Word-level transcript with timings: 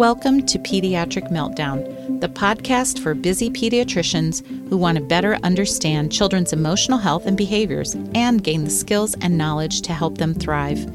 Welcome 0.00 0.46
to 0.46 0.58
Pediatric 0.58 1.30
Meltdown, 1.30 2.22
the 2.22 2.28
podcast 2.30 3.00
for 3.00 3.12
busy 3.12 3.50
pediatricians 3.50 4.42
who 4.70 4.78
want 4.78 4.96
to 4.96 5.04
better 5.04 5.34
understand 5.42 6.10
children's 6.10 6.54
emotional 6.54 6.96
health 6.96 7.26
and 7.26 7.36
behaviors 7.36 7.94
and 8.14 8.42
gain 8.42 8.64
the 8.64 8.70
skills 8.70 9.14
and 9.20 9.36
knowledge 9.36 9.82
to 9.82 9.92
help 9.92 10.16
them 10.16 10.32
thrive. 10.32 10.86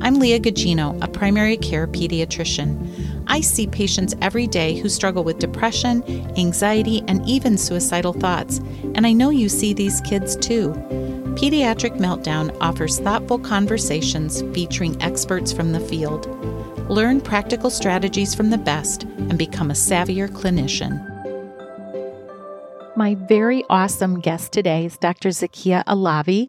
I'm 0.00 0.14
Leah 0.14 0.40
Gugino, 0.40 0.98
a 1.04 1.08
primary 1.08 1.58
care 1.58 1.86
pediatrician. 1.86 3.22
I 3.26 3.42
see 3.42 3.66
patients 3.66 4.14
every 4.22 4.46
day 4.46 4.78
who 4.78 4.88
struggle 4.88 5.24
with 5.24 5.38
depression, 5.38 6.02
anxiety, 6.38 7.04
and 7.06 7.28
even 7.28 7.58
suicidal 7.58 8.14
thoughts, 8.14 8.60
and 8.94 9.06
I 9.06 9.12
know 9.12 9.28
you 9.28 9.50
see 9.50 9.74
these 9.74 10.00
kids 10.00 10.36
too. 10.36 10.70
Pediatric 11.36 11.98
Meltdown 11.98 12.56
offers 12.62 12.98
thoughtful 12.98 13.40
conversations 13.40 14.40
featuring 14.54 14.96
experts 15.02 15.52
from 15.52 15.72
the 15.72 15.80
field. 15.80 16.37
Learn 16.88 17.20
practical 17.20 17.70
strategies 17.70 18.34
from 18.34 18.50
the 18.50 18.58
best 18.58 19.04
and 19.04 19.38
become 19.38 19.70
a 19.70 19.74
savvier 19.74 20.28
clinician. 20.28 21.04
My 22.96 23.14
very 23.14 23.62
awesome 23.68 24.20
guest 24.20 24.52
today 24.52 24.86
is 24.86 24.96
Dr. 24.98 25.28
Zakia 25.28 25.84
Alavi, 25.84 26.48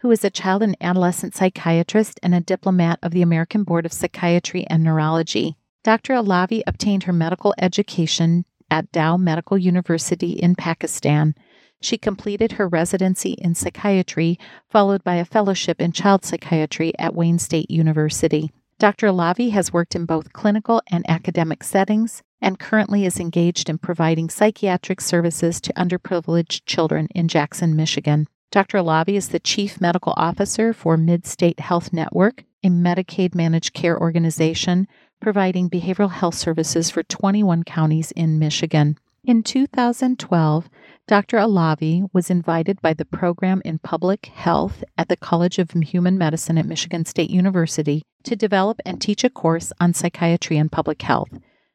who 0.00 0.10
is 0.10 0.24
a 0.24 0.30
child 0.30 0.62
and 0.62 0.76
adolescent 0.80 1.34
psychiatrist 1.34 2.20
and 2.22 2.34
a 2.34 2.40
diplomat 2.40 2.98
of 3.02 3.12
the 3.12 3.22
American 3.22 3.64
Board 3.64 3.86
of 3.86 3.92
Psychiatry 3.92 4.66
and 4.68 4.84
Neurology. 4.84 5.56
Dr. 5.84 6.12
Alavi 6.12 6.62
obtained 6.66 7.04
her 7.04 7.12
medical 7.12 7.54
education 7.58 8.44
at 8.70 8.92
Dow 8.92 9.16
Medical 9.16 9.58
University 9.58 10.32
in 10.32 10.54
Pakistan 10.54 11.34
she 11.80 11.96
completed 11.96 12.52
her 12.52 12.68
residency 12.68 13.32
in 13.32 13.54
psychiatry, 13.54 14.38
followed 14.68 15.04
by 15.04 15.16
a 15.16 15.24
fellowship 15.24 15.80
in 15.80 15.92
child 15.92 16.24
psychiatry 16.24 16.92
at 16.98 17.14
Wayne 17.14 17.38
State 17.38 17.70
University. 17.70 18.50
Dr. 18.78 19.08
Alavi 19.08 19.50
has 19.50 19.72
worked 19.72 19.96
in 19.96 20.06
both 20.06 20.32
clinical 20.32 20.80
and 20.88 21.04
academic 21.10 21.64
settings 21.64 22.22
and 22.40 22.60
currently 22.60 23.04
is 23.04 23.18
engaged 23.18 23.68
in 23.68 23.76
providing 23.76 24.30
psychiatric 24.30 25.00
services 25.00 25.60
to 25.60 25.72
underprivileged 25.72 26.62
children 26.64 27.08
in 27.12 27.26
Jackson, 27.26 27.74
Michigan. 27.74 28.28
Dr. 28.52 28.78
Alavi 28.78 29.16
is 29.16 29.30
the 29.30 29.40
Chief 29.40 29.80
Medical 29.80 30.14
Officer 30.16 30.72
for 30.72 30.96
Mid 30.96 31.26
State 31.26 31.58
Health 31.58 31.92
Network, 31.92 32.44
a 32.62 32.68
Medicaid 32.68 33.34
managed 33.34 33.74
care 33.74 33.98
organization 34.00 34.86
providing 35.20 35.68
behavioral 35.68 36.12
health 36.12 36.36
services 36.36 36.88
for 36.88 37.02
21 37.02 37.64
counties 37.64 38.12
in 38.12 38.38
Michigan. 38.38 38.96
In 39.28 39.42
2012, 39.42 40.70
Dr. 41.06 41.36
Alavi 41.36 42.08
was 42.14 42.30
invited 42.30 42.80
by 42.80 42.94
the 42.94 43.04
program 43.04 43.60
in 43.62 43.78
public 43.78 44.24
health 44.24 44.82
at 44.96 45.10
the 45.10 45.18
College 45.18 45.58
of 45.58 45.72
Human 45.72 46.16
Medicine 46.16 46.56
at 46.56 46.64
Michigan 46.64 47.04
State 47.04 47.28
University 47.28 48.00
to 48.22 48.34
develop 48.34 48.80
and 48.86 48.98
teach 48.98 49.24
a 49.24 49.28
course 49.28 49.70
on 49.78 49.92
psychiatry 49.92 50.56
and 50.56 50.72
public 50.72 51.02
health. 51.02 51.28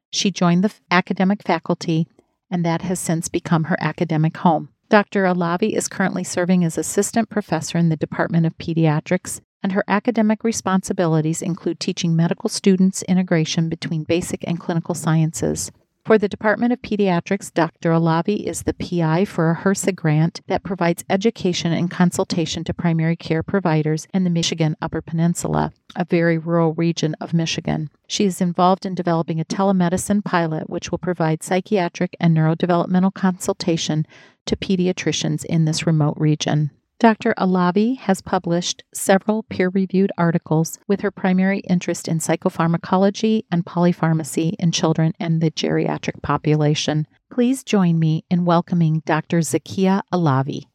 She 0.10 0.32
joined 0.32 0.64
the 0.64 0.74
academic 0.90 1.44
faculty, 1.44 2.08
and 2.50 2.66
that 2.66 2.82
has 2.82 3.00
since 3.00 3.30
become 3.30 3.66
her 3.66 3.78
academic 3.80 4.38
home. 4.38 4.70
Dr. 4.90 5.26
Alavi 5.26 5.78
is 5.78 5.88
currently 5.88 6.24
serving 6.24 6.64
as 6.64 6.80
assistant 6.80 7.30
professor 7.30 7.78
in 7.78 7.90
the 7.90 7.96
Department 7.96 8.48
of 8.48 8.58
Pediatrics, 8.58 9.42
and 9.62 9.74
her 9.74 9.84
academic 9.88 10.44
responsibilities 10.44 11.44
include 11.44 11.80
teaching 11.80 12.16
medical 12.16 12.50
students 12.50 13.04
integration 13.04 13.70
between 13.70 14.06
basic 14.06 14.44
and 14.48 14.60
clinical 14.60 14.96
sciences. 14.96 15.72
For 16.06 16.18
the 16.18 16.28
Department 16.28 16.74
of 16.74 16.82
Pediatrics, 16.82 17.54
Dr. 17.54 17.92
Alavi 17.92 18.44
is 18.46 18.64
the 18.64 18.74
PI 18.74 19.24
for 19.24 19.52
a 19.52 19.56
HRSA 19.56 19.96
grant 19.96 20.42
that 20.48 20.62
provides 20.62 21.06
education 21.10 21.72
and 21.72 21.90
consultation 21.90 22.66
to 22.66 22.74
primary 22.74 23.16
care 23.16 23.42
providers 23.42 24.06
in 24.14 24.26
the 24.26 24.30
Michigan 24.30 24.76
Upper 24.82 25.02
Peninsula, 25.02 25.72
a 25.96 26.04
very 26.04 26.38
rural 26.38 26.74
region 26.74 27.16
of 27.22 27.34
Michigan. 27.34 27.90
She 28.06 28.26
is 28.26 28.42
involved 28.42 28.86
in 28.86 28.96
developing 28.96 29.40
a 29.40 29.46
telemedicine 29.46 30.26
pilot 30.26 30.70
which 30.70 30.92
will 30.92 30.98
provide 30.98 31.42
psychiatric 31.42 32.18
and 32.20 32.36
neurodevelopmental 32.36 33.14
consultation 33.14 34.06
to 34.46 34.58
pediatricians 34.58 35.46
in 35.46 35.64
this 35.64 35.88
remote 35.88 36.18
region. 36.18 36.72
Dr. 37.04 37.34
Alavi 37.38 37.98
has 37.98 38.22
published 38.22 38.86
several 38.94 39.44
peer 39.44 39.68
reviewed 39.68 40.14
articles 40.18 40.80
with 40.88 41.02
her 41.02 41.12
primary 41.12 41.60
interest 41.60 42.08
in 42.08 42.20
psychopharmacology 42.20 43.44
and 43.52 43.66
polypharmacy 43.66 44.54
in 44.58 44.72
children 44.72 45.12
and 45.20 45.42
the 45.42 45.52
geriatric 45.52 46.22
population. 46.22 47.06
Please 47.30 47.62
join 47.62 48.00
me 48.00 48.24
in 48.30 48.46
welcoming 48.46 49.04
Dr. 49.06 49.40
Zakia 49.40 50.04
Alavi. 50.14 50.68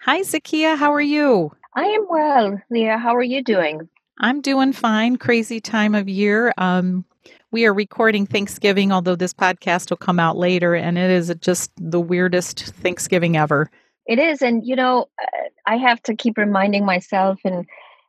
Hi, 0.00 0.22
Zakia. 0.22 0.78
How 0.78 0.94
are 0.94 1.00
you? 1.02 1.52
I 1.74 1.84
am 1.84 2.06
well. 2.08 2.62
Leah, 2.70 2.96
how 2.96 3.14
are 3.14 3.22
you 3.22 3.44
doing? 3.44 3.90
I'm 4.18 4.40
doing 4.40 4.72
fine. 4.72 5.16
Crazy 5.16 5.60
time 5.60 5.94
of 5.94 6.08
year. 6.08 6.54
Um, 6.56 7.04
we 7.50 7.66
are 7.66 7.74
recording 7.74 8.26
Thanksgiving, 8.26 8.92
although 8.92 9.14
this 9.14 9.34
podcast 9.34 9.90
will 9.90 9.98
come 9.98 10.18
out 10.18 10.38
later, 10.38 10.74
and 10.74 10.96
it 10.96 11.10
is 11.10 11.34
just 11.42 11.70
the 11.76 12.00
weirdest 12.00 12.64
Thanksgiving 12.76 13.36
ever. 13.36 13.70
It 14.06 14.18
is, 14.18 14.42
and 14.42 14.64
you 14.64 14.76
know, 14.76 15.08
uh, 15.20 15.48
I 15.66 15.76
have 15.76 16.02
to 16.04 16.14
keep 16.14 16.38
reminding 16.38 16.84
myself 16.84 17.40
and, 17.44 17.66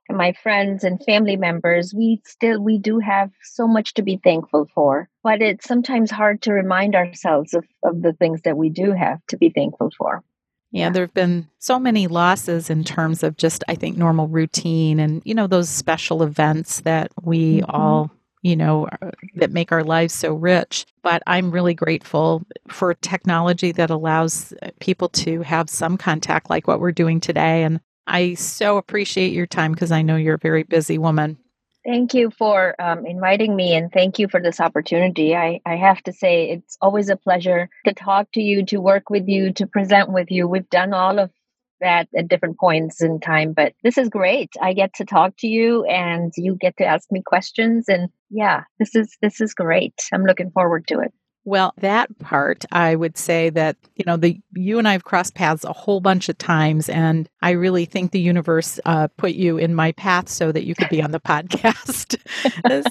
and 0.07 0.17
my 0.17 0.33
friends 0.43 0.83
and 0.83 1.03
family 1.03 1.35
members 1.35 1.93
we 1.93 2.21
still 2.25 2.61
we 2.61 2.77
do 2.77 2.99
have 2.99 3.31
so 3.41 3.67
much 3.67 3.93
to 3.95 4.03
be 4.03 4.19
thankful 4.23 4.67
for, 4.73 5.09
but 5.23 5.41
it's 5.41 5.67
sometimes 5.67 6.11
hard 6.11 6.41
to 6.43 6.53
remind 6.53 6.95
ourselves 6.95 7.53
of, 7.53 7.65
of 7.83 8.01
the 8.01 8.13
things 8.13 8.41
that 8.43 8.57
we 8.57 8.69
do 8.69 8.91
have 8.91 9.19
to 9.27 9.37
be 9.37 9.49
thankful 9.49 9.91
for. 9.97 10.23
Yeah, 10.71 10.85
yeah, 10.85 10.89
there 10.91 11.03
have 11.03 11.13
been 11.13 11.47
so 11.59 11.79
many 11.79 12.07
losses 12.07 12.69
in 12.69 12.83
terms 12.83 13.23
of 13.23 13.37
just, 13.37 13.63
I 13.69 13.75
think, 13.75 13.97
normal 13.97 14.27
routine 14.27 14.99
and, 14.99 15.21
you 15.23 15.33
know, 15.33 15.47
those 15.47 15.69
special 15.69 16.23
events 16.23 16.81
that 16.81 17.11
we 17.21 17.61
mm-hmm. 17.61 17.71
all 17.71 18.11
you 18.41 18.55
know, 18.55 18.87
uh, 19.01 19.11
that 19.35 19.51
make 19.51 19.71
our 19.71 19.83
lives 19.83 20.13
so 20.13 20.33
rich. 20.33 20.85
But 21.01 21.23
I'm 21.27 21.51
really 21.51 21.73
grateful 21.73 22.43
for 22.69 22.93
technology 22.93 23.71
that 23.73 23.89
allows 23.89 24.53
people 24.79 25.09
to 25.09 25.41
have 25.41 25.69
some 25.69 25.97
contact 25.97 26.49
like 26.49 26.67
what 26.67 26.79
we're 26.79 26.91
doing 26.91 27.19
today. 27.19 27.63
And 27.63 27.79
I 28.05 28.35
so 28.35 28.77
appreciate 28.77 29.33
your 29.33 29.47
time 29.47 29.73
because 29.73 29.91
I 29.91 30.01
know 30.01 30.15
you're 30.15 30.35
a 30.35 30.39
very 30.39 30.63
busy 30.63 30.97
woman. 30.97 31.37
Thank 31.85 32.13
you 32.13 32.31
for 32.31 32.75
um, 32.81 33.05
inviting 33.05 33.55
me 33.55 33.73
and 33.73 33.89
thank 33.91 34.19
you 34.19 34.27
for 34.27 34.41
this 34.41 34.59
opportunity. 34.59 35.35
I, 35.35 35.61
I 35.65 35.77
have 35.77 36.03
to 36.03 36.11
say, 36.11 36.49
it's 36.49 36.77
always 36.81 37.07
a 37.07 37.15
pleasure 37.15 37.69
to 37.85 37.93
talk 37.93 38.29
to 38.33 38.41
you, 38.41 38.65
to 38.65 38.81
work 38.81 39.09
with 39.09 39.27
you, 39.27 39.53
to 39.53 39.67
present 39.67 40.11
with 40.11 40.29
you. 40.29 40.49
We've 40.49 40.69
done 40.69 40.93
all 40.93 41.17
of 41.17 41.31
that 41.79 42.07
at 42.15 42.27
different 42.27 42.57
points 42.57 43.01
in 43.01 43.19
time 43.19 43.53
but 43.53 43.73
this 43.83 43.97
is 43.97 44.09
great 44.09 44.49
i 44.61 44.73
get 44.73 44.93
to 44.95 45.05
talk 45.05 45.33
to 45.37 45.47
you 45.47 45.85
and 45.85 46.33
you 46.35 46.55
get 46.55 46.75
to 46.77 46.85
ask 46.85 47.11
me 47.11 47.21
questions 47.21 47.87
and 47.87 48.09
yeah 48.29 48.63
this 48.79 48.95
is 48.95 49.17
this 49.21 49.41
is 49.41 49.53
great 49.53 49.93
i'm 50.13 50.23
looking 50.23 50.51
forward 50.51 50.87
to 50.87 50.99
it 50.99 51.13
well, 51.47 51.73
that 51.77 52.19
part, 52.19 52.65
I 52.73 52.93
would 52.97 53.17
say 53.17 53.49
that, 53.51 53.77
you 53.95 54.03
know, 54.05 54.17
the 54.17 54.37
you 54.53 54.79
and 54.79 54.85
I 54.85 54.91
have 54.91 55.05
crossed 55.05 55.33
paths 55.33 55.63
a 55.63 55.71
whole 55.71 56.01
bunch 56.01 56.27
of 56.27 56.37
times, 56.37 56.89
and 56.89 57.29
I 57.41 57.51
really 57.51 57.85
think 57.85 58.11
the 58.11 58.19
universe 58.19 58.81
uh, 58.83 59.07
put 59.15 59.31
you 59.31 59.57
in 59.57 59.73
my 59.73 59.93
path 59.93 60.27
so 60.27 60.51
that 60.51 60.65
you 60.65 60.75
could 60.75 60.89
be 60.89 61.01
on 61.01 61.11
the 61.11 61.19
podcast. 61.25 62.17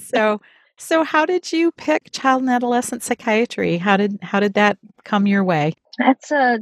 so, 0.05 0.41
so 0.79 1.05
how 1.05 1.27
did 1.27 1.53
you 1.53 1.71
pick 1.73 2.13
child 2.13 2.41
and 2.41 2.51
adolescent 2.51 3.03
psychiatry? 3.03 3.77
How 3.77 3.99
did 3.99 4.19
how 4.23 4.41
did 4.41 4.55
that 4.55 4.79
come 5.05 5.27
your 5.27 5.45
way? 5.45 5.75
That's 5.99 6.31
a 6.31 6.61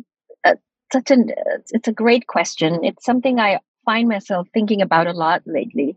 such 0.93 1.11
an 1.11 1.31
it's 1.71 1.87
a 1.89 1.93
great 1.93 2.27
question. 2.27 2.81
It's 2.83 3.05
something 3.05 3.39
I 3.39 3.61
find 3.85 4.09
myself 4.09 4.49
thinking 4.53 4.83
about 4.83 5.07
a 5.07 5.13
lot 5.13 5.43
lately. 5.47 5.97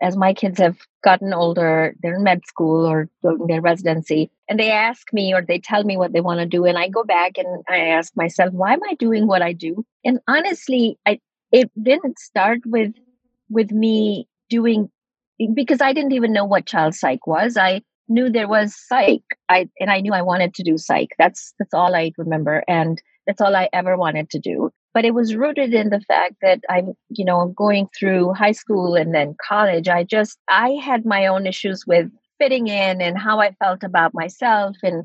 As 0.00 0.16
my 0.16 0.34
kids 0.34 0.58
have 0.58 0.78
gotten 1.02 1.32
older, 1.32 1.94
they're 2.02 2.16
in 2.16 2.22
med 2.22 2.46
school 2.46 2.86
or 2.86 3.08
doing 3.22 3.46
their 3.46 3.60
residency, 3.60 4.30
and 4.48 4.58
they 4.58 4.70
ask 4.70 5.12
me 5.12 5.34
or 5.34 5.42
they 5.42 5.58
tell 5.58 5.84
me 5.84 5.96
what 5.96 6.12
they 6.12 6.20
want 6.20 6.40
to 6.40 6.46
do, 6.46 6.64
and 6.64 6.78
I 6.78 6.88
go 6.88 7.04
back 7.04 7.38
and 7.38 7.62
I 7.68 7.88
ask 7.88 8.16
myself, 8.16 8.52
why 8.52 8.72
am 8.74 8.80
I 8.88 8.94
doing 8.94 9.26
what 9.26 9.42
I 9.42 9.52
do? 9.52 9.84
And 10.04 10.20
honestly, 10.28 10.98
I 11.06 11.20
it 11.52 11.70
didn't 11.80 12.18
start 12.18 12.60
with 12.66 12.92
with 13.48 13.70
me 13.70 14.28
doing 14.50 14.90
because 15.54 15.80
I 15.80 15.92
didn't 15.92 16.12
even 16.12 16.32
know 16.32 16.44
what 16.44 16.66
child 16.66 16.94
psych 16.94 17.26
was. 17.26 17.56
I 17.56 17.82
knew 18.08 18.30
there 18.30 18.48
was 18.48 18.74
psych. 18.76 19.22
I 19.48 19.68
and 19.80 19.90
I 19.90 20.00
knew 20.00 20.12
I 20.12 20.22
wanted 20.22 20.54
to 20.54 20.62
do 20.62 20.78
psych. 20.78 21.10
That's 21.18 21.54
that's 21.58 21.74
all 21.74 21.94
I 21.94 22.12
remember. 22.16 22.62
And 22.68 23.00
that's 23.26 23.40
all 23.40 23.54
I 23.56 23.68
ever 23.72 23.96
wanted 23.96 24.30
to 24.30 24.38
do. 24.38 24.70
But 24.94 25.04
it 25.04 25.12
was 25.12 25.34
rooted 25.34 25.74
in 25.74 25.90
the 25.90 26.00
fact 26.00 26.36
that 26.40 26.60
I'm, 26.70 26.94
you 27.08 27.24
know, 27.24 27.48
going 27.48 27.88
through 27.98 28.32
high 28.32 28.52
school 28.52 28.94
and 28.94 29.12
then 29.14 29.36
college. 29.46 29.88
I 29.88 30.04
just, 30.04 30.38
I 30.48 30.70
had 30.82 31.04
my 31.04 31.26
own 31.26 31.46
issues 31.46 31.84
with 31.86 32.10
fitting 32.38 32.68
in 32.68 33.02
and 33.02 33.18
how 33.18 33.40
I 33.40 33.56
felt 33.58 33.82
about 33.82 34.14
myself. 34.14 34.76
And, 34.82 35.04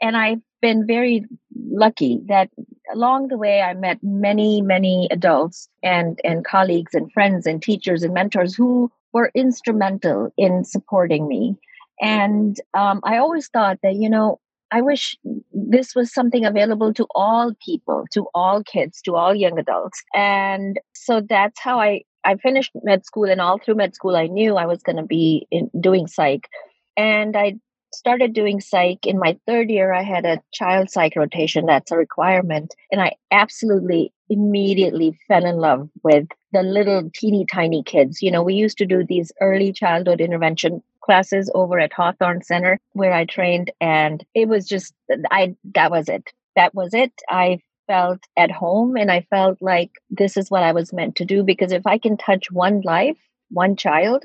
and 0.00 0.16
I've 0.16 0.40
been 0.62 0.86
very 0.86 1.26
lucky 1.54 2.20
that 2.28 2.48
along 2.92 3.28
the 3.28 3.36
way 3.38 3.60
I 3.60 3.74
met 3.74 3.98
many, 4.02 4.62
many 4.62 5.06
adults 5.10 5.68
and, 5.82 6.18
and 6.24 6.44
colleagues 6.44 6.94
and 6.94 7.12
friends 7.12 7.46
and 7.46 7.62
teachers 7.62 8.02
and 8.02 8.14
mentors 8.14 8.54
who 8.54 8.90
were 9.12 9.30
instrumental 9.34 10.32
in 10.38 10.64
supporting 10.64 11.28
me. 11.28 11.56
And 12.00 12.56
um, 12.72 13.00
I 13.04 13.18
always 13.18 13.48
thought 13.48 13.78
that, 13.82 13.96
you 13.96 14.08
know, 14.08 14.40
I 14.72 14.82
wish 14.82 15.16
this 15.52 15.94
was 15.94 16.12
something 16.12 16.44
available 16.44 16.94
to 16.94 17.06
all 17.14 17.52
people, 17.64 18.04
to 18.12 18.26
all 18.34 18.62
kids, 18.62 19.02
to 19.02 19.16
all 19.16 19.34
young 19.34 19.58
adults. 19.58 20.02
And 20.14 20.78
so 20.94 21.20
that's 21.20 21.58
how 21.60 21.80
I 21.80 22.02
I 22.22 22.36
finished 22.36 22.72
med 22.84 23.06
school 23.06 23.30
and 23.30 23.40
all 23.40 23.58
through 23.58 23.76
med 23.76 23.94
school 23.94 24.16
I 24.16 24.26
knew 24.26 24.56
I 24.56 24.66
was 24.66 24.82
going 24.82 24.96
to 24.96 25.02
be 25.06 25.46
in, 25.50 25.70
doing 25.80 26.06
psych. 26.06 26.48
And 26.96 27.36
I 27.36 27.54
started 27.92 28.32
doing 28.32 28.60
psych 28.60 29.06
in 29.06 29.18
my 29.18 29.36
third 29.46 29.70
year 29.70 29.92
i 29.92 30.02
had 30.02 30.24
a 30.24 30.40
child 30.52 30.90
psych 30.90 31.16
rotation 31.16 31.66
that's 31.66 31.90
a 31.90 31.96
requirement 31.96 32.74
and 32.92 33.00
i 33.00 33.12
absolutely 33.30 34.12
immediately 34.28 35.18
fell 35.26 35.44
in 35.44 35.56
love 35.56 35.88
with 36.02 36.26
the 36.52 36.62
little 36.62 37.10
teeny 37.14 37.44
tiny 37.52 37.82
kids 37.82 38.22
you 38.22 38.30
know 38.30 38.42
we 38.42 38.54
used 38.54 38.78
to 38.78 38.86
do 38.86 39.04
these 39.04 39.32
early 39.40 39.72
childhood 39.72 40.20
intervention 40.20 40.82
classes 41.02 41.50
over 41.54 41.78
at 41.78 41.92
hawthorn 41.92 42.42
center 42.42 42.78
where 42.92 43.12
i 43.12 43.24
trained 43.24 43.70
and 43.80 44.24
it 44.34 44.48
was 44.48 44.66
just 44.66 44.94
i 45.30 45.54
that 45.74 45.90
was 45.90 46.08
it 46.08 46.30
that 46.56 46.74
was 46.74 46.94
it 46.94 47.12
i 47.28 47.58
felt 47.86 48.20
at 48.36 48.50
home 48.50 48.96
and 48.96 49.10
i 49.10 49.20
felt 49.30 49.58
like 49.60 49.90
this 50.10 50.36
is 50.36 50.50
what 50.50 50.62
i 50.62 50.72
was 50.72 50.92
meant 50.92 51.16
to 51.16 51.24
do 51.24 51.42
because 51.42 51.72
if 51.72 51.86
i 51.86 51.98
can 51.98 52.16
touch 52.16 52.50
one 52.50 52.80
life 52.84 53.18
one 53.50 53.76
child 53.76 54.24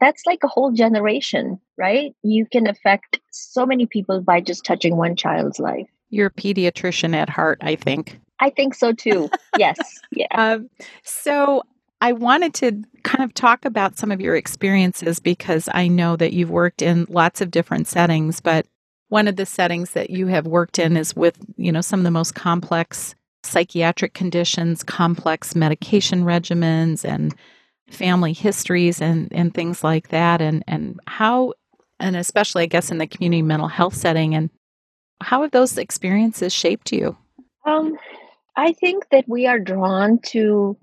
that's 0.00 0.26
like 0.26 0.40
a 0.44 0.48
whole 0.48 0.72
generation, 0.72 1.58
right? 1.78 2.14
You 2.22 2.46
can 2.46 2.66
affect 2.66 3.18
so 3.30 3.64
many 3.64 3.86
people 3.86 4.20
by 4.20 4.40
just 4.40 4.64
touching 4.64 4.96
one 4.96 5.16
child's 5.16 5.58
life. 5.58 5.88
You're 6.10 6.26
a 6.26 6.30
pediatrician 6.30 7.14
at 7.14 7.28
heart, 7.28 7.58
I 7.62 7.76
think. 7.76 8.20
I 8.40 8.50
think 8.50 8.74
so 8.74 8.92
too. 8.92 9.30
yes. 9.58 9.78
Yeah. 10.12 10.26
Um, 10.30 10.70
so 11.02 11.62
I 12.00 12.12
wanted 12.12 12.54
to 12.54 12.82
kind 13.04 13.24
of 13.24 13.32
talk 13.34 13.64
about 13.64 13.98
some 13.98 14.12
of 14.12 14.20
your 14.20 14.36
experiences 14.36 15.18
because 15.18 15.68
I 15.72 15.88
know 15.88 16.16
that 16.16 16.32
you've 16.32 16.50
worked 16.50 16.82
in 16.82 17.06
lots 17.08 17.40
of 17.40 17.50
different 17.50 17.88
settings, 17.88 18.40
but 18.40 18.66
one 19.08 19.28
of 19.28 19.36
the 19.36 19.46
settings 19.46 19.92
that 19.92 20.10
you 20.10 20.26
have 20.26 20.46
worked 20.46 20.78
in 20.78 20.96
is 20.96 21.16
with, 21.16 21.38
you 21.56 21.72
know, 21.72 21.80
some 21.80 22.00
of 22.00 22.04
the 22.04 22.10
most 22.10 22.34
complex 22.34 23.14
psychiatric 23.44 24.14
conditions, 24.14 24.82
complex 24.82 25.54
medication 25.54 26.24
regimens 26.24 27.04
and 27.04 27.34
family 27.88 28.32
histories 28.32 29.00
and, 29.00 29.32
and 29.32 29.54
things 29.54 29.84
like 29.84 30.08
that 30.08 30.42
and, 30.42 30.64
and 30.66 30.98
how 31.06 31.52
and 31.98 32.16
especially 32.16 32.64
I 32.64 32.66
guess 32.66 32.90
in 32.90 32.98
the 32.98 33.06
community 33.06 33.42
mental 33.42 33.68
health 33.68 33.94
setting 33.94 34.34
and 34.34 34.50
how 35.22 35.42
have 35.42 35.52
those 35.52 35.78
experiences 35.78 36.52
shaped 36.52 36.92
you? 36.92 37.16
Um, 37.64 37.96
I 38.56 38.72
think 38.72 39.08
that 39.10 39.24
we 39.28 39.46
are 39.46 39.58
drawn 39.58 40.18
to 40.26 40.76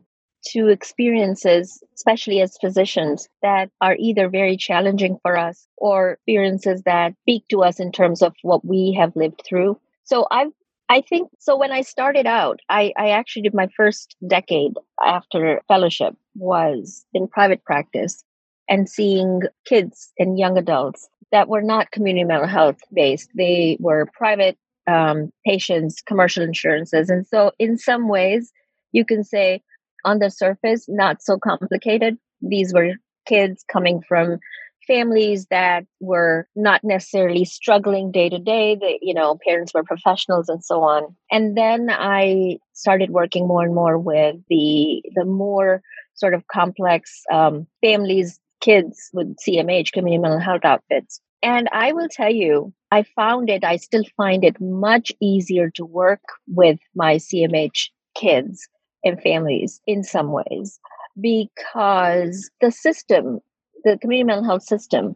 to 0.47 0.67
experiences, 0.67 1.83
especially 1.95 2.41
as 2.41 2.57
physicians, 2.59 3.27
that 3.41 3.69
are 3.81 3.95
either 3.99 4.29
very 4.29 4.57
challenging 4.57 5.17
for 5.21 5.37
us 5.37 5.67
or 5.77 6.11
experiences 6.11 6.83
that 6.83 7.13
speak 7.21 7.47
to 7.49 7.63
us 7.63 7.79
in 7.79 7.91
terms 7.91 8.21
of 8.21 8.33
what 8.41 8.65
we 8.65 8.95
have 8.97 9.15
lived 9.15 9.41
through. 9.47 9.79
So 10.03 10.27
I've 10.31 10.51
I 10.89 11.01
think 11.01 11.29
so. 11.39 11.57
When 11.57 11.71
I 11.71 11.81
started 11.81 12.27
out, 12.27 12.59
I, 12.69 12.93
I 12.97 13.09
actually 13.09 13.43
did 13.43 13.53
my 13.53 13.67
first 13.75 14.15
decade 14.27 14.73
after 15.03 15.61
fellowship 15.67 16.15
was 16.35 17.05
in 17.13 17.27
private 17.27 17.63
practice 17.63 18.23
and 18.69 18.89
seeing 18.89 19.41
kids 19.65 20.11
and 20.19 20.37
young 20.37 20.57
adults 20.57 21.07
that 21.31 21.47
were 21.47 21.61
not 21.61 21.91
community 21.91 22.25
mental 22.25 22.47
health 22.47 22.77
based. 22.93 23.29
They 23.35 23.77
were 23.79 24.07
private 24.13 24.57
um, 24.85 25.31
patients, 25.45 26.01
commercial 26.01 26.43
insurances. 26.43 27.09
And 27.09 27.25
so, 27.25 27.51
in 27.57 27.77
some 27.77 28.07
ways, 28.07 28.51
you 28.91 29.05
can 29.05 29.23
say 29.23 29.61
on 30.05 30.19
the 30.19 30.29
surface, 30.29 30.85
not 30.87 31.21
so 31.21 31.37
complicated. 31.37 32.17
These 32.41 32.73
were 32.73 32.93
kids 33.25 33.63
coming 33.71 34.01
from 34.07 34.39
families 34.87 35.47
that 35.49 35.85
were 35.99 36.47
not 36.55 36.83
necessarily 36.83 37.45
struggling 37.45 38.11
day 38.11 38.29
to 38.29 38.39
day. 38.39 38.75
The 38.75 38.97
you 39.01 39.13
know 39.13 39.37
parents 39.45 39.73
were 39.73 39.83
professionals 39.83 40.49
and 40.49 40.63
so 40.63 40.81
on. 40.83 41.15
And 41.31 41.57
then 41.57 41.89
i 41.89 42.57
started 42.73 43.11
working 43.11 43.47
more 43.47 43.63
and 43.63 43.75
more 43.75 43.97
with 43.97 44.35
the 44.49 45.01
the 45.15 45.25
more 45.25 45.81
sort 46.15 46.33
of 46.33 46.47
complex 46.47 47.21
um, 47.31 47.65
families 47.81 48.39
kids 48.61 49.09
with 49.13 49.35
cmh 49.37 49.91
community 49.91 50.21
mental 50.21 50.39
health 50.39 50.65
outfits. 50.65 51.19
And 51.41 51.67
i 51.71 51.91
will 51.91 52.07
tell 52.09 52.33
you 52.33 52.73
i 52.91 53.03
found 53.03 53.49
it 53.49 53.63
i 53.63 53.75
still 53.77 54.03
find 54.15 54.43
it 54.43 54.59
much 54.61 55.11
easier 55.21 55.69
to 55.71 55.85
work 55.85 56.21
with 56.47 56.79
my 56.95 57.15
cmh 57.15 57.89
kids 58.15 58.67
and 59.03 59.21
families 59.21 59.81
in 59.87 60.03
some 60.03 60.31
ways 60.31 60.79
because 61.19 62.49
the 62.61 62.71
system 62.71 63.39
the 63.83 63.97
community 63.97 64.25
mental 64.25 64.45
health 64.45 64.63
system 64.63 65.15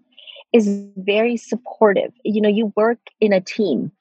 is 0.53 0.67
very 0.97 1.37
supportive. 1.37 2.11
You 2.23 2.41
know, 2.41 2.49
you 2.49 2.73
work 2.75 2.99
in 3.19 3.33
a 3.33 3.41
team. 3.41 3.91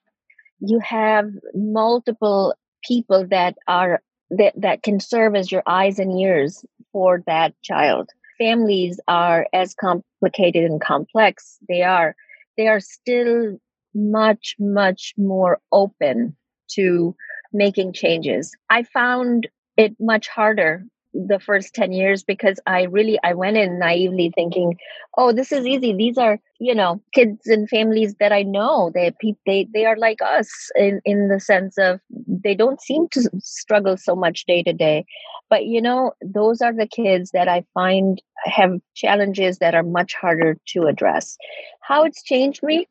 You 0.61 0.79
have 0.81 1.31
multiple 1.55 2.55
people 2.85 3.27
that 3.29 3.57
are 3.69 4.03
that, 4.31 4.55
that 4.61 4.83
can 4.83 4.99
serve 4.99 5.37
as 5.37 5.53
your 5.53 5.63
eyes 5.67 5.99
and 5.99 6.19
ears 6.19 6.65
for 6.93 7.23
that 7.27 7.55
child. 7.63 8.11
Families 8.39 8.99
are 9.07 9.47
as 9.53 9.75
complicated 9.75 10.65
and 10.65 10.81
complex. 10.81 11.59
They 11.69 11.83
are 11.83 12.17
they 12.57 12.69
are 12.69 12.81
still 12.81 13.59
much, 13.95 14.57
much 14.59 15.15
more 15.17 15.61
open 15.73 16.37
to 16.71 17.15
making 17.53 17.93
changes. 17.93 18.53
I 18.71 18.83
found 18.83 19.49
it 19.77 19.95
much 20.01 20.29
harder 20.29 20.85
the 21.15 21.41
first 21.41 21.75
10 21.75 21.93
years 21.93 22.23
because 22.23 22.61
I 22.67 22.83
really 22.85 23.19
I 23.25 23.33
went 23.35 23.57
in 23.57 23.79
naively 23.79 24.31
thinking, 24.35 24.77
"Oh, 25.17 25.33
this 25.33 25.51
is 25.53 25.67
easy. 25.67 25.95
These 25.95 26.19
are, 26.19 26.39
you 26.61 26.75
know, 26.75 27.01
kids 27.15 27.47
and 27.47 27.69
families 27.69 28.15
that 28.21 28.33
I 28.33 28.43
know. 28.43 28.91
They 28.95 29.13
they 29.47 29.67
they 29.73 29.87
are 29.87 29.97
like 29.97 30.21
us 30.23 30.51
in 30.77 31.01
in 31.07 31.29
the 31.29 31.41
sense 31.41 31.79
of 31.79 32.01
they 32.11 32.55
don't 32.55 32.81
seem 32.83 33.09
to 33.13 33.31
struggle 33.41 33.97
so 33.97 34.15
much 34.15 34.45
day 34.47 34.63
to 34.65 34.73
day. 34.75 35.07
But 35.49 35.65
you 35.67 35.81
know, 35.81 36.13
those 36.23 36.61
are 36.61 36.73
the 36.75 36.87
kids 36.87 37.31
that 37.33 37.49
I 37.49 37.65
find 37.73 38.21
have 38.45 38.79
challenges 38.95 39.59
that 39.59 39.75
are 39.75 39.83
much 39.83 40.15
harder 40.15 40.59
to 40.69 40.87
address. 40.87 41.37
How 41.81 42.05
it's 42.05 42.23
changed 42.23 42.63
me? 42.63 42.89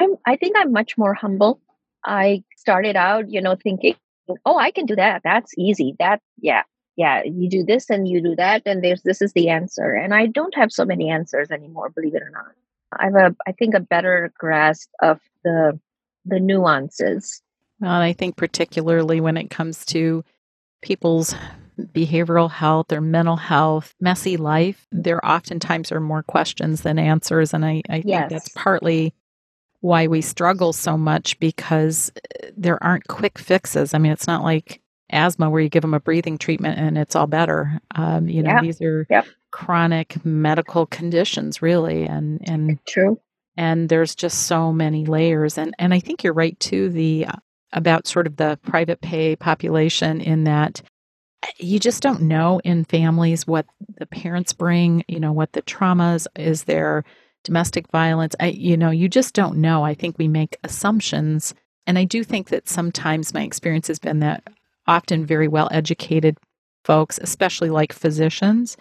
I'm 0.00 0.16
I 0.26 0.36
think 0.36 0.56
I'm 0.56 0.72
much 0.72 0.96
more 0.98 1.14
humble. 1.14 1.60
I 2.04 2.42
started 2.56 2.96
out, 2.96 3.30
you 3.30 3.40
know, 3.40 3.56
thinking 3.56 3.94
oh 4.44 4.58
i 4.58 4.70
can 4.70 4.86
do 4.86 4.96
that 4.96 5.20
that's 5.24 5.52
easy 5.56 5.94
that 5.98 6.20
yeah 6.40 6.62
yeah, 7.00 7.22
you 7.24 7.48
do 7.48 7.64
this 7.64 7.88
and 7.88 8.06
you 8.06 8.22
do 8.22 8.36
that, 8.36 8.62
and 8.66 8.84
there's 8.84 9.00
this 9.02 9.22
is 9.22 9.32
the 9.32 9.48
answer. 9.48 9.94
And 9.94 10.14
I 10.14 10.26
don't 10.26 10.54
have 10.54 10.70
so 10.70 10.84
many 10.84 11.08
answers 11.08 11.50
anymore, 11.50 11.88
believe 11.88 12.14
it 12.14 12.22
or 12.22 12.28
not. 12.28 12.52
I 12.92 13.04
have 13.04 13.14
a, 13.14 13.36
I 13.46 13.52
think, 13.52 13.74
a 13.74 13.80
better 13.80 14.30
grasp 14.38 14.90
of 15.00 15.18
the 15.42 15.80
the 16.26 16.38
nuances. 16.38 17.40
Well, 17.80 18.02
I 18.02 18.12
think 18.12 18.36
particularly 18.36 19.18
when 19.22 19.38
it 19.38 19.48
comes 19.48 19.86
to 19.86 20.22
people's 20.82 21.34
behavioral 21.78 22.50
health 22.50 22.92
or 22.92 23.00
mental 23.00 23.36
health, 23.36 23.94
messy 23.98 24.36
life, 24.36 24.86
there 24.92 25.24
oftentimes 25.24 25.90
are 25.92 26.00
more 26.00 26.22
questions 26.22 26.82
than 26.82 26.98
answers. 26.98 27.54
And 27.54 27.64
I, 27.64 27.80
I 27.88 28.02
think 28.02 28.08
yes. 28.08 28.30
that's 28.30 28.48
partly 28.50 29.14
why 29.80 30.06
we 30.06 30.20
struggle 30.20 30.72
so 30.72 30.96
much 30.96 31.38
because 31.40 32.12
there 32.56 32.82
aren't 32.82 33.08
quick 33.08 33.38
fixes. 33.38 33.94
I 33.94 33.98
mean, 33.98 34.12
it's 34.12 34.26
not 34.26 34.42
like 34.42 34.80
asthma 35.10 35.50
where 35.50 35.60
you 35.60 35.68
give 35.68 35.82
them 35.82 35.94
a 35.94 36.00
breathing 36.00 36.38
treatment 36.38 36.78
and 36.78 36.96
it's 36.96 37.16
all 37.16 37.26
better. 37.26 37.80
Um, 37.94 38.28
you 38.28 38.42
know, 38.42 38.50
yeah. 38.50 38.60
these 38.60 38.80
are 38.80 39.06
yep. 39.10 39.26
chronic 39.50 40.24
medical 40.24 40.86
conditions, 40.86 41.62
really, 41.62 42.04
and 42.04 42.40
and 42.48 42.78
true. 42.86 43.20
And 43.56 43.88
there's 43.88 44.14
just 44.14 44.46
so 44.46 44.72
many 44.72 45.04
layers, 45.04 45.58
and 45.58 45.74
and 45.78 45.92
I 45.92 46.00
think 46.00 46.22
you're 46.22 46.32
right 46.32 46.58
too. 46.60 46.88
The 46.90 47.26
uh, 47.26 47.32
about 47.72 48.06
sort 48.06 48.26
of 48.26 48.36
the 48.36 48.58
private 48.62 49.00
pay 49.00 49.36
population 49.36 50.20
in 50.20 50.44
that 50.44 50.82
you 51.58 51.78
just 51.78 52.02
don't 52.02 52.22
know 52.22 52.60
in 52.64 52.84
families 52.84 53.46
what 53.46 53.66
the 53.98 54.06
parents 54.06 54.52
bring. 54.52 55.04
You 55.08 55.20
know 55.20 55.32
what 55.32 55.52
the 55.52 55.62
traumas 55.62 56.26
is 56.36 56.64
there 56.64 57.04
domestic 57.44 57.88
violence. 57.88 58.34
I, 58.40 58.48
you 58.48 58.76
know, 58.76 58.90
you 58.90 59.08
just 59.08 59.34
don't 59.34 59.58
know. 59.58 59.82
I 59.82 59.94
think 59.94 60.18
we 60.18 60.28
make 60.28 60.58
assumptions. 60.64 61.54
And 61.86 61.98
I 61.98 62.04
do 62.04 62.22
think 62.22 62.48
that 62.48 62.68
sometimes 62.68 63.34
my 63.34 63.42
experience 63.42 63.88
has 63.88 63.98
been 63.98 64.20
that 64.20 64.44
often 64.86 65.24
very 65.24 65.48
well 65.48 65.68
educated 65.70 66.36
folks, 66.84 67.18
especially 67.22 67.70
like 67.70 67.92
physicians, 67.92 68.76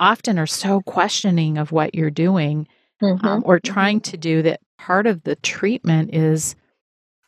often 0.00 0.38
are 0.38 0.46
so 0.46 0.80
questioning 0.82 1.58
of 1.58 1.72
what 1.72 1.94
you're 1.94 2.10
doing 2.10 2.66
mm-hmm. 3.02 3.26
um, 3.26 3.42
or 3.46 3.58
mm-hmm. 3.58 3.72
trying 3.72 4.00
to 4.00 4.16
do 4.16 4.42
that. 4.42 4.60
Part 4.78 5.06
of 5.06 5.22
the 5.24 5.36
treatment 5.36 6.14
is 6.14 6.54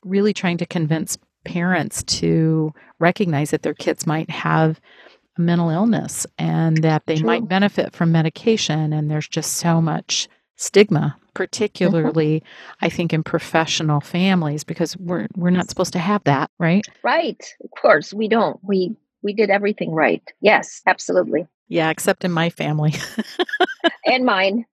really 0.05 0.33
trying 0.35 0.59
to 0.59 0.67
convince 0.67 1.19
parents 1.45 2.03
to 2.05 2.73
recognize 3.01 3.51
that 3.51 3.63
their 3.63 3.75
kids 3.75 4.07
might 4.07 4.31
have 4.31 4.81
a 5.39 5.41
mental 5.41 5.71
illness 5.71 6.27
and 6.39 6.77
that 6.79 7.07
they 7.07 7.17
True. 7.17 7.27
might 7.27 7.49
benefit 7.49 7.95
from 7.95 8.13
medication. 8.13 8.93
And 8.93 9.11
there's 9.11 9.29
just 9.29 9.55
so 9.55 9.81
much 9.81 10.29
stigma 10.59 11.17
particularly 11.39 12.41
mm-hmm. 12.41 12.85
I 12.85 12.89
think 12.89 13.13
in 13.13 13.23
professional 13.23 14.01
families 14.01 14.65
because 14.65 14.97
we're 14.97 15.29
we're 15.37 15.51
not 15.51 15.71
supposed 15.71 15.93
to 15.93 16.01
have 16.01 16.25
that, 16.25 16.51
right? 16.59 16.85
Right. 17.05 17.41
Of 17.63 17.71
course, 17.71 18.13
we 18.13 18.27
don't. 18.27 18.59
We 18.65 18.97
we 19.23 19.35
did 19.35 19.49
everything 19.49 19.93
right. 19.93 20.23
Yes, 20.41 20.83
absolutely. 20.85 21.47
Yeah, 21.69 21.91
except 21.91 22.25
in 22.25 22.33
my 22.33 22.51
family. 22.51 22.95
and 24.05 24.25
mine 24.25 24.67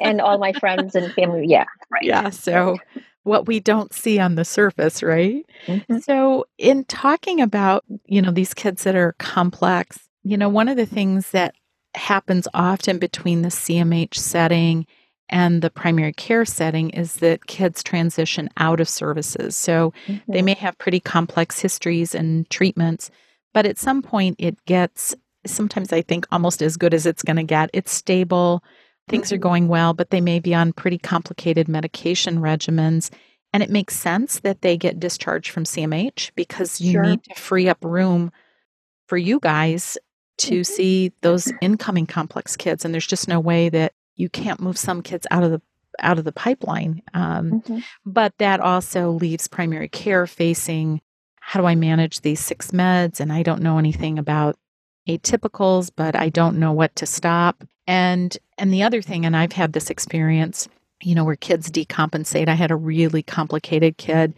and 0.00 0.22
all 0.22 0.38
my 0.38 0.54
friends 0.54 0.94
and 0.94 1.12
family. 1.12 1.44
Yeah, 1.48 1.66
right. 1.92 2.02
Yeah, 2.02 2.30
so 2.30 2.78
what 3.24 3.46
we 3.46 3.60
don't 3.60 3.92
see 3.92 4.18
on 4.18 4.36
the 4.36 4.44
surface, 4.44 5.02
right? 5.02 5.44
Mm-hmm. 5.66 5.98
So, 5.98 6.46
in 6.56 6.84
talking 6.84 7.42
about, 7.42 7.84
you 8.06 8.22
know, 8.22 8.30
these 8.30 8.54
kids 8.54 8.84
that 8.84 8.94
are 8.94 9.14
complex, 9.18 9.98
you 10.22 10.38
know, 10.38 10.48
one 10.48 10.68
of 10.68 10.78
the 10.78 10.86
things 10.86 11.32
that 11.32 11.54
happens 11.94 12.48
often 12.54 12.98
between 12.98 13.42
the 13.42 13.48
CMH 13.48 14.14
setting 14.14 14.86
and 15.28 15.62
the 15.62 15.70
primary 15.70 16.12
care 16.12 16.44
setting 16.44 16.90
is 16.90 17.16
that 17.16 17.46
kids 17.46 17.82
transition 17.82 18.48
out 18.56 18.80
of 18.80 18.88
services. 18.88 19.56
So 19.56 19.92
mm-hmm. 20.06 20.32
they 20.32 20.42
may 20.42 20.54
have 20.54 20.78
pretty 20.78 21.00
complex 21.00 21.58
histories 21.58 22.14
and 22.14 22.48
treatments, 22.48 23.10
but 23.52 23.66
at 23.66 23.78
some 23.78 24.02
point 24.02 24.36
it 24.38 24.62
gets 24.66 25.14
sometimes 25.46 25.92
I 25.92 26.02
think 26.02 26.26
almost 26.32 26.62
as 26.62 26.76
good 26.76 26.94
as 26.94 27.06
it's 27.06 27.22
going 27.22 27.36
to 27.36 27.42
get. 27.42 27.70
It's 27.72 27.92
stable, 27.92 28.62
things 29.08 29.32
are 29.32 29.36
mm-hmm. 29.36 29.42
going 29.42 29.68
well, 29.68 29.94
but 29.94 30.10
they 30.10 30.20
may 30.20 30.40
be 30.40 30.54
on 30.54 30.72
pretty 30.72 30.98
complicated 30.98 31.68
medication 31.68 32.38
regimens. 32.38 33.10
And 33.52 33.62
it 33.62 33.70
makes 33.70 33.96
sense 33.96 34.40
that 34.40 34.62
they 34.62 34.76
get 34.76 35.00
discharged 35.00 35.50
from 35.50 35.64
CMH 35.64 36.32
because 36.34 36.80
you 36.80 36.92
sure. 36.92 37.04
need 37.04 37.22
to 37.24 37.34
free 37.34 37.68
up 37.68 37.82
room 37.84 38.32
for 39.06 39.16
you 39.16 39.40
guys 39.40 39.96
to 40.38 40.60
mm-hmm. 40.60 40.62
see 40.62 41.12
those 41.22 41.50
incoming 41.62 42.06
complex 42.06 42.56
kids. 42.56 42.84
And 42.84 42.92
there's 42.92 43.06
just 43.06 43.28
no 43.28 43.40
way 43.40 43.68
that 43.68 43.92
you 44.16 44.28
can't 44.28 44.60
move 44.60 44.78
some 44.78 45.02
kids 45.02 45.26
out 45.30 45.42
of 45.42 45.50
the 45.50 45.60
out 46.00 46.18
of 46.18 46.24
the 46.24 46.32
pipeline. 46.32 47.02
Um, 47.14 47.62
mm-hmm. 47.62 47.78
But 48.04 48.34
that 48.38 48.60
also 48.60 49.10
leaves 49.10 49.48
primary 49.48 49.88
care 49.88 50.26
facing 50.26 51.00
how 51.40 51.60
do 51.60 51.66
I 51.66 51.76
manage 51.76 52.22
these 52.22 52.40
six 52.40 52.72
meds? 52.72 53.20
And 53.20 53.32
I 53.32 53.44
don't 53.44 53.62
know 53.62 53.78
anything 53.78 54.18
about 54.18 54.58
atypicals, 55.08 55.92
but 55.94 56.16
I 56.16 56.28
don't 56.28 56.58
know 56.58 56.72
what 56.72 56.96
to 56.96 57.06
stop. 57.06 57.62
And 57.86 58.36
and 58.58 58.72
the 58.72 58.82
other 58.82 59.00
thing, 59.00 59.24
and 59.24 59.36
I've 59.36 59.52
had 59.52 59.72
this 59.72 59.88
experience, 59.88 60.68
you 61.00 61.14
know, 61.14 61.24
where 61.24 61.36
kids 61.36 61.70
decompensate. 61.70 62.48
I 62.48 62.54
had 62.54 62.72
a 62.72 62.76
really 62.76 63.22
complicated 63.22 63.96
kid 63.96 64.34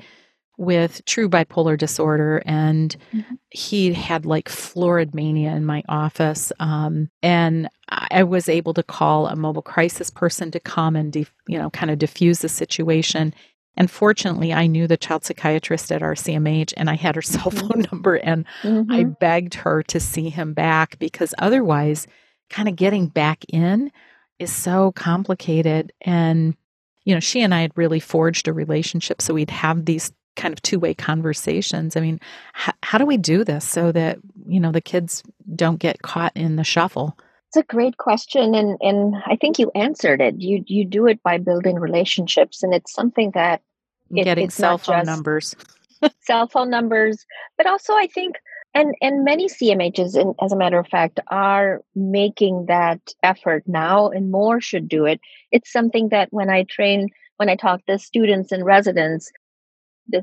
with 0.59 1.05
true 1.05 1.29
bipolar 1.29 1.79
disorder 1.79 2.43
and 2.45 2.97
mm-hmm. 3.13 3.35
he 3.51 3.93
had 3.93 4.27
like 4.27 4.49
florid 4.49 5.15
mania 5.15 5.53
in 5.53 5.65
my 5.65 5.83
office 5.89 6.53
um, 6.59 7.09
and 7.23 7.69
i 7.89 8.23
was 8.25 8.49
able 8.49 8.75
to 8.75 8.83
call 8.83 9.29
a 9.29 9.37
mobile 9.37 9.63
crisis 9.63 10.11
person 10.11 10.51
to 10.51 10.59
come 10.59 10.97
and 10.97 11.13
def- 11.13 11.33
you 11.47 11.57
know 11.57 11.71
kind 11.71 11.91
of 11.91 11.99
diffuse 11.99 12.41
the 12.41 12.49
situation 12.49 13.33
and 13.77 13.89
fortunately 13.89 14.53
i 14.53 14.67
knew 14.67 14.89
the 14.89 14.97
child 14.97 15.25
psychiatrist 15.25 15.93
at 15.93 16.03
our 16.03 16.15
cmh 16.15 16.75
and 16.77 16.91
i 16.91 16.97
had 16.97 17.15
her 17.15 17.23
cell 17.23 17.45
mm-hmm. 17.45 17.69
phone 17.69 17.87
number 17.93 18.17
and 18.17 18.45
mm-hmm. 18.63 18.91
i 18.91 19.05
begged 19.05 19.55
her 19.55 19.85
to 19.85 20.01
see 20.01 20.29
him 20.29 20.55
back 20.55 20.99
because 20.99 21.33
otherwise 21.39 22.09
kind 22.51 22.69
of 22.69 22.75
getting 22.75 23.07
back 23.07 23.45
in 23.49 23.93
is 24.41 24.53
so 24.53 24.91
complicated 24.93 25.93
and 26.01 26.57
you 27.05 27.15
know 27.15 27.21
she 27.21 27.41
and 27.41 27.55
i 27.55 27.61
had 27.61 27.73
really 27.77 28.01
forged 28.01 28.49
a 28.49 28.53
relationship 28.53 29.23
so 29.23 29.35
we'd 29.35 29.51
have 29.51 29.85
these 29.85 30.13
kind 30.39 30.55
of 30.55 30.63
two 30.63 30.79
way 30.79 30.95
conversations. 30.95 31.97
I 31.97 32.01
mean, 32.01 32.19
h- 32.67 32.75
how 32.83 32.97
do 32.97 33.05
we 33.05 33.19
do 33.19 33.45
this 33.45 33.69
so 33.69 33.93
that, 33.93 34.19
you 34.47 34.61
know, 34.61 34.73
the 34.73 34.81
kids 34.81 35.23
don't 35.55 35.79
get 35.79 36.01
caught 36.01 36.33
in 36.35 36.57
the 36.57 36.65
shuffle? 36.65 37.19
It's 37.49 37.57
a 37.57 37.63
great 37.63 37.97
question, 37.97 38.55
and 38.55 38.77
and 38.81 39.17
I 39.27 39.37
think 39.37 39.59
you 39.59 39.71
answered 39.75 40.21
it. 40.21 40.39
You 40.39 40.63
you 40.67 40.85
do 40.85 41.07
it 41.07 41.23
by 41.23 41.39
building 41.39 41.77
relationships, 41.77 42.63
and 42.63 42.75
it's 42.75 42.93
something 42.93 43.31
that 43.33 43.63
it, 44.11 44.25
getting 44.25 44.51
cell 44.51 44.77
phone 44.77 45.07
numbers, 45.07 45.57
cell 46.21 46.47
phone 46.47 46.69
numbers, 46.69 47.25
but 47.57 47.67
also 47.67 47.95
I 47.95 48.07
think 48.07 48.37
and 48.75 48.95
and 49.01 49.25
many 49.25 49.47
CMHs, 49.47 50.15
in, 50.15 50.35
as 50.43 50.53
a 50.53 50.57
matter 50.57 50.79
of 50.79 50.87
fact, 50.89 51.21
are 51.29 51.83
making 51.95 52.67
that 52.67 53.01
effort 53.23 53.65
now, 53.67 54.11
and 54.11 54.31
more 54.31 54.61
should 54.61 54.87
do 54.87 55.07
it. 55.07 55.19
It's 55.51 55.73
something 55.73 56.11
that 56.11 56.29
when 56.31 56.51
I 56.51 56.65
train, 56.65 57.09
when 57.39 57.49
I 57.49 57.57
talk 57.57 57.85
to 57.87 57.99
students 57.99 58.53
and 58.53 58.63
residents, 58.63 59.33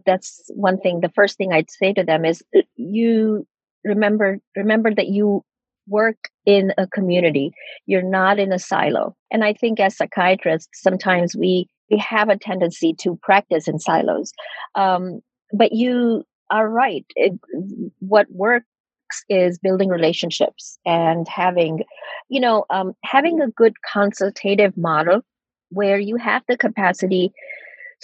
that's 0.06 0.44
one 0.50 0.80
thing 0.80 1.02
the 1.02 1.12
first 1.16 1.38
thing 1.38 1.54
i'd 1.54 1.70
say 1.70 1.94
to 1.94 2.04
them 2.04 2.26
is 2.26 2.44
you 2.76 3.46
remember 3.84 4.40
remember 4.56 4.94
that 4.94 5.08
you 5.08 5.44
work 5.88 6.30
in 6.46 6.74
a 6.78 6.88
community. 6.88 7.52
You're 7.86 8.02
not 8.02 8.40
in 8.40 8.52
a 8.52 8.60
silo. 8.60 9.16
And 9.32 9.44
i 9.44 9.54
think 9.54 9.80
as 9.80 9.98
psychiatrists 9.98 10.82
sometimes 10.82 11.36
we 11.36 11.68
we 11.90 11.98
have 11.98 12.30
a 12.30 12.38
tendency 12.38 12.94
to 13.00 13.20
practice 13.22 13.68
in 13.68 13.80
silos. 13.80 14.32
Um, 14.74 15.22
but 15.54 15.72
you 15.72 16.24
are 16.50 16.68
right. 16.68 17.06
It, 17.16 17.34
what 18.00 18.26
works 18.32 18.66
is 19.30 19.60
building 19.60 19.90
relationships 19.90 20.80
and 20.86 21.28
having 21.28 21.84
you 22.30 22.40
know 22.40 22.66
um, 22.72 22.94
having 23.04 23.40
a 23.42 23.50
good 23.50 23.74
consultative 23.94 24.76
model 24.76 25.22
where 25.70 26.00
you 26.00 26.16
have 26.16 26.44
the 26.48 26.58
capacity 26.58 27.32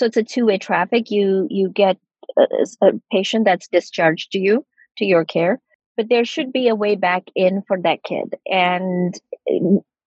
so 0.01 0.07
it's 0.07 0.17
a 0.17 0.23
two-way 0.23 0.57
traffic. 0.57 1.11
You 1.11 1.45
you 1.51 1.69
get 1.69 1.95
a, 2.39 2.47
a 2.81 2.91
patient 3.11 3.45
that's 3.45 3.67
discharged 3.67 4.31
to 4.31 4.39
you 4.39 4.65
to 4.97 5.05
your 5.05 5.23
care, 5.23 5.59
but 5.95 6.07
there 6.09 6.25
should 6.25 6.51
be 6.51 6.67
a 6.67 6.75
way 6.75 6.95
back 6.95 7.25
in 7.35 7.61
for 7.67 7.79
that 7.83 8.03
kid. 8.03 8.33
And 8.47 9.13
eh, 9.47 9.59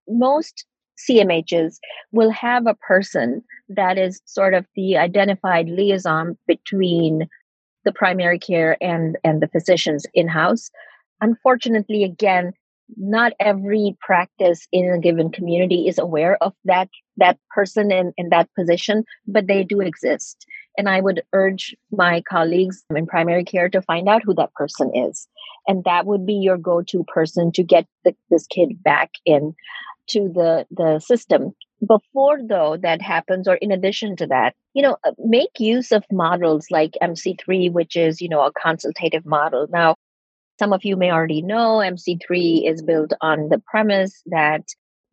most 0.08 0.66
CMHs 1.08 1.76
will 2.10 2.30
have 2.30 2.66
a 2.66 2.74
person 2.74 3.44
that 3.68 3.96
is 3.96 4.20
sort 4.24 4.52
of 4.52 4.66
the 4.74 4.96
identified 4.96 5.68
liaison 5.68 6.36
between 6.48 7.28
the 7.84 7.92
primary 7.92 8.40
care 8.40 8.76
and 8.80 9.16
and 9.22 9.40
the 9.40 9.48
physicians 9.48 10.06
in 10.12 10.26
house. 10.26 10.70
Unfortunately, 11.20 12.02
again, 12.02 12.52
not 12.96 13.32
every 13.38 13.96
practice 14.00 14.66
in 14.72 14.90
a 14.90 14.98
given 14.98 15.30
community 15.30 15.86
is 15.86 16.00
aware 16.00 16.36
of 16.42 16.52
that 16.64 16.88
that 17.16 17.38
person 17.50 17.90
in, 17.90 18.12
in 18.16 18.28
that 18.30 18.48
position 18.58 19.04
but 19.26 19.46
they 19.46 19.64
do 19.64 19.80
exist. 19.80 20.46
And 20.76 20.88
i 20.88 21.00
would 21.00 21.22
urge 21.32 21.74
my 21.90 22.22
colleagues 22.28 22.84
in 22.94 23.06
primary 23.06 23.44
care 23.44 23.68
to 23.68 23.82
find 23.82 24.08
out 24.08 24.22
who 24.24 24.34
that 24.34 24.54
person 24.54 24.90
is. 24.94 25.28
And 25.66 25.84
that 25.84 26.06
would 26.06 26.26
be 26.26 26.34
your 26.34 26.58
go-to 26.58 27.04
person 27.04 27.52
to 27.52 27.62
get 27.62 27.86
the, 28.04 28.14
this 28.30 28.46
kid 28.46 28.82
back 28.82 29.10
in 29.24 29.54
to 30.10 30.28
the 30.34 30.66
the 30.70 30.98
system. 30.98 31.52
Before 31.86 32.38
though 32.46 32.76
that 32.80 33.02
happens 33.02 33.46
or 33.46 33.56
in 33.56 33.70
addition 33.70 34.16
to 34.16 34.26
that 34.28 34.54
you 34.74 34.82
know 34.82 34.96
uh, 35.04 35.12
make 35.18 35.58
use 35.58 35.92
of 35.92 36.04
models 36.10 36.66
like 36.70 36.96
mc3 37.02 37.70
which 37.72 37.94
is 37.96 38.20
you 38.20 38.28
know 38.28 38.42
a 38.42 38.52
consultative 38.52 39.26
model. 39.26 39.66
Now 39.70 39.96
some 40.58 40.72
of 40.72 40.84
you 40.84 40.96
may 40.96 41.10
already 41.10 41.42
know 41.42 41.78
MC3 41.78 42.70
is 42.70 42.82
built 42.82 43.12
on 43.20 43.48
the 43.48 43.60
premise 43.66 44.22
that 44.26 44.62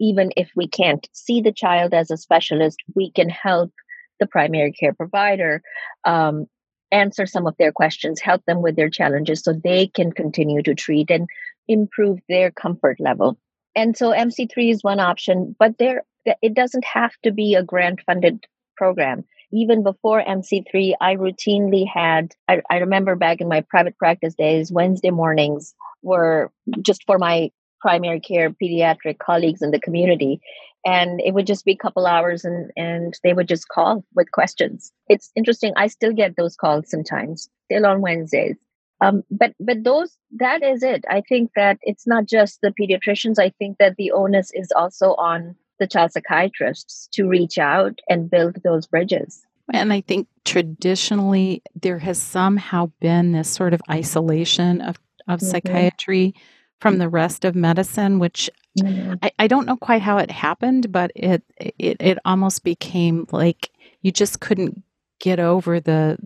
even 0.01 0.31
if 0.36 0.50
we 0.55 0.67
can't 0.67 1.08
see 1.13 1.41
the 1.41 1.53
child 1.53 1.93
as 1.93 2.12
a 2.12 2.17
specialist, 2.17 2.79
we 2.96 3.12
can 3.12 3.29
help 3.29 3.72
the 4.20 4.27
primary 4.27 4.72
care 4.72 4.93
provider 4.93 5.62
um, 6.05 6.48
answer 6.91 7.25
some 7.25 7.48
of 7.48 7.55
their 7.58 7.72
questions, 7.72 8.20
help 8.20 8.43
them 8.46 8.62
with 8.62 8.75
their 8.75 8.89
challenges 8.89 9.41
so 9.41 9.53
they 9.53 9.88
can 9.88 10.12
continue 10.12 10.62
to 10.63 10.75
treat 10.75 11.10
and 11.10 11.27
improve 11.67 12.20
their 12.27 12.51
comfort 12.51 13.00
level. 13.00 13.38
And 13.75 13.96
so 13.96 14.12
MC3 14.12 14.72
is 14.72 14.84
one 14.84 15.00
option, 15.00 15.55
but 15.58 15.77
there 15.77 16.03
it 16.25 16.53
doesn't 16.53 16.86
have 16.86 17.13
to 17.24 17.31
be 17.31 17.55
a 17.55 17.63
grant 17.63 18.01
funded 18.05 18.46
program 18.75 19.24
even 19.51 19.84
before 19.84 20.24
MC3, 20.24 20.93
I 21.01 21.15
routinely 21.15 21.86
had, 21.88 22.34
I, 22.48 22.62
I 22.70 22.77
remember 22.77 23.15
back 23.15 23.41
in 23.41 23.48
my 23.48 23.62
private 23.62 23.98
practice 23.98 24.34
days, 24.34 24.72
Wednesday 24.72 25.12
mornings 25.12 25.75
were 26.01 26.51
just 26.81 27.03
for 27.05 27.17
my 27.17 27.51
primary 27.81 28.19
care 28.19 28.50
pediatric 28.50 29.19
colleagues 29.19 29.61
in 29.61 29.71
the 29.71 29.79
community. 29.79 30.41
And 30.85 31.21
it 31.21 31.33
would 31.33 31.45
just 31.45 31.65
be 31.65 31.73
a 31.73 31.77
couple 31.77 32.07
hours 32.07 32.43
and 32.43 32.71
and 32.75 33.13
they 33.23 33.33
would 33.33 33.47
just 33.47 33.67
call 33.67 34.03
with 34.15 34.31
questions. 34.31 34.91
It's 35.07 35.31
interesting 35.35 35.73
i 35.75 35.88
still 35.88 36.13
get 36.13 36.35
those 36.35 36.55
calls 36.55 36.89
sometimes 36.89 37.50
still 37.65 37.85
on 37.85 38.01
wednesdays. 38.01 38.57
Um, 39.01 39.23
but 39.31 39.53
but 39.59 39.83
those 39.83 40.15
that 40.38 40.63
is 40.63 40.83
it. 40.83 41.05
I 41.09 41.21
think 41.27 41.51
that 41.55 41.79
it's 41.81 42.05
not 42.05 42.25
just 42.25 42.59
the 42.61 42.73
pediatricians. 42.79 43.39
I 43.39 43.50
think 43.50 43.77
that 43.79 43.95
the 43.97 44.11
onus 44.11 44.51
is 44.53 44.71
also 44.75 45.15
on 45.15 45.55
the 45.79 45.88
child 45.88 46.11
psychiatrists 46.11 47.09
to 47.13 47.27
reach 47.27 47.57
out 47.57 48.00
and 48.07 48.29
build 48.29 48.57
those 48.63 48.85
bridges. 48.85 49.43
And 49.73 49.91
I 49.91 50.01
think 50.01 50.27
traditionally 50.45 51.63
there 51.79 52.00
has 52.00 52.21
somehow 52.21 52.91
been 53.00 53.31
this 53.31 53.50
sort 53.50 53.73
of 53.73 53.81
isolation 53.89 54.81
of, 54.81 55.00
of 55.27 55.39
mm-hmm. 55.39 55.50
psychiatry 55.50 56.35
from 56.81 56.97
the 56.97 57.09
rest 57.09 57.45
of 57.45 57.55
medicine, 57.55 58.19
which 58.19 58.50
mm-hmm. 58.79 59.13
I, 59.21 59.31
I 59.39 59.47
don't 59.47 59.65
know 59.65 59.77
quite 59.77 60.01
how 60.01 60.17
it 60.17 60.31
happened, 60.31 60.91
but 60.91 61.11
it, 61.15 61.43
it 61.57 61.97
it 62.00 62.17
almost 62.25 62.63
became 62.63 63.27
like 63.31 63.71
you 64.01 64.11
just 64.11 64.41
couldn't 64.41 64.83
get 65.19 65.39
over 65.39 65.79
the 65.79 66.17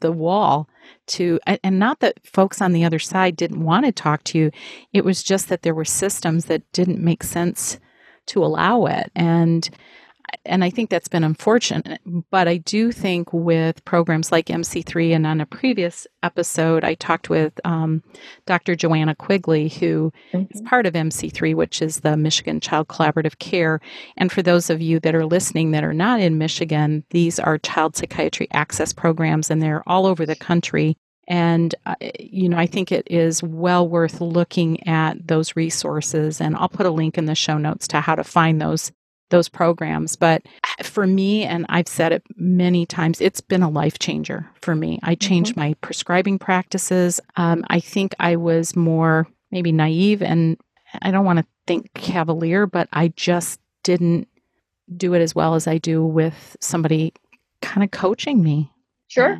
the 0.00 0.12
wall 0.12 0.68
to 1.06 1.40
and 1.44 1.78
not 1.80 1.98
that 1.98 2.24
folks 2.24 2.62
on 2.62 2.72
the 2.72 2.84
other 2.84 3.00
side 3.00 3.34
didn't 3.34 3.64
want 3.64 3.84
to 3.84 3.90
talk 3.90 4.22
to 4.22 4.38
you 4.38 4.50
it 4.92 5.04
was 5.04 5.24
just 5.24 5.48
that 5.48 5.62
there 5.62 5.74
were 5.74 5.84
systems 5.84 6.44
that 6.44 6.62
didn't 6.70 7.02
make 7.02 7.24
sense 7.24 7.80
to 8.28 8.44
allow 8.44 8.86
it. 8.86 9.10
And 9.14 9.68
and 10.44 10.64
I 10.64 10.70
think 10.70 10.90
that's 10.90 11.08
been 11.08 11.24
unfortunate. 11.24 12.00
But 12.30 12.48
I 12.48 12.58
do 12.58 12.92
think 12.92 13.32
with 13.32 13.84
programs 13.84 14.32
like 14.32 14.46
MC3, 14.46 15.14
and 15.14 15.26
on 15.26 15.40
a 15.40 15.46
previous 15.46 16.06
episode, 16.22 16.84
I 16.84 16.94
talked 16.94 17.30
with 17.30 17.58
um, 17.64 18.02
Dr. 18.46 18.74
Joanna 18.74 19.14
Quigley, 19.14 19.68
who 19.68 20.12
mm-hmm. 20.32 20.44
is 20.50 20.62
part 20.62 20.86
of 20.86 20.94
MC3, 20.94 21.54
which 21.54 21.82
is 21.82 22.00
the 22.00 22.16
Michigan 22.16 22.60
Child 22.60 22.88
Collaborative 22.88 23.38
Care. 23.38 23.80
And 24.16 24.32
for 24.32 24.42
those 24.42 24.70
of 24.70 24.80
you 24.80 25.00
that 25.00 25.14
are 25.14 25.26
listening 25.26 25.72
that 25.72 25.84
are 25.84 25.94
not 25.94 26.20
in 26.20 26.38
Michigan, 26.38 27.04
these 27.10 27.38
are 27.38 27.58
child 27.58 27.96
psychiatry 27.96 28.48
access 28.52 28.92
programs, 28.92 29.50
and 29.50 29.62
they're 29.62 29.82
all 29.86 30.06
over 30.06 30.26
the 30.26 30.36
country. 30.36 30.96
And, 31.28 31.74
uh, 31.84 31.94
you 32.18 32.48
know, 32.48 32.56
I 32.56 32.66
think 32.66 32.90
it 32.90 33.06
is 33.10 33.42
well 33.42 33.86
worth 33.86 34.22
looking 34.22 34.86
at 34.88 35.28
those 35.28 35.54
resources. 35.56 36.40
And 36.40 36.56
I'll 36.56 36.70
put 36.70 36.86
a 36.86 36.90
link 36.90 37.18
in 37.18 37.26
the 37.26 37.34
show 37.34 37.58
notes 37.58 37.86
to 37.88 38.00
how 38.00 38.14
to 38.14 38.24
find 38.24 38.60
those 38.60 38.92
those 39.30 39.48
programs. 39.48 40.16
But 40.16 40.42
for 40.82 41.06
me, 41.06 41.44
and 41.44 41.66
I've 41.68 41.88
said 41.88 42.12
it 42.12 42.22
many 42.36 42.86
times, 42.86 43.20
it's 43.20 43.40
been 43.40 43.62
a 43.62 43.70
life 43.70 43.98
changer 43.98 44.48
for 44.62 44.74
me. 44.74 44.98
I 45.02 45.14
changed 45.14 45.52
mm-hmm. 45.52 45.60
my 45.60 45.74
prescribing 45.80 46.38
practices. 46.38 47.20
Um, 47.36 47.64
I 47.68 47.80
think 47.80 48.14
I 48.18 48.36
was 48.36 48.76
more 48.76 49.28
maybe 49.50 49.72
naive 49.72 50.22
and 50.22 50.56
I 51.02 51.10
don't 51.10 51.24
want 51.24 51.38
to 51.38 51.46
think 51.66 51.92
cavalier, 51.94 52.66
but 52.66 52.88
I 52.92 53.08
just 53.08 53.60
didn't 53.82 54.28
do 54.96 55.14
it 55.14 55.20
as 55.20 55.34
well 55.34 55.54
as 55.54 55.66
I 55.66 55.78
do 55.78 56.04
with 56.04 56.56
somebody 56.60 57.12
kind 57.60 57.84
of 57.84 57.90
coaching 57.90 58.42
me. 58.42 58.72
Sure. 59.08 59.38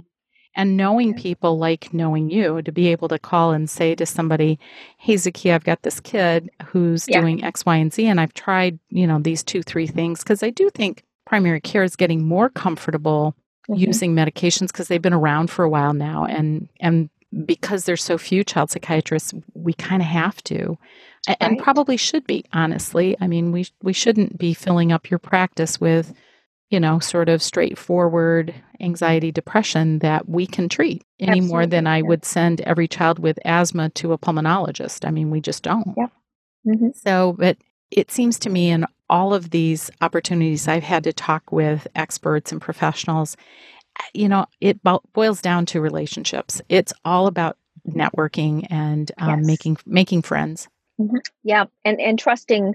And 0.58 0.76
knowing 0.76 1.14
people 1.14 1.56
like 1.56 1.94
knowing 1.94 2.30
you 2.30 2.60
to 2.62 2.72
be 2.72 2.88
able 2.88 3.06
to 3.08 3.18
call 3.18 3.52
and 3.52 3.70
say 3.70 3.94
to 3.94 4.04
somebody, 4.04 4.58
Hey, 4.98 5.14
Zakia, 5.14 5.54
I've 5.54 5.62
got 5.62 5.82
this 5.82 6.00
kid 6.00 6.50
who's 6.66 7.06
yeah. 7.08 7.20
doing 7.20 7.44
X, 7.44 7.64
Y, 7.64 7.76
and 7.76 7.92
Z, 7.92 8.04
and 8.04 8.20
I've 8.20 8.34
tried, 8.34 8.80
you 8.90 9.06
know, 9.06 9.20
these 9.20 9.44
two, 9.44 9.62
three 9.62 9.86
things. 9.86 10.24
Cause 10.24 10.42
I 10.42 10.50
do 10.50 10.68
think 10.70 11.04
primary 11.24 11.60
care 11.60 11.84
is 11.84 11.94
getting 11.94 12.26
more 12.26 12.48
comfortable 12.48 13.36
mm-hmm. 13.70 13.80
using 13.80 14.16
medications 14.16 14.66
because 14.66 14.88
they've 14.88 15.00
been 15.00 15.12
around 15.12 15.48
for 15.48 15.64
a 15.64 15.70
while 15.70 15.94
now. 15.94 16.24
And, 16.24 16.68
and 16.80 17.08
because 17.44 17.84
there's 17.84 18.02
so 18.02 18.18
few 18.18 18.42
child 18.42 18.70
psychiatrists, 18.70 19.34
we 19.54 19.74
kind 19.74 20.02
of 20.02 20.08
have 20.08 20.42
to. 20.44 20.76
Right. 21.28 21.36
And 21.40 21.58
probably 21.58 21.96
should 21.96 22.26
be, 22.26 22.44
honestly. 22.52 23.16
I 23.20 23.26
mean, 23.26 23.52
we 23.52 23.66
we 23.82 23.92
shouldn't 23.92 24.38
be 24.38 24.54
filling 24.54 24.92
up 24.92 25.10
your 25.10 25.18
practice 25.18 25.80
with 25.80 26.14
you 26.70 26.78
know, 26.78 26.98
sort 26.98 27.28
of 27.28 27.42
straightforward 27.42 28.54
anxiety, 28.80 29.32
depression 29.32 30.00
that 30.00 30.28
we 30.28 30.46
can 30.46 30.68
treat 30.68 31.02
any 31.18 31.32
Absolutely. 31.32 31.48
more 31.48 31.66
than 31.66 31.86
I 31.86 32.02
would 32.02 32.24
send 32.24 32.60
every 32.62 32.86
child 32.86 33.18
with 33.18 33.38
asthma 33.44 33.90
to 33.90 34.12
a 34.12 34.18
pulmonologist. 34.18 35.06
I 35.06 35.10
mean, 35.10 35.30
we 35.30 35.40
just 35.40 35.62
don't. 35.62 35.94
Yeah. 35.96 36.06
Mm-hmm. 36.66 36.88
So, 36.94 37.34
but 37.38 37.56
it 37.90 38.10
seems 38.10 38.38
to 38.40 38.50
me 38.50 38.70
in 38.70 38.86
all 39.08 39.32
of 39.32 39.50
these 39.50 39.90
opportunities 40.00 40.68
I've 40.68 40.82
had 40.82 41.04
to 41.04 41.12
talk 41.12 41.50
with 41.50 41.86
experts 41.94 42.52
and 42.52 42.60
professionals, 42.60 43.36
you 44.12 44.28
know, 44.28 44.46
it 44.60 44.78
boils 45.12 45.40
down 45.40 45.66
to 45.66 45.80
relationships. 45.80 46.60
It's 46.68 46.92
all 47.04 47.26
about 47.26 47.56
networking 47.86 48.66
and 48.70 49.10
um, 49.18 49.38
yes. 49.38 49.46
making 49.46 49.78
making 49.86 50.22
friends. 50.22 50.68
Mm-hmm. 51.00 51.16
Yeah, 51.42 51.64
and 51.84 52.00
and 52.00 52.18
trusting 52.18 52.74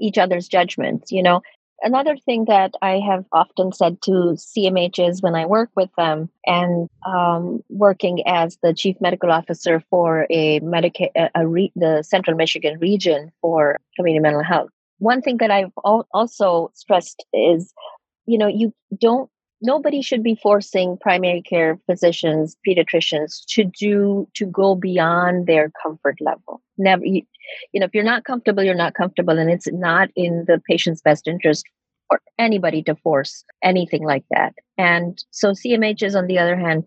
each 0.00 0.18
other's 0.18 0.48
judgments. 0.48 1.12
You 1.12 1.22
know, 1.22 1.42
Another 1.82 2.16
thing 2.16 2.46
that 2.46 2.72
I 2.80 3.00
have 3.00 3.24
often 3.32 3.72
said 3.72 4.00
to 4.02 4.36
CMHs 4.36 5.22
when 5.22 5.34
I 5.34 5.46
work 5.46 5.70
with 5.76 5.90
them 5.96 6.30
and 6.46 6.88
um, 7.06 7.62
working 7.68 8.26
as 8.26 8.58
the 8.62 8.72
chief 8.72 8.96
medical 9.00 9.30
officer 9.30 9.82
for 9.90 10.26
a, 10.30 10.60
Medicaid, 10.60 11.10
a, 11.34 11.46
re- 11.46 11.72
the 11.76 12.02
Central 12.02 12.36
Michigan 12.36 12.78
region 12.78 13.30
for 13.42 13.76
community 13.94 14.22
mental 14.22 14.42
health. 14.42 14.70
One 14.98 15.20
thing 15.20 15.36
that 15.38 15.50
I've 15.50 15.72
al- 15.84 16.08
also 16.12 16.70
stressed 16.74 17.24
is, 17.34 17.72
you 18.24 18.38
know, 18.38 18.48
you 18.48 18.72
don't 18.98 19.30
nobody 19.66 20.00
should 20.00 20.22
be 20.22 20.36
forcing 20.36 20.96
primary 20.96 21.42
care 21.42 21.78
physicians 21.86 22.56
pediatricians 22.66 23.44
to 23.48 23.64
do 23.64 24.26
to 24.34 24.46
go 24.46 24.74
beyond 24.76 25.46
their 25.46 25.70
comfort 25.82 26.16
level. 26.20 26.62
Never 26.78 27.04
you, 27.04 27.22
you 27.72 27.80
know 27.80 27.86
if 27.86 27.94
you're 27.94 28.04
not 28.04 28.24
comfortable 28.24 28.62
you're 28.62 28.82
not 28.84 28.94
comfortable 28.94 29.38
and 29.38 29.50
it's 29.50 29.68
not 29.72 30.08
in 30.14 30.44
the 30.46 30.62
patient's 30.70 31.02
best 31.02 31.26
interest 31.26 31.64
for 32.08 32.20
anybody 32.38 32.82
to 32.84 32.94
force 32.94 33.44
anything 33.62 34.04
like 34.04 34.24
that. 34.30 34.54
And 34.78 35.22
so 35.30 35.50
cmhs 35.50 36.16
on 36.16 36.28
the 36.28 36.38
other 36.38 36.56
hand 36.56 36.84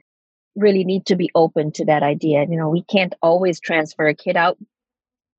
really 0.55 0.85
need 0.85 1.05
to 1.05 1.15
be 1.15 1.29
open 1.35 1.71
to 1.73 1.85
that 1.85 2.01
idea. 2.01 2.45
You 2.49 2.57
know 2.57 2.69
we 2.69 2.83
can't 2.83 3.13
always 3.21 3.59
transfer 3.59 4.07
a 4.07 4.15
kid 4.15 4.37
out. 4.37 4.57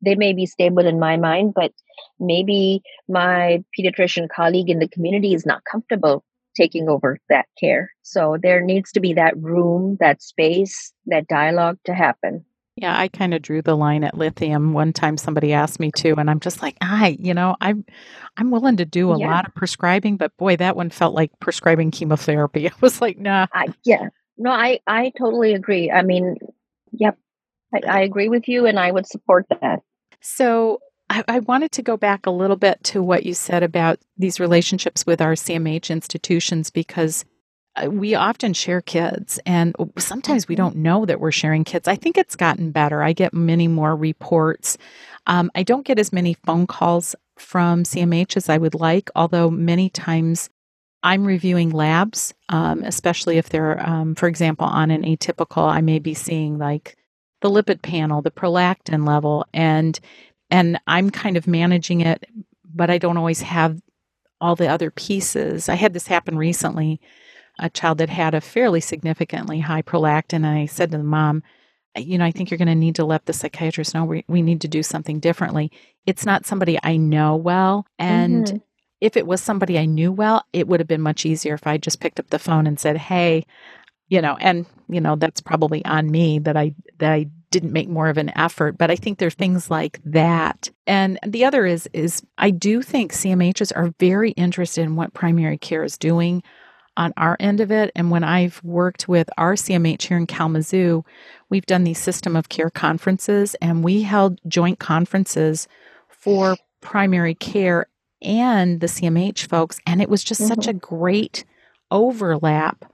They 0.02 0.14
may 0.14 0.32
be 0.32 0.47
stable 0.47 0.87
in 0.87 0.99
my 1.00 1.16
mind 1.16 1.54
but 1.54 1.73
maybe 2.18 2.82
my 3.09 3.64
pediatrician 3.78 4.28
colleague 4.28 4.70
in 4.70 4.78
the 4.78 4.88
community 4.88 5.32
is 5.35 5.47
not 5.47 5.64
comfortable 5.64 6.25
taking 6.57 6.88
over 6.88 7.19
that 7.28 7.47
care. 7.59 7.92
So 8.02 8.37
there 8.42 8.61
needs 8.61 8.92
to 8.92 9.00
be 9.00 9.14
that 9.14 9.37
room, 9.37 9.97
that 10.00 10.23
space, 10.23 10.92
that 11.07 11.29
dialogue 11.29 11.79
to 11.85 11.94
happen. 11.94 12.44
Yeah, 12.77 12.98
I 12.98 13.09
kind 13.09 13.35
of 13.35 13.42
drew 13.42 13.61
the 13.61 13.77
line 13.77 14.05
at 14.05 14.16
lithium. 14.16 14.72
One 14.72 14.92
time 14.92 15.18
somebody 15.18 15.53
asked 15.53 15.81
me 15.81 15.90
to, 15.96 16.14
and 16.16 16.31
I'm 16.31 16.40
just 16.40 16.62
like, 16.62 16.77
I, 16.81 17.16
you 17.20 17.35
know, 17.35 17.57
I'm 17.61 17.85
I'm 18.38 18.51
willing 18.51 18.79
to 18.79 18.87
do 18.87 19.12
a 19.12 19.18
yeah. 19.18 19.31
lot 19.31 19.46
of 19.46 19.55
prescribing, 19.55 20.16
but 20.16 20.35
boy, 20.38 20.57
that 20.57 20.77
one 20.77 20.88
felt 20.88 21.14
like 21.14 21.31
prescribing 21.40 21.90
chemotherapy. 21.90 22.68
I 22.70 22.72
was 22.81 23.03
like, 23.03 23.18
nah. 23.18 23.48
I, 23.53 23.66
yeah. 23.85 24.09
No, 24.38 24.51
I 24.51 24.81
I 24.87 25.12
totally 25.18 25.53
agree. 25.53 25.90
I 25.90 26.03
mean, 26.03 26.37
yep. 26.92 27.18
I, 27.75 27.81
I 27.87 28.01
agree 28.01 28.31
with 28.31 28.48
you 28.48 28.66
and 28.66 28.79
I 28.79 28.90
would 28.90 29.07
support 29.07 29.46
that. 29.61 29.81
So 30.22 30.81
I, 31.11 31.25
I, 31.27 31.38
wanted 31.40 31.73
to 31.73 31.83
go 31.83 31.96
back 31.96 32.25
a 32.25 32.31
little 32.31 32.57
bit 32.57 32.83
to 32.85 33.03
what 33.03 33.27
you 33.27 33.35
said 33.35 33.62
about 33.62 33.99
these 34.16 34.40
relationships 34.40 35.05
with 35.05 35.20
our 35.20 35.33
CMH 35.33 35.90
institutions 35.90 36.70
because 36.70 37.25
uh, 37.77 37.90
we 37.90 38.14
often 38.14 38.53
share 38.53 38.81
kids 38.81 39.40
and 39.44 39.75
sometimes 39.99 40.46
we 40.46 40.55
mm-hmm. 40.55 40.62
don't 40.62 40.77
know 40.77 41.05
that 41.05 41.20
we're 41.20 41.33
sharing 41.33 41.64
kids. 41.64 41.88
I 41.88 41.96
think 41.96 42.16
it's 42.16 42.37
gotten 42.37 42.70
better. 42.70 43.03
I 43.03 43.12
get 43.12 43.35
many 43.35 43.68
more 43.68 43.94
reports. 43.94 44.79
Um, 45.27 45.51
I 45.55 45.64
don't 45.64 45.85
get 45.85 45.99
as 45.99 46.12
many 46.12 46.35
phone 46.46 46.66
calls 46.66 47.16
from 47.37 47.83
CMH 47.83 48.37
as 48.37 48.49
I 48.49 48.59
would 48.59 48.75
like, 48.75 49.11
although 49.16 49.51
many 49.51 49.90
times 49.90 50.49
I'm 51.03 51.25
reviewing 51.25 51.70
labs, 51.70 52.35
um, 52.51 52.83
especially 52.85 53.38
if 53.38 53.49
they're, 53.49 53.85
um, 53.85 54.14
for 54.14 54.29
example, 54.29 54.66
on 54.66 54.90
an 54.90 55.03
atypical, 55.03 55.68
I 55.68 55.81
may 55.81 55.99
be 55.99 56.14
seeing 56.14 56.59
like 56.59 56.96
the 57.40 57.49
lipid 57.49 57.83
panel, 57.83 58.20
the 58.20 58.31
prolactin 58.31 59.07
level, 59.07 59.46
and 59.55 59.99
and 60.51 60.81
I'm 60.87 61.11
kind 61.11 61.37
of 61.37 61.47
managing 61.47 62.01
it, 62.01 62.25
but 62.65 62.91
I 62.91 62.99
don't 62.99 63.17
always 63.17 63.43
have 63.43 63.81
all 64.41 64.57
the 64.57 64.69
other 64.69 64.91
pieces. 64.91 65.69
I 65.69 65.75
had 65.75 65.93
this 65.93 66.07
happen 66.07 66.37
recently. 66.37 67.01
A 67.59 67.69
child 67.69 67.99
that 67.99 68.09
had 68.09 68.35
a 68.35 68.41
fairly 68.41 68.81
significantly 68.81 69.61
high 69.61 69.83
prolactin, 69.83 70.37
and 70.37 70.47
I 70.47 70.67
said 70.67 70.91
to 70.93 70.99
the 70.99 71.05
mom, 71.05 71.43
you 71.97 72.17
know, 72.19 72.25
I 72.25 72.31
think 72.31 72.51
you're 72.51 72.59
going 72.59 72.69
to 72.69 72.75
need 72.75 72.95
to 72.97 73.05
let 73.05 73.27
the 73.27 73.33
psychiatrist 73.33 73.95
know 73.95 74.05
we, 74.05 74.25
we 74.29 74.43
need 74.43 74.61
to 74.63 74.69
do 74.69 74.83
something 74.83 75.19
differently. 75.19 75.71
It's 76.07 76.25
not 76.25 76.47
somebody 76.47 76.79
I 76.83 76.97
know 76.97 77.37
well. 77.37 77.87
And 77.99 78.47
mm-hmm. 78.47 78.57
if 79.01 79.17
it 79.17 79.27
was 79.27 79.43
somebody 79.43 79.79
I 79.79 79.87
knew 79.87 80.13
well, 80.13 80.45
it 80.53 80.69
would 80.69 80.81
have 80.81 80.87
been 80.87 81.01
much 81.01 81.27
easier 81.27 81.55
if 81.55 81.67
I 81.67 81.79
just 81.79 82.01
picked 82.01 82.21
up 82.21 82.31
the 82.31 82.39
phone 82.39 82.67
and 82.67 82.79
said, 82.79 82.97
Hey, 82.97 83.45
you 84.09 84.21
know, 84.23 84.37
and 84.41 84.67
you 84.89 85.01
know, 85.01 85.17
that's 85.17 85.41
probably 85.41 85.85
on 85.85 86.11
me 86.11 86.39
that 86.41 86.57
I 86.57 86.75
that 86.99 87.13
I 87.13 87.27
didn't 87.51 87.73
make 87.73 87.89
more 87.89 88.09
of 88.09 88.19
an 88.19 88.37
effort 88.37 88.79
but 88.79 88.91
i 88.91 88.97
think 88.97 89.19
there 89.19 89.29
are 89.29 89.31
things 89.31 89.71
like 89.71 90.01
that 90.05 90.71
and 90.87 91.19
the 91.27 91.45
other 91.45 91.67
is 91.67 91.89
is 91.93 92.23
i 92.39 92.51
do 92.51 92.83
think 92.83 93.13
cmhs 93.13 93.73
are 93.75 93.93
very 93.99 94.31
interested 94.33 94.83
in 94.83 94.97
what 94.97 95.13
primary 95.15 95.59
care 95.59 95.85
is 95.85 95.99
doing 95.99 96.43
on 96.97 97.13
our 97.17 97.37
end 97.41 97.61
of 97.61 97.71
it 97.71 97.91
and 97.95 98.11
when 98.11 98.25
i've 98.25 98.63
worked 98.65 99.09
with 99.09 99.29
our 99.39 99.55
cmh 99.55 100.01
here 100.01 100.17
in 100.17 100.27
kalamazoo 100.27 101.05
we've 101.49 101.67
done 101.67 101.85
these 101.85 101.99
system 101.99 102.37
of 102.37 102.49
care 102.49 102.71
conferences 102.71 103.55
and 103.61 103.85
we 103.85 104.03
held 104.03 104.41
joint 104.49 104.79
conferences 104.79 105.69
for 106.09 106.57
primary 106.81 107.35
care 107.35 107.87
and 108.23 108.81
the 108.81 108.87
cmh 108.87 109.47
folks 109.47 109.81
and 109.87 110.03
it 110.03 110.09
was 110.09 110.23
just 110.23 110.41
mm-hmm. 110.41 110.55
such 110.55 110.67
a 110.67 110.73
great 110.73 111.45
overlap 111.91 112.89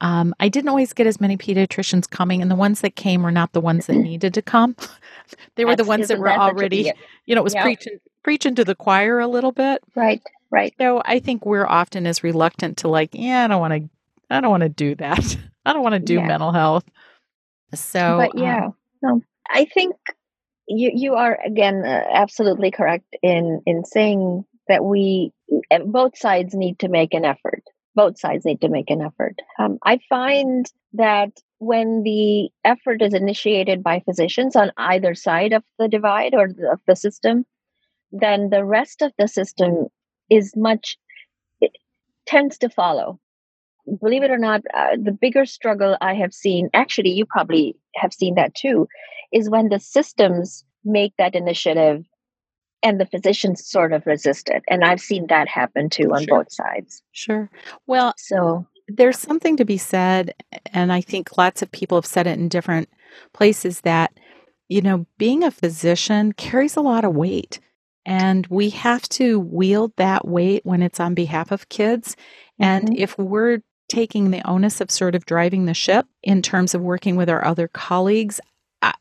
um, 0.00 0.34
I 0.40 0.48
didn't 0.48 0.68
always 0.68 0.92
get 0.92 1.06
as 1.06 1.20
many 1.20 1.36
pediatricians 1.36 2.08
coming, 2.08 2.40
and 2.40 2.50
the 2.50 2.56
ones 2.56 2.80
that 2.80 2.96
came 2.96 3.22
were 3.22 3.30
not 3.30 3.52
the 3.52 3.60
ones 3.60 3.86
that 3.86 3.96
needed 3.96 4.34
to 4.34 4.42
come. 4.42 4.76
they 5.56 5.64
were 5.64 5.72
That's, 5.72 5.82
the 5.82 5.88
ones 5.88 6.08
that 6.08 6.18
were 6.18 6.30
already, 6.30 6.92
you 7.26 7.34
know, 7.34 7.40
it 7.40 7.44
was 7.44 7.54
preaching 7.54 7.98
preaching 8.22 8.54
to 8.54 8.64
the 8.64 8.74
choir 8.74 9.18
a 9.18 9.26
little 9.26 9.52
bit. 9.52 9.82
Right, 9.94 10.22
right. 10.50 10.74
So 10.78 11.02
I 11.04 11.18
think 11.18 11.44
we're 11.44 11.66
often 11.66 12.06
as 12.06 12.22
reluctant 12.22 12.78
to 12.78 12.88
like, 12.88 13.10
yeah, 13.12 13.44
I 13.44 13.48
don't 13.48 13.60
want 13.60 13.74
to, 13.74 13.90
I 14.30 14.40
don't 14.40 14.50
want 14.50 14.62
to 14.62 14.68
do 14.68 14.94
that. 14.96 15.36
I 15.64 15.72
don't 15.72 15.82
want 15.82 15.94
to 15.94 16.00
do 16.00 16.14
yeah. 16.14 16.26
mental 16.26 16.52
health. 16.52 16.84
So, 17.74 18.16
but 18.18 18.38
yeah, 18.38 18.66
um, 18.66 18.74
no, 19.02 19.22
I 19.48 19.66
think 19.66 19.96
you 20.66 20.90
you 20.94 21.14
are 21.14 21.38
again 21.44 21.84
uh, 21.84 22.04
absolutely 22.12 22.70
correct 22.70 23.16
in 23.22 23.60
in 23.66 23.84
saying 23.84 24.44
that 24.68 24.84
we 24.84 25.32
both 25.84 26.16
sides 26.16 26.54
need 26.54 26.78
to 26.78 26.88
make 26.88 27.12
an 27.12 27.24
effort 27.24 27.62
both 27.94 28.18
sides 28.18 28.44
need 28.44 28.60
to 28.60 28.68
make 28.68 28.90
an 28.90 29.02
effort. 29.02 29.36
Um, 29.58 29.78
I 29.84 29.98
find 30.08 30.66
that 30.92 31.30
when 31.58 32.02
the 32.02 32.50
effort 32.64 33.02
is 33.02 33.14
initiated 33.14 33.82
by 33.82 34.00
physicians 34.00 34.56
on 34.56 34.72
either 34.76 35.14
side 35.14 35.52
of 35.52 35.62
the 35.78 35.88
divide 35.88 36.34
or 36.34 36.48
the, 36.48 36.70
of 36.72 36.80
the 36.86 36.96
system, 36.96 37.44
then 38.12 38.50
the 38.50 38.64
rest 38.64 39.02
of 39.02 39.12
the 39.18 39.28
system 39.28 39.86
is 40.30 40.54
much 40.56 40.96
it 41.60 41.72
tends 42.26 42.58
to 42.58 42.68
follow. 42.68 43.20
Believe 44.00 44.22
it 44.22 44.30
or 44.30 44.38
not, 44.38 44.62
uh, 44.74 44.96
the 45.00 45.12
bigger 45.12 45.44
struggle 45.44 45.96
I 46.00 46.14
have 46.14 46.32
seen, 46.32 46.70
actually, 46.72 47.10
you 47.10 47.26
probably 47.26 47.76
have 47.96 48.12
seen 48.12 48.34
that 48.36 48.54
too, 48.54 48.88
is 49.32 49.50
when 49.50 49.68
the 49.68 49.80
systems 49.80 50.64
make 50.84 51.12
that 51.18 51.34
initiative 51.34 52.04
and 52.82 53.00
the 53.00 53.06
physicians 53.06 53.64
sort 53.64 53.92
of 53.92 54.06
resist 54.06 54.48
it 54.48 54.62
and 54.68 54.84
i've 54.84 55.00
seen 55.00 55.26
that 55.28 55.48
happen 55.48 55.88
too 55.88 56.12
on 56.12 56.24
sure. 56.24 56.38
both 56.38 56.52
sides 56.52 57.02
sure 57.12 57.50
well 57.86 58.14
so 58.16 58.66
there's 58.88 59.18
something 59.18 59.56
to 59.56 59.64
be 59.64 59.78
said 59.78 60.34
and 60.72 60.92
i 60.92 61.00
think 61.00 61.36
lots 61.38 61.62
of 61.62 61.70
people 61.70 61.96
have 61.96 62.06
said 62.06 62.26
it 62.26 62.38
in 62.38 62.48
different 62.48 62.88
places 63.32 63.82
that 63.82 64.12
you 64.68 64.80
know 64.80 65.06
being 65.18 65.42
a 65.44 65.50
physician 65.50 66.32
carries 66.32 66.76
a 66.76 66.80
lot 66.80 67.04
of 67.04 67.14
weight 67.14 67.60
And 68.06 68.46
we 68.48 68.70
have 68.70 69.08
to 69.10 69.38
wield 69.38 69.92
that 69.96 70.26
weight 70.26 70.64
when 70.64 70.82
it's 70.82 71.00
on 71.00 71.14
behalf 71.14 71.52
of 71.52 71.68
kids. 71.68 72.16
And 72.58 72.84
mm-hmm. 72.86 73.02
if 73.02 73.18
we're 73.18 73.60
taking 73.88 74.30
the 74.30 74.46
onus 74.48 74.80
of 74.80 74.90
sort 74.90 75.14
of 75.14 75.26
driving 75.26 75.66
the 75.66 75.74
ship 75.74 76.06
in 76.22 76.42
terms 76.42 76.74
of 76.74 76.80
working 76.80 77.16
with 77.16 77.28
our 77.28 77.44
other 77.44 77.68
colleagues 77.68 78.40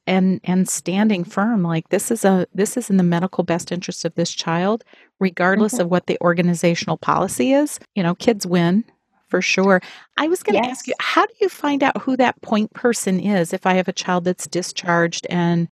and 0.08 0.42
and 0.44 0.68
standing 0.68 1.24
firm 1.24 1.64
like 1.64 1.90
this 1.90 2.12
is 2.12 2.26
a 2.26 2.46
this 2.54 2.76
is 2.78 2.90
in 2.90 2.98
the 2.98 3.04
medical 3.04 3.44
best 3.44 3.72
interest 3.72 4.06
of 4.06 4.14
this 4.16 4.32
child 4.32 4.84
regardless 5.20 5.74
mm-hmm. 5.74 5.84
of 5.84 5.92
what 5.92 6.08
the 6.08 6.18
organizational 6.22 6.98
policy 6.98 7.54
is 7.54 7.80
you 7.96 8.04
know 8.04 8.16
kids 8.16 8.46
win 8.46 8.84
for 9.28 9.42
sure 9.42 9.82
i 10.18 10.28
was 10.28 10.44
going 10.44 10.62
to 10.62 10.68
yes. 10.68 10.78
ask 10.78 10.88
you 10.88 10.94
how 11.00 11.26
do 11.26 11.34
you 11.40 11.50
find 11.50 11.84
out 11.84 12.02
who 12.02 12.18
that 12.18 12.40
point 12.42 12.72
person 12.74 13.20
is 13.20 13.54
if 13.54 13.66
i 13.66 13.74
have 13.74 13.88
a 13.88 13.94
child 13.94 14.24
that's 14.24 14.48
discharged 14.48 15.26
and 15.30 15.68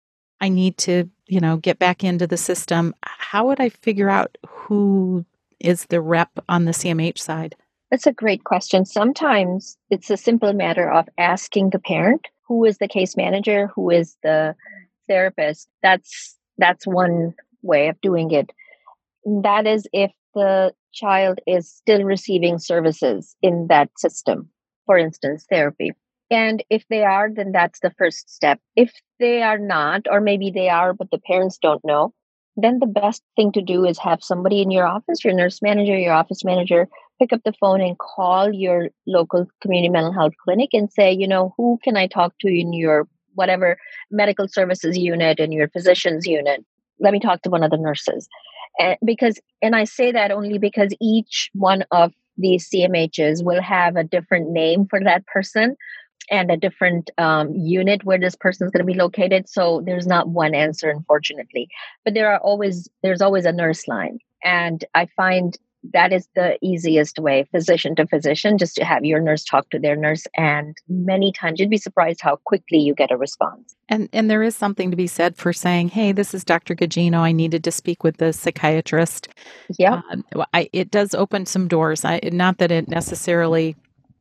i 0.42 0.50
need 0.50 0.78
to 0.78 1.10
you 1.28 1.39
know 1.39 1.58
get 1.58 1.80
back 1.80 2.04
into 2.04 2.28
the 2.28 2.38
system 2.38 2.94
how 3.04 3.48
would 3.48 3.60
i 3.60 3.70
figure 3.70 4.10
out 4.10 4.38
who 4.48 5.26
is 5.60 5.86
the 5.86 6.02
rep 6.02 6.32
on 6.50 6.66
the 6.66 6.72
cmh 6.72 7.18
side 7.18 7.56
that's 7.92 8.08
a 8.08 8.12
great 8.12 8.44
question. 8.44 8.88
Sometimes 8.88 9.78
it's 9.92 10.10
a 10.10 10.18
simple 10.18 10.52
matter 10.52 10.92
of 10.92 11.08
asking 11.20 11.70
the 11.70 11.78
parent 11.78 12.28
who 12.47 12.65
is 12.65 12.77
the 12.77 12.88
case 12.88 13.15
manager, 13.15 13.69
who 13.75 13.89
is 13.89 14.15
the 14.23 14.56
therapist. 15.08 15.67
That's 15.82 16.38
that's 16.58 16.86
one 16.86 17.34
way 17.62 17.88
of 17.88 17.99
doing 18.01 18.32
it. 18.32 18.51
That 19.25 19.65
is 19.65 19.88
if 19.93 20.12
the 20.36 20.73
child 20.93 21.39
is 21.47 21.71
still 21.71 22.03
receiving 22.03 22.60
services 22.60 23.36
in 23.41 23.67
that 23.69 23.89
system, 23.97 24.49
for 24.86 24.97
instance, 24.97 25.45
therapy. 25.49 25.91
And 26.29 26.63
if 26.69 26.84
they 26.89 27.03
are, 27.03 27.29
then 27.34 27.51
that's 27.51 27.79
the 27.79 27.93
first 27.97 28.29
step. 28.29 28.60
If 28.75 28.91
they 29.19 29.43
are 29.43 29.60
not, 29.60 30.08
or 30.10 30.21
maybe 30.21 30.51
they 30.51 30.69
are, 30.69 30.93
but 30.93 31.12
the 31.12 31.19
parents 31.19 31.58
don't 31.62 31.84
know, 31.86 32.13
then 32.56 32.79
the 32.79 32.88
best 32.88 33.23
thing 33.36 33.51
to 33.53 33.62
do 33.62 33.86
is 33.86 33.97
have 33.99 34.23
somebody 34.23 34.62
in 34.62 34.71
your 34.71 34.86
office, 34.86 35.23
your 35.23 35.34
nurse 35.34 35.62
manager, 35.62 35.97
your 35.97 36.13
office 36.13 36.43
manager, 36.43 36.88
pick 37.19 37.34
up 37.34 37.41
the 37.45 37.54
phone 37.54 37.82
and 37.82 37.97
call 37.97 38.54
your 38.54 38.89
local 39.08 39.47
community 39.62 39.89
mental 39.89 40.13
health 40.13 40.34
clinic 40.43 40.69
and 40.73 40.91
say, 40.91 41.12
you 41.12 41.28
know, 41.28 41.54
who 41.58 41.80
can 41.84 41.97
I 41.97 42.08
talk 42.08 42.34
to 42.41 42.47
in 42.47 42.73
your 42.73 43.08
whatever 43.36 43.78
medical 44.12 44.47
services 44.47 44.97
unit 44.97 45.39
and 45.39 45.54
your 45.54 45.67
physician's 45.69 46.26
unit? 46.26 46.63
Let 46.99 47.13
me 47.13 47.19
talk 47.19 47.41
to 47.43 47.49
one 47.49 47.63
of 47.63 47.71
the 47.71 47.78
nurses. 47.78 48.28
And 48.80 48.97
because 49.06 49.39
and 49.62 49.76
I 49.76 49.84
say 49.84 50.12
that 50.12 50.32
only 50.32 50.58
because 50.58 50.93
each 50.99 51.49
one 51.54 51.84
of 51.91 52.13
these 52.38 52.69
CMHs 52.69 53.43
will 53.43 53.62
have 53.62 53.95
a 53.95 54.04
different 54.04 54.49
name 54.49 54.88
for 54.89 54.99
that 55.02 55.26
person 55.28 55.76
and 56.30 56.49
a 56.49 56.58
different 56.58 57.12
um, 57.17 57.54
unit 57.54 58.04
where 58.04 58.19
this 58.19 58.36
person 58.36 58.65
is 58.65 58.71
going 58.71 58.86
to 58.86 58.91
be 58.91 58.97
located 58.97 59.49
so 59.49 59.82
there's 59.86 60.08
not 60.08 60.30
one 60.30 60.56
answer 60.56 60.89
unfortunately 60.89 61.67
but 62.06 62.13
there 62.13 62.32
are 62.32 62.39
always 62.39 62.89
there's 63.02 63.21
always 63.21 63.45
a 63.45 63.52
nurse 63.52 63.88
line 63.88 64.19
and 64.43 64.86
i 64.95 65.06
find 65.17 65.58
that 65.91 66.13
is 66.13 66.28
the 66.36 66.58
easiest 66.62 67.19
way 67.19 67.46
physician 67.52 67.96
to 67.96 68.08
physician 68.08 68.58
just 68.58 68.76
to 68.76 68.86
have 68.86 69.04
your 69.04 69.19
nurse 69.19 69.43
talk 69.43 69.69
to 69.69 69.80
their 69.80 69.96
nurse 69.96 70.26
and 70.38 70.78
many 70.88 71.32
times 71.32 71.60
you'd 71.60 71.69
be 71.69 71.78
surprised 71.78 72.22
how 72.22 72.38
quickly 72.46 72.80
you 72.80 72.93
get 72.96 73.12
a 73.12 73.17
response. 73.17 73.76
And 73.89 74.08
and 74.13 74.30
there 74.30 74.43
is 74.43 74.56
something 74.56 74.91
to 74.91 74.98
be 74.98 75.08
said 75.08 75.36
for 75.36 75.52
saying 75.52 75.89
hey 75.89 76.12
this 76.12 76.34
is 76.34 76.43
dr 76.43 76.74
Gugino 76.76 77.17
i 77.17 77.32
needed 77.32 77.63
to 77.65 77.72
speak 77.72 78.04
with 78.04 78.17
the 78.17 78.32
psychiatrist. 78.32 79.28
Yeah. 79.78 80.02
Uh, 80.36 80.65
it 80.72 80.89
does 80.91 81.13
open 81.13 81.46
some 81.46 81.67
doors. 81.67 82.06
I, 82.06 82.19
not 82.32 82.60
that 82.60 82.72
it 82.72 82.88
necessarily 82.88 83.76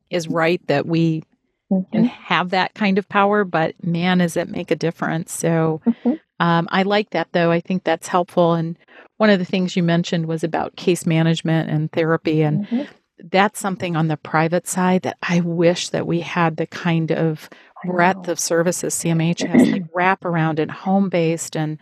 is 0.09 0.27
right 0.27 0.65
that 0.67 0.85
we 0.85 1.23
mm-hmm. 1.71 1.91
can 1.91 2.05
have 2.05 2.49
that 2.49 2.73
kind 2.73 2.97
of 2.97 3.07
power 3.07 3.45
but 3.45 3.81
man 3.83 4.17
does 4.17 4.35
it 4.35 4.49
make 4.49 4.69
a 4.69 4.75
difference. 4.75 5.31
So 5.31 5.81
mm-hmm. 5.85 6.13
um, 6.39 6.67
i 6.71 6.83
like 6.83 7.11
that 7.11 7.29
though. 7.31 7.51
I 7.51 7.61
think 7.61 7.85
that's 7.85 8.07
helpful 8.09 8.53
and 8.53 8.77
one 9.17 9.29
of 9.29 9.39
the 9.39 9.45
things 9.45 9.75
you 9.75 9.83
mentioned 9.83 10.25
was 10.25 10.43
about 10.43 10.75
case 10.75 11.05
management 11.05 11.69
and 11.69 11.91
therapy 11.91 12.41
and 12.41 12.65
mm-hmm. 12.65 12.83
that's 13.31 13.59
something 13.59 13.95
on 13.95 14.07
the 14.07 14.17
private 14.17 14.67
side 14.67 15.03
that 15.03 15.17
I 15.21 15.39
wish 15.41 15.89
that 15.89 16.07
we 16.07 16.21
had 16.21 16.57
the 16.57 16.67
kind 16.67 17.11
of 17.11 17.49
breadth 17.85 18.27
of 18.27 18.39
services 18.39 18.95
CMH 18.95 19.47
has 19.47 19.69
like 19.69 19.83
wrap 19.93 20.25
around 20.25 20.59
and 20.59 20.71
home 20.71 21.09
based 21.09 21.55
and 21.55 21.77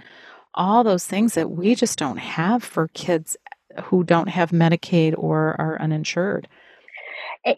all 0.53 0.83
those 0.83 1.05
things 1.05 1.35
that 1.35 1.51
we 1.51 1.75
just 1.75 1.97
don't 1.97 2.17
have 2.17 2.63
for 2.63 2.89
kids 2.89 3.37
who 3.83 4.03
don't 4.03 4.29
have 4.29 4.51
Medicaid 4.51 5.13
or 5.17 5.55
are 5.59 5.79
uninsured. 5.79 6.47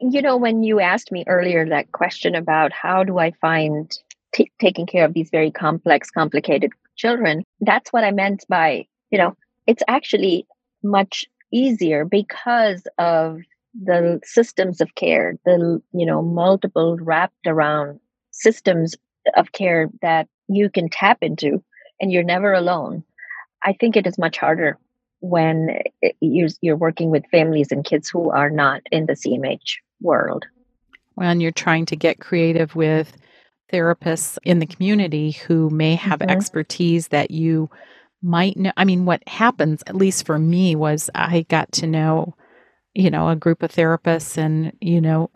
You 0.02 0.22
know, 0.22 0.38
when 0.38 0.64
you 0.64 0.80
asked 0.80 1.12
me 1.12 1.24
earlier 1.28 1.68
that 1.70 1.92
question 1.92 2.36
about 2.36 2.72
how 2.72 3.04
do 3.04 3.18
I 3.18 3.32
find 3.42 3.92
t- 4.34 4.52
taking 4.60 4.86
care 4.86 5.06
of 5.06 5.14
these 5.14 5.30
very 5.30 5.52
complex, 5.52 6.10
complicated 6.10 6.72
children, 6.96 7.44
that's 7.60 7.92
what 7.92 8.04
I 8.04 8.12
meant 8.12 8.46
by, 8.48 8.86
you 9.10 9.18
know, 9.18 9.36
it's 9.68 9.84
actually 9.88 10.46
much 10.84 11.26
easier 11.52 12.06
because 12.06 12.84
of 12.98 13.40
the 13.80 14.20
systems 14.24 14.82
of 14.82 14.94
care 14.96 15.36
the 15.46 15.82
you 15.94 16.06
know 16.06 16.22
multiple 16.22 16.98
wrapped 16.98 17.48
around 17.48 18.00
systems 18.32 18.96
of 19.36 19.52
care 19.52 19.90
that 20.02 20.28
you 20.48 20.70
can 20.70 20.90
tap 20.90 21.20
into 21.22 21.64
and 22.00 22.12
you're 22.12 22.24
never 22.24 22.54
alone 22.54 23.04
i 23.64 23.74
think 23.74 23.96
it 23.96 24.06
is 24.06 24.18
much 24.18 24.38
harder 24.38 24.78
when 25.22 25.80
you're, 26.20 26.50
you're 26.62 26.76
working 26.76 27.10
with 27.10 27.24
families 27.32 27.72
and 27.72 27.86
kids 27.86 28.10
who 28.10 28.30
are 28.30 28.50
not 28.50 28.82
in 28.92 29.08
the 29.08 29.14
cmh 29.14 29.60
world 30.02 30.46
when 31.16 31.42
you're 31.42 31.52
trying 31.52 31.86
to 31.86 31.96
get 31.96 32.20
creative 32.20 32.76
with 32.76 33.16
therapists 33.72 34.38
in 34.44 34.60
the 34.60 34.68
community 34.68 35.32
who 35.32 35.70
may 35.72 35.96
have 35.96 36.20
mm-hmm. 36.20 36.30
expertise 36.30 37.08
that 37.08 37.32
you 37.32 37.70
might 38.24 38.58
know. 38.58 38.72
I 38.78 38.86
mean, 38.86 39.06
what 39.06 39.28
happens, 39.28 39.84
at 39.86 39.96
least 39.96 40.26
for 40.26 40.40
me, 40.40 40.76
was 40.76 41.10
I 41.14 41.46
got 41.50 41.72
to 41.74 41.88
know, 41.88 42.36
you 42.94 43.12
know, 43.12 43.30
a 43.30 43.36
group 43.36 43.62
of 43.62 43.72
therapists 43.72 44.38
and, 44.38 44.72
you 44.80 45.02
know, 45.02 45.30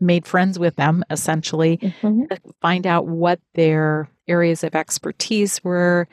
made 0.00 0.26
friends 0.26 0.58
with 0.58 0.76
them 0.76 1.04
essentially, 1.10 1.78
mm-hmm. 1.78 2.24
find 2.60 2.86
out 2.86 3.06
what 3.06 3.40
their 3.54 4.08
areas 4.26 4.64
of 4.64 4.74
expertise 4.74 5.62
were. 5.62 6.08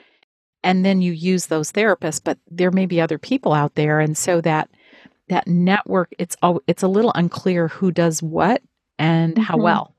And 0.63 0.85
then 0.85 1.01
you 1.01 1.11
use 1.11 1.47
those 1.47 1.71
therapists, 1.71 2.21
but 2.23 2.37
there 2.49 2.71
may 2.71 2.85
be 2.85 3.01
other 3.01 3.17
people 3.17 3.53
out 3.53 3.73
there. 3.75 3.99
And 3.99 4.15
so 4.15 4.41
that, 4.41 4.69
that 5.29 5.47
network, 5.47 6.13
it's, 6.19 6.37
all, 6.43 6.61
it's 6.67 6.83
a 6.83 6.87
little 6.87 7.11
unclear 7.15 7.67
who 7.67 7.91
does 7.91 8.21
what 8.21 8.61
and 8.99 9.33
mm-hmm. 9.33 9.43
how 9.43 9.57
well. 9.57 9.95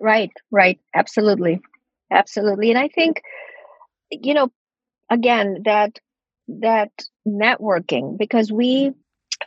Right, 0.00 0.32
right. 0.50 0.80
Absolutely. 0.94 1.60
Absolutely. 2.10 2.70
And 2.70 2.78
I 2.78 2.88
think, 2.88 3.22
you 4.10 4.34
know, 4.34 4.50
again 5.10 5.62
that 5.64 5.98
that 6.48 6.90
networking 7.26 8.16
because 8.16 8.50
we 8.50 8.92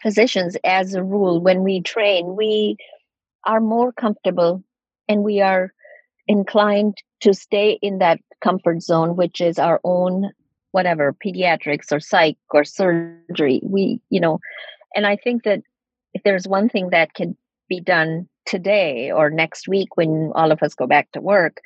physicians 0.02 0.56
as 0.64 0.94
a 0.94 1.04
rule 1.04 1.42
when 1.42 1.64
we 1.64 1.82
train 1.82 2.36
we 2.36 2.78
are 3.46 3.60
more 3.60 3.92
comfortable 3.92 4.64
and 5.08 5.24
we 5.24 5.42
are 5.42 5.74
inclined 6.28 6.96
to 7.22 7.34
stay 7.34 7.78
in 7.82 7.98
that 7.98 8.20
comfort 8.42 8.82
zone 8.82 9.16
which 9.16 9.42
is 9.42 9.58
our 9.60 9.80
own 9.84 10.32
whatever 10.72 11.14
pediatrics 11.26 11.92
or 11.92 12.00
psych 12.00 12.38
or 12.52 12.64
surgery. 12.64 13.60
We 13.64 14.00
you 14.10 14.20
know 14.20 14.40
and 14.96 15.06
i 15.06 15.16
think 15.16 15.44
that 15.44 15.62
if 16.14 16.24
there's 16.24 16.48
one 16.48 16.70
thing 16.70 16.90
that 16.92 17.14
can 17.14 17.36
be 17.68 17.80
done 17.80 18.28
today 18.46 19.12
or 19.12 19.30
next 19.30 19.68
week 19.68 19.96
when 19.96 20.32
all 20.36 20.52
of 20.52 20.62
us 20.62 20.74
go 20.74 20.88
back 20.88 21.12
to 21.12 21.22
work 21.22 21.58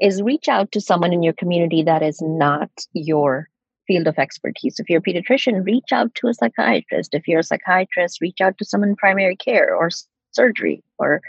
is 0.00 0.22
reach 0.22 0.48
out 0.48 0.72
to 0.72 0.80
someone 0.80 1.12
in 1.12 1.22
your 1.22 1.34
community 1.34 1.82
that 1.82 2.02
is 2.02 2.20
not 2.22 2.70
your 2.92 3.48
field 3.86 4.06
of 4.06 4.18
expertise. 4.18 4.78
If 4.78 4.88
you're 4.88 5.00
a 5.00 5.02
pediatrician, 5.02 5.64
reach 5.64 5.92
out 5.92 6.14
to 6.16 6.28
a 6.28 6.34
psychiatrist. 6.34 7.14
If 7.14 7.26
you're 7.26 7.40
a 7.40 7.44
psychiatrist, 7.44 8.20
reach 8.20 8.40
out 8.40 8.56
to 8.58 8.64
someone 8.64 8.90
in 8.90 8.96
primary 8.96 9.36
care 9.36 9.74
or 9.74 9.90
surgery 10.30 10.82
or 10.98 11.20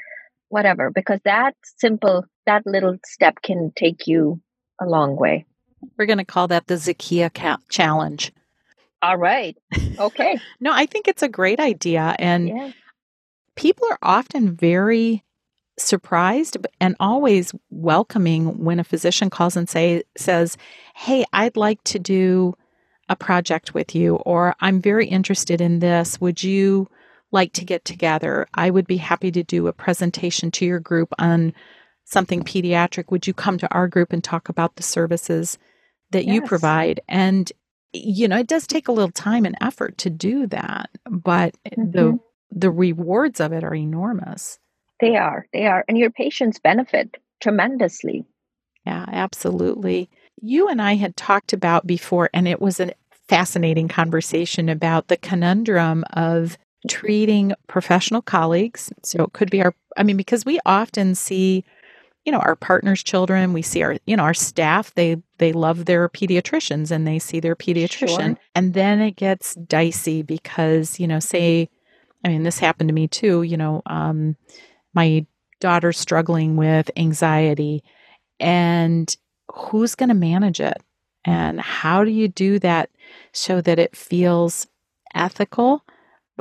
whatever, 0.49 0.91
because 0.91 1.19
that 1.25 1.55
simple, 1.77 2.25
that 2.45 2.65
little 2.65 2.97
step 3.05 3.41
can 3.41 3.71
take 3.75 4.05
you 4.05 4.39
a 4.79 4.85
long 4.85 5.15
way. 5.15 5.45
We're 5.97 6.05
going 6.05 6.19
to 6.19 6.25
call 6.25 6.47
that 6.49 6.67
the 6.67 6.75
Zakia 6.75 7.33
ca- 7.33 7.57
challenge. 7.69 8.31
All 9.01 9.17
right. 9.17 9.57
Okay. 9.97 10.39
no, 10.59 10.71
I 10.71 10.85
think 10.85 11.07
it's 11.07 11.23
a 11.23 11.29
great 11.29 11.59
idea. 11.59 12.15
And 12.19 12.47
yeah. 12.47 12.71
people 13.55 13.87
are 13.89 13.99
often 14.03 14.55
very 14.55 15.23
surprised 15.81 16.57
and 16.79 16.95
always 16.99 17.53
welcoming 17.69 18.63
when 18.63 18.79
a 18.79 18.83
physician 18.83 19.29
calls 19.29 19.55
and 19.55 19.69
say 19.69 20.03
says, 20.17 20.57
"Hey, 20.95 21.25
I'd 21.33 21.57
like 21.57 21.83
to 21.85 21.99
do 21.99 22.55
a 23.09 23.15
project 23.15 23.73
with 23.73 23.93
you 23.93 24.15
or 24.17 24.55
I'm 24.61 24.81
very 24.81 25.07
interested 25.07 25.59
in 25.59 25.79
this. 25.79 26.21
Would 26.21 26.43
you 26.43 26.87
like 27.31 27.53
to 27.53 27.65
get 27.65 27.83
together? 27.83 28.47
I 28.53 28.69
would 28.69 28.87
be 28.87 28.97
happy 28.97 29.31
to 29.31 29.43
do 29.43 29.67
a 29.67 29.73
presentation 29.73 30.51
to 30.51 30.65
your 30.65 30.79
group 30.79 31.13
on 31.19 31.53
something 32.05 32.43
pediatric. 32.43 33.11
Would 33.11 33.27
you 33.27 33.33
come 33.33 33.57
to 33.57 33.73
our 33.73 33.87
group 33.87 34.13
and 34.13 34.23
talk 34.23 34.49
about 34.49 34.75
the 34.75 34.83
services 34.83 35.57
that 36.11 36.25
yes. 36.25 36.35
you 36.35 36.41
provide?" 36.43 37.01
And 37.07 37.51
you 37.93 38.27
know, 38.27 38.37
it 38.37 38.47
does 38.47 38.67
take 38.67 38.87
a 38.87 38.91
little 38.93 39.11
time 39.11 39.45
and 39.45 39.57
effort 39.59 39.97
to 39.99 40.09
do 40.09 40.47
that, 40.47 40.89
but 41.09 41.55
mm-hmm. 41.65 41.91
the 41.91 42.19
the 42.51 42.71
rewards 42.71 43.39
of 43.39 43.53
it 43.53 43.63
are 43.63 43.75
enormous. 43.75 44.59
They 45.01 45.17
are. 45.17 45.47
They 45.51 45.65
are. 45.65 45.83
And 45.87 45.97
your 45.97 46.11
patients 46.11 46.59
benefit 46.59 47.17
tremendously. 47.41 48.23
Yeah, 48.85 49.05
absolutely. 49.07 50.09
You 50.41 50.69
and 50.69 50.81
I 50.81 50.95
had 50.95 51.17
talked 51.17 51.53
about 51.53 51.85
before, 51.85 52.29
and 52.33 52.47
it 52.47 52.61
was 52.61 52.79
a 52.79 52.93
fascinating 53.27 53.87
conversation 53.87 54.69
about 54.69 55.07
the 55.07 55.17
conundrum 55.17 56.03
of 56.13 56.57
treating 56.87 57.53
professional 57.67 58.21
colleagues. 58.21 58.91
So 59.03 59.23
it 59.23 59.33
could 59.33 59.51
be 59.51 59.61
our, 59.63 59.73
I 59.97 60.03
mean, 60.03 60.17
because 60.17 60.45
we 60.45 60.59
often 60.65 61.15
see, 61.15 61.63
you 62.25 62.31
know, 62.31 62.39
our 62.39 62.55
partners' 62.55 63.03
children, 63.03 63.53
we 63.53 63.61
see 63.61 63.83
our, 63.83 63.97
you 64.05 64.15
know, 64.15 64.23
our 64.23 64.33
staff, 64.33 64.93
they, 64.95 65.17
they 65.37 65.53
love 65.53 65.85
their 65.85 66.09
pediatricians 66.09 66.91
and 66.91 67.07
they 67.07 67.19
see 67.19 67.39
their 67.39 67.55
pediatrician. 67.55 68.17
Sure. 68.17 68.37
And 68.55 68.73
then 68.73 68.99
it 68.99 69.15
gets 69.15 69.55
dicey 69.55 70.21
because, 70.23 70.99
you 70.99 71.07
know, 71.07 71.19
say, 71.19 71.69
I 72.25 72.29
mean, 72.29 72.43
this 72.43 72.59
happened 72.59 72.89
to 72.89 72.93
me 72.93 73.07
too, 73.07 73.43
you 73.43 73.57
know, 73.57 73.81
um, 73.85 74.35
my 74.93 75.25
daughter's 75.59 75.99
struggling 75.99 76.55
with 76.55 76.89
anxiety 76.95 77.83
and 78.39 79.15
who's 79.51 79.95
going 79.95 80.09
to 80.09 80.15
manage 80.15 80.59
it? 80.59 80.81
And 81.23 81.61
how 81.61 82.03
do 82.03 82.09
you 82.09 82.27
do 82.27 82.57
that 82.59 82.89
so 83.31 83.61
that 83.61 83.77
it 83.77 83.95
feels 83.95 84.67
ethical 85.13 85.83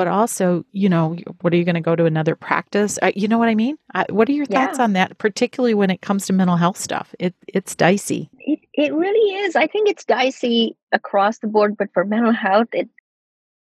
but 0.01 0.09
also, 0.09 0.65
you 0.73 0.89
know, 0.89 1.15
what 1.43 1.53
are 1.53 1.57
you 1.57 1.65
going 1.65 1.75
to 1.75 1.83
go 1.83 1.95
to 1.95 2.07
another 2.07 2.35
practice? 2.35 2.99
Uh, 3.03 3.13
you 3.15 3.29
know 3.29 3.37
what 3.37 3.51
I 3.51 3.55
mean? 3.55 3.77
Uh, 3.95 4.05
what 4.09 4.31
are 4.31 4.33
your 4.33 4.47
thoughts 4.47 4.79
yeah. 4.79 4.85
on 4.85 4.95
that, 4.95 5.19
particularly 5.19 5.75
when 5.75 5.91
it 5.91 6.01
comes 6.01 6.25
to 6.27 6.33
mental 6.33 6.57
health 6.57 6.79
stuff? 6.79 7.15
It 7.19 7.35
it's 7.47 7.75
dicey. 7.75 8.31
It 8.39 8.61
it 8.73 8.95
really 8.95 9.35
is. 9.45 9.57
I 9.57 9.67
think 9.67 9.91
it's 9.91 10.07
dicey 10.07 10.75
across 10.91 11.41
the 11.41 11.49
board, 11.49 11.77
but 11.77 11.93
for 11.93 12.07
mental 12.07 12.33
health, 12.33 12.69
it 12.73 12.89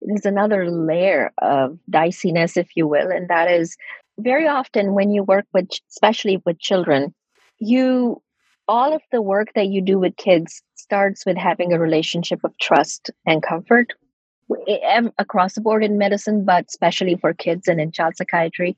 there's 0.02 0.26
another 0.26 0.70
layer 0.70 1.34
of 1.40 1.78
diciness, 1.90 2.56
if 2.56 2.70
you 2.78 2.88
will, 2.88 3.12
and 3.12 3.28
that 3.28 3.52
is 3.52 3.76
very 4.20 4.48
often 4.48 4.94
when 4.94 5.12
you 5.12 5.24
work 5.24 5.46
with, 5.54 5.70
especially 5.90 6.42
with 6.46 6.60
children, 6.60 7.14
you 7.60 8.22
all 8.68 8.94
of 8.94 9.02
the 9.12 9.22
work 9.22 9.48
that 9.56 9.68
you 9.68 9.82
do 9.82 9.98
with 9.98 10.16
kids 10.18 10.62
starts 10.76 11.26
with 11.26 11.38
having 11.38 11.74
a 11.74 11.80
relationship 11.80 12.40
of 12.44 12.56
trust 12.60 13.10
and 13.26 13.42
comfort 13.42 13.94
across 15.18 15.54
the 15.54 15.62
board 15.62 15.84
in 15.84 15.98
medicine, 15.98 16.46
but 16.46 16.66
especially 16.68 17.16
for 17.16 17.34
kids 17.34 17.68
and 17.68 17.82
in 17.82 17.92
child 17.92 18.16
psychiatry. 18.16 18.78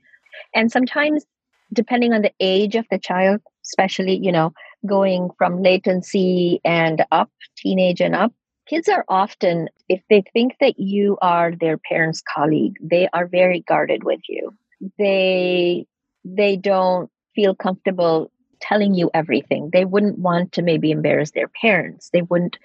And 0.56 0.72
sometimes, 0.72 1.26
depending 1.74 2.14
on 2.14 2.22
the 2.22 2.34
age 2.40 2.76
of 2.76 2.86
the 2.90 3.00
child, 3.00 3.42
especially, 3.66 4.18
you 4.18 4.32
know, 4.32 4.54
going 4.86 5.30
from 5.38 5.62
latency 5.62 6.62
and 6.64 7.04
up, 7.12 7.30
teenage 7.58 8.02
and 8.02 8.16
up, 8.16 8.34
kids 8.68 8.88
are 8.88 9.06
often, 9.10 9.68
if 9.90 10.02
they 10.10 10.24
think 10.34 10.56
that 10.62 10.80
you 10.80 11.18
are 11.22 11.54
their 11.54 11.78
parent's 11.78 12.22
colleague, 12.22 12.78
they 12.82 13.10
are 13.14 13.28
very 13.28 13.62
guarded 13.68 14.04
with 14.04 14.22
you. 14.30 14.54
They 14.98 15.86
they 16.24 16.56
don't 16.58 17.10
feel 17.36 17.56
comfortable 17.56 18.32
telling 18.60 18.94
you 18.94 19.10
everything. 19.14 19.70
They 19.72 19.86
wouldn't 19.86 20.20
want 20.20 20.54
to 20.54 20.62
maybe 20.62 20.92
embarrass 20.92 21.32
their 21.32 21.48
parents. 21.48 22.10
They 22.12 22.22
wouldn't 22.22 22.58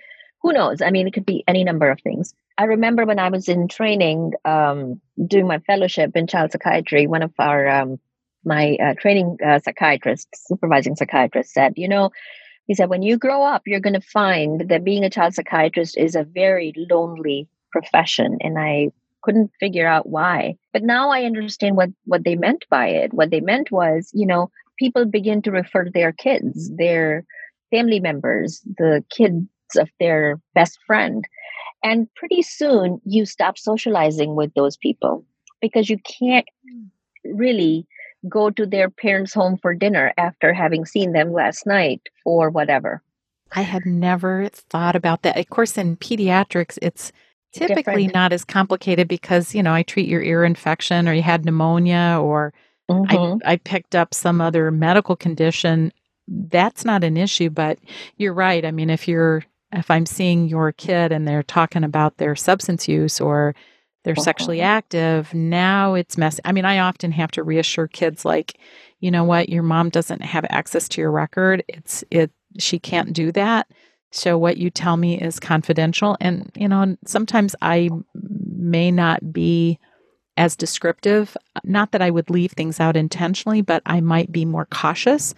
who 0.42 0.52
knows? 0.52 0.82
I 0.82 0.90
mean, 0.90 1.08
it 1.08 1.12
could 1.12 1.26
be 1.26 1.42
any 1.48 1.64
number 1.64 1.90
of 1.90 2.00
things. 2.00 2.34
I 2.58 2.64
remember 2.64 3.04
when 3.04 3.18
I 3.18 3.28
was 3.30 3.48
in 3.48 3.68
training, 3.68 4.32
um, 4.44 5.00
doing 5.26 5.46
my 5.46 5.58
fellowship 5.60 6.12
in 6.14 6.26
child 6.26 6.52
psychiatry, 6.52 7.06
one 7.06 7.22
of 7.22 7.32
our 7.38 7.68
um, 7.68 7.98
my 8.44 8.76
uh, 8.80 8.94
training 8.94 9.38
uh, 9.44 9.58
psychiatrist, 9.58 10.28
supervising 10.46 10.94
psychiatrist, 10.94 11.52
said, 11.52 11.74
you 11.76 11.88
know, 11.88 12.10
he 12.66 12.74
said, 12.74 12.88
when 12.88 13.02
you 13.02 13.18
grow 13.18 13.42
up, 13.42 13.62
you're 13.66 13.80
going 13.80 14.00
to 14.00 14.00
find 14.00 14.68
that 14.68 14.84
being 14.84 15.04
a 15.04 15.10
child 15.10 15.34
psychiatrist 15.34 15.96
is 15.96 16.14
a 16.14 16.24
very 16.24 16.72
lonely 16.76 17.48
profession, 17.72 18.38
and 18.40 18.58
I 18.58 18.92
couldn't 19.26 19.50
figure 19.60 19.86
out 19.86 20.08
why. 20.08 20.56
But 20.72 20.84
now 20.84 21.10
I 21.10 21.24
understand 21.24 21.76
what 21.76 21.90
what 22.04 22.24
they 22.24 22.36
meant 22.36 22.64
by 22.70 22.86
it. 22.88 23.12
What 23.12 23.30
they 23.30 23.40
meant 23.40 23.70
was, 23.70 24.10
you 24.14 24.26
know, 24.26 24.50
people 24.78 25.04
begin 25.04 25.42
to 25.42 25.50
refer 25.50 25.90
their 25.90 26.12
kids, 26.12 26.70
their 26.76 27.24
family 27.70 28.00
members, 28.00 28.62
the 28.78 29.04
kids 29.10 29.46
of 29.76 29.90
their 29.98 30.40
best 30.54 30.78
friend 30.86 31.26
and 31.82 32.12
pretty 32.14 32.42
soon 32.42 33.00
you 33.04 33.24
stop 33.26 33.58
socializing 33.58 34.34
with 34.34 34.52
those 34.54 34.76
people 34.76 35.24
because 35.60 35.88
you 35.88 35.98
can't 35.98 36.48
really 37.24 37.86
go 38.28 38.50
to 38.50 38.66
their 38.66 38.90
parents' 38.90 39.34
home 39.34 39.56
for 39.56 39.72
dinner 39.72 40.12
after 40.16 40.52
having 40.52 40.84
seen 40.84 41.12
them 41.12 41.32
last 41.32 41.66
night 41.66 42.02
or 42.24 42.50
whatever. 42.50 43.02
I 43.52 43.62
had 43.62 43.86
never 43.86 44.48
thought 44.52 44.96
about 44.96 45.22
that. 45.22 45.38
Of 45.38 45.48
course, 45.48 45.78
in 45.78 45.96
pediatrics, 45.96 46.76
it's 46.82 47.12
typically 47.58 48.04
Different. 48.04 48.14
not 48.14 48.32
as 48.32 48.44
complicated 48.44 49.08
because, 49.08 49.54
you 49.54 49.62
know, 49.62 49.74
I 49.74 49.82
treat 49.82 50.08
your 50.08 50.22
ear 50.22 50.44
infection 50.44 51.08
or 51.08 51.12
you 51.12 51.22
had 51.22 51.44
pneumonia 51.44 52.18
or 52.20 52.52
mm-hmm. 52.90 53.38
I, 53.46 53.52
I 53.52 53.56
picked 53.56 53.94
up 53.94 54.14
some 54.14 54.40
other 54.40 54.70
medical 54.70 55.16
condition. 55.16 55.92
That's 56.28 56.84
not 56.84 57.04
an 57.04 57.16
issue, 57.16 57.50
but 57.50 57.78
you're 58.16 58.34
right. 58.34 58.64
I 58.64 58.70
mean, 58.70 58.90
if 58.90 59.08
you're 59.08 59.44
if 59.72 59.90
I'm 59.90 60.06
seeing 60.06 60.48
your 60.48 60.72
kid 60.72 61.12
and 61.12 61.26
they're 61.26 61.42
talking 61.42 61.84
about 61.84 62.18
their 62.18 62.36
substance 62.36 62.88
use 62.88 63.20
or 63.20 63.54
they're 64.04 64.12
uh-huh. 64.12 64.22
sexually 64.22 64.60
active, 64.60 65.34
now 65.34 65.94
it's 65.94 66.16
messy. 66.16 66.40
I 66.44 66.52
mean, 66.52 66.64
I 66.64 66.78
often 66.78 67.10
have 67.12 67.32
to 67.32 67.42
reassure 67.42 67.88
kids 67.88 68.24
like, 68.24 68.58
you 69.00 69.10
know 69.10 69.24
what, 69.24 69.48
your 69.48 69.64
mom 69.64 69.90
doesn't 69.90 70.22
have 70.22 70.46
access 70.48 70.88
to 70.90 71.00
your 71.00 71.10
record. 71.10 71.64
It's 71.68 72.04
it 72.10 72.30
she 72.58 72.78
can't 72.78 73.12
do 73.12 73.32
that. 73.32 73.68
So 74.10 74.38
what 74.38 74.56
you 74.56 74.70
tell 74.70 74.96
me 74.96 75.20
is 75.20 75.40
confidential 75.40 76.16
and 76.20 76.50
you 76.54 76.68
know, 76.68 76.96
sometimes 77.04 77.54
I 77.60 77.90
may 78.14 78.90
not 78.90 79.32
be 79.32 79.78
as 80.38 80.54
descriptive, 80.56 81.36
not 81.64 81.92
that 81.92 82.02
I 82.02 82.10
would 82.10 82.28
leave 82.28 82.52
things 82.52 82.78
out 82.78 82.96
intentionally, 82.96 83.62
but 83.62 83.82
I 83.86 84.00
might 84.00 84.30
be 84.30 84.44
more 84.44 84.66
cautious 84.66 85.34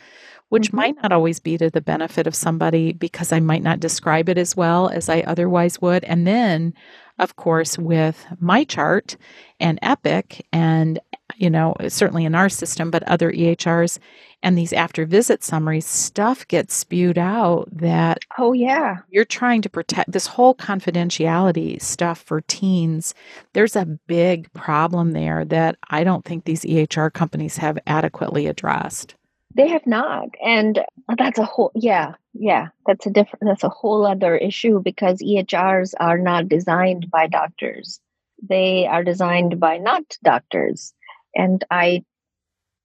which 0.48 0.68
mm-hmm. 0.68 0.76
might 0.76 1.02
not 1.02 1.12
always 1.12 1.40
be 1.40 1.56
to 1.58 1.70
the 1.70 1.80
benefit 1.80 2.26
of 2.26 2.34
somebody 2.34 2.92
because 2.92 3.32
I 3.32 3.40
might 3.40 3.62
not 3.62 3.80
describe 3.80 4.28
it 4.28 4.38
as 4.38 4.56
well 4.56 4.88
as 4.88 5.08
I 5.08 5.20
otherwise 5.20 5.80
would. 5.80 6.04
And 6.04 6.26
then, 6.26 6.74
of 7.18 7.36
course, 7.36 7.78
with 7.78 8.26
my 8.40 8.64
chart 8.64 9.16
and 9.60 9.78
Epic, 9.82 10.46
and 10.52 10.98
you 11.38 11.48
know, 11.48 11.74
certainly 11.88 12.24
in 12.24 12.34
our 12.34 12.48
system, 12.48 12.90
but 12.90 13.02
other 13.04 13.32
EHRs 13.32 13.98
and 14.42 14.56
these 14.56 14.72
after 14.72 15.06
visit 15.06 15.42
summaries, 15.42 15.86
stuff 15.86 16.46
gets 16.48 16.74
spewed 16.74 17.18
out 17.18 17.68
that 17.72 18.18
oh 18.38 18.52
yeah, 18.52 18.96
you're 19.08 19.24
trying 19.24 19.62
to 19.62 19.70
protect 19.70 20.12
this 20.12 20.26
whole 20.26 20.54
confidentiality 20.54 21.80
stuff 21.80 22.20
for 22.20 22.40
teens. 22.42 23.14
There's 23.52 23.76
a 23.76 23.86
big 23.86 24.52
problem 24.52 25.12
there 25.12 25.44
that 25.46 25.76
I 25.90 26.04
don't 26.04 26.24
think 26.24 26.44
these 26.44 26.62
EHR 26.62 27.12
companies 27.12 27.56
have 27.56 27.78
adequately 27.86 28.46
addressed. 28.46 29.14
They 29.54 29.68
have 29.68 29.86
not. 29.86 30.28
And 30.44 30.80
that's 31.16 31.38
a 31.38 31.44
whole, 31.44 31.72
yeah, 31.74 32.14
yeah, 32.32 32.68
that's 32.86 33.06
a 33.06 33.10
different, 33.10 33.44
that's 33.46 33.64
a 33.64 33.68
whole 33.68 34.06
other 34.06 34.36
issue 34.36 34.80
because 34.80 35.20
EHRs 35.20 35.94
are 35.98 36.18
not 36.18 36.48
designed 36.48 37.10
by 37.10 37.26
doctors. 37.26 37.98
They 38.46 38.86
are 38.86 39.02
designed 39.02 39.58
by 39.58 39.78
not 39.78 40.04
doctors. 40.22 40.92
And 41.38 41.64
I, 41.70 42.04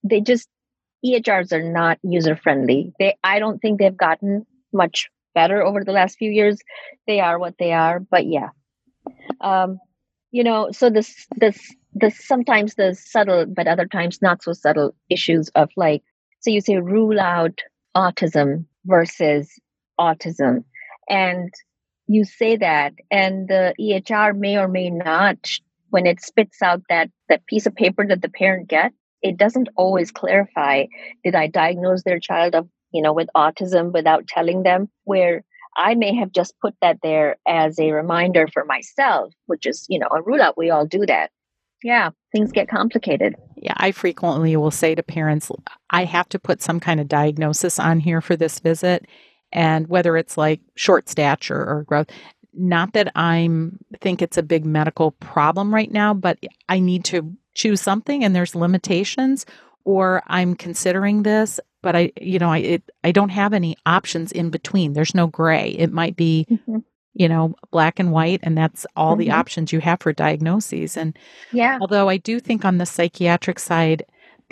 they 0.04 0.22
just, 0.22 0.48
EHRs 1.06 1.52
are 1.52 1.70
not 1.70 2.00
user 2.04 2.38
friendly. 2.38 2.94
They, 3.00 3.18
I 3.22 3.40
don't 3.40 3.60
think 3.60 3.80
they've 3.80 3.98
gotten 3.98 4.46
much 4.72 5.10
better 5.36 5.62
over 5.62 5.84
the 5.84 5.92
last 5.92 6.18
few 6.18 6.32
years. 6.32 6.60
They 7.08 7.20
are 7.20 7.38
what 7.38 7.56
they 7.60 7.74
are, 7.74 8.00
but 8.00 8.26
yeah. 8.26 8.50
Um, 9.42 9.80
you 10.32 10.46
know, 10.46 10.70
so 10.72 10.90
this, 10.90 11.28
this, 11.36 11.60
this 11.94 12.26
sometimes 12.26 12.76
the 12.76 12.96
subtle, 12.96 13.46
but 13.46 13.68
other 13.68 13.86
times 13.86 14.22
not 14.22 14.42
so 14.42 14.54
subtle 14.54 14.96
issues 15.10 15.50
of 15.56 15.70
like 15.76 16.04
so 16.44 16.50
you 16.50 16.60
say 16.60 16.78
rule 16.78 17.20
out 17.22 17.62
autism 17.96 18.66
versus 18.86 19.50
autism. 19.98 20.66
And 21.10 21.54
you 22.08 22.26
say 22.26 22.58
that, 22.58 22.94
and 23.10 23.48
the 23.48 23.74
EHR 23.80 24.38
may 24.38 24.58
or 24.58 24.68
may 24.68 24.90
not, 24.90 25.38
when 25.94 26.06
it 26.06 26.22
spits 26.22 26.62
out 26.62 26.82
that, 26.90 27.10
that 27.30 27.46
piece 27.46 27.66
of 27.66 27.76
paper 27.76 28.06
that 28.08 28.22
the 28.22 28.30
parent 28.30 28.68
gets, 28.68 28.96
it 29.22 29.38
doesn't 29.38 29.70
always 29.76 30.12
clarify 30.12 30.86
did 31.24 31.36
I 31.36 31.48
diagnose 31.48 32.04
their 32.04 32.20
child 32.20 32.56
of, 32.56 32.68
you 32.92 33.02
know, 33.02 33.14
with 33.14 33.30
autism 33.36 33.94
without 33.94 34.28
telling 34.28 34.64
them 34.64 34.90
where 35.04 35.44
I 35.78 35.96
may 35.96 36.16
have 36.16 36.32
just 36.32 36.54
put 36.62 36.74
that 36.82 36.98
there 37.02 37.38
as 37.48 37.80
a 37.80 37.92
reminder 37.92 38.48
for 38.52 38.66
myself, 38.66 39.34
which 39.46 39.66
is, 39.66 39.86
you 39.88 40.00
know, 40.00 40.10
a 40.12 40.22
rule 40.22 40.42
out. 40.42 40.58
We 40.58 40.72
all 40.72 40.86
do 40.86 41.06
that 41.06 41.32
yeah, 41.84 42.12
things 42.32 42.52
get 42.52 42.70
complicated. 42.70 43.36
Yeah, 43.58 43.74
I 43.78 43.92
frequently 43.92 44.56
will 44.56 44.72
say 44.72 44.96
to 44.96 45.04
parents, 45.04 45.52
I 45.90 46.06
have 46.06 46.30
to 46.30 46.40
put 46.40 46.62
some 46.62 46.80
kind 46.80 47.00
of 47.00 47.08
diagnosis 47.08 47.78
on 47.78 48.00
here 48.00 48.22
for 48.22 48.36
this 48.36 48.60
visit. 48.60 49.06
And 49.52 49.88
whether 49.88 50.18
it's 50.18 50.38
like 50.38 50.62
short 50.76 51.10
stature 51.10 51.60
or 51.60 51.84
growth, 51.84 52.08
not 52.54 52.94
that 52.94 53.12
I'm 53.16 53.80
think 54.00 54.22
it's 54.22 54.38
a 54.38 54.44
big 54.44 54.66
medical 54.66 55.12
problem 55.12 55.74
right 55.74 55.92
now, 55.92 56.14
but 56.14 56.38
I 56.70 56.80
need 56.80 57.06
to 57.06 57.34
choose 57.54 57.82
something 57.82 58.24
and 58.24 58.36
there's 58.36 58.56
limitations 58.56 59.46
or 59.86 60.24
I'm 60.28 60.56
considering 60.56 61.24
this, 61.24 61.60
but 61.82 61.96
I 61.96 62.12
you 62.20 62.40
know, 62.40 62.50
I 62.50 62.58
it, 62.60 62.84
I 63.04 63.12
don't 63.12 63.30
have 63.30 63.54
any 63.54 63.76
options 63.86 64.32
in 64.32 64.50
between. 64.50 64.94
There's 64.94 65.16
no 65.16 65.28
gray. 65.28 65.72
It 65.72 65.92
might 65.92 66.16
be 66.16 66.46
mm-hmm 66.50 66.80
you 67.14 67.30
know, 67.30 67.56
black 67.72 68.00
and 68.00 68.12
white, 68.12 68.40
and 68.44 68.58
that's 68.58 68.86
all 68.96 69.12
mm-hmm. 69.12 69.20
the 69.20 69.32
options 69.32 69.72
you 69.72 69.80
have 69.80 70.00
for 70.00 70.14
diagnoses. 70.14 70.98
And 70.98 71.18
yeah, 71.52 71.78
although 71.80 72.10
I 72.10 72.18
do 72.18 72.40
think 72.40 72.66
on 72.66 72.78
the 72.78 72.86
psychiatric 72.86 73.60
side, 73.60 74.04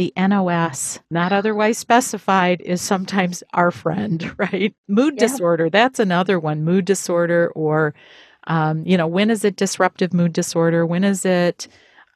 the 0.02 0.12
NOS, 0.18 1.00
not 1.12 1.32
otherwise 1.32 1.78
specified, 1.78 2.60
is 2.62 2.82
sometimes 2.82 3.44
our 3.54 3.70
friend, 3.70 4.34
right? 4.40 4.74
Mood 4.88 5.14
yeah. 5.16 5.28
disorder, 5.28 5.70
that's 5.70 6.00
another 6.00 6.40
one. 6.40 6.64
Mood 6.64 6.86
disorder 6.86 7.52
or 7.54 7.94
Um, 8.48 8.84
you 8.84 8.98
know, 8.98 9.06
when 9.06 9.30
is 9.30 9.46
it 9.46 9.56
disruptive 9.56 10.12
mood 10.12 10.34
disorder? 10.34 10.84
When 10.88 11.04
is 11.04 11.24
it 11.24 11.68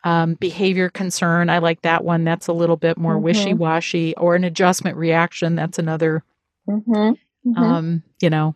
um, 0.03 0.33
behavior 0.33 0.89
concern? 0.89 1.51
I 1.51 1.59
like 1.59 1.83
that 1.83 2.03
one. 2.03 2.23
That's 2.23 2.47
a 2.47 2.53
little 2.53 2.77
bit 2.77 2.97
more 2.97 3.13
mm-hmm. 3.13 3.23
wishy 3.23 3.53
washy. 3.53 4.15
Or 4.15 4.33
an 4.33 4.43
adjustment 4.43 4.97
reaction. 4.97 5.53
That's 5.53 5.77
another. 5.77 6.23
Mm-hmm. 6.67 6.91
mm-hmm. 6.91 7.63
Um, 7.63 8.01
you 8.19 8.31
know, 8.31 8.55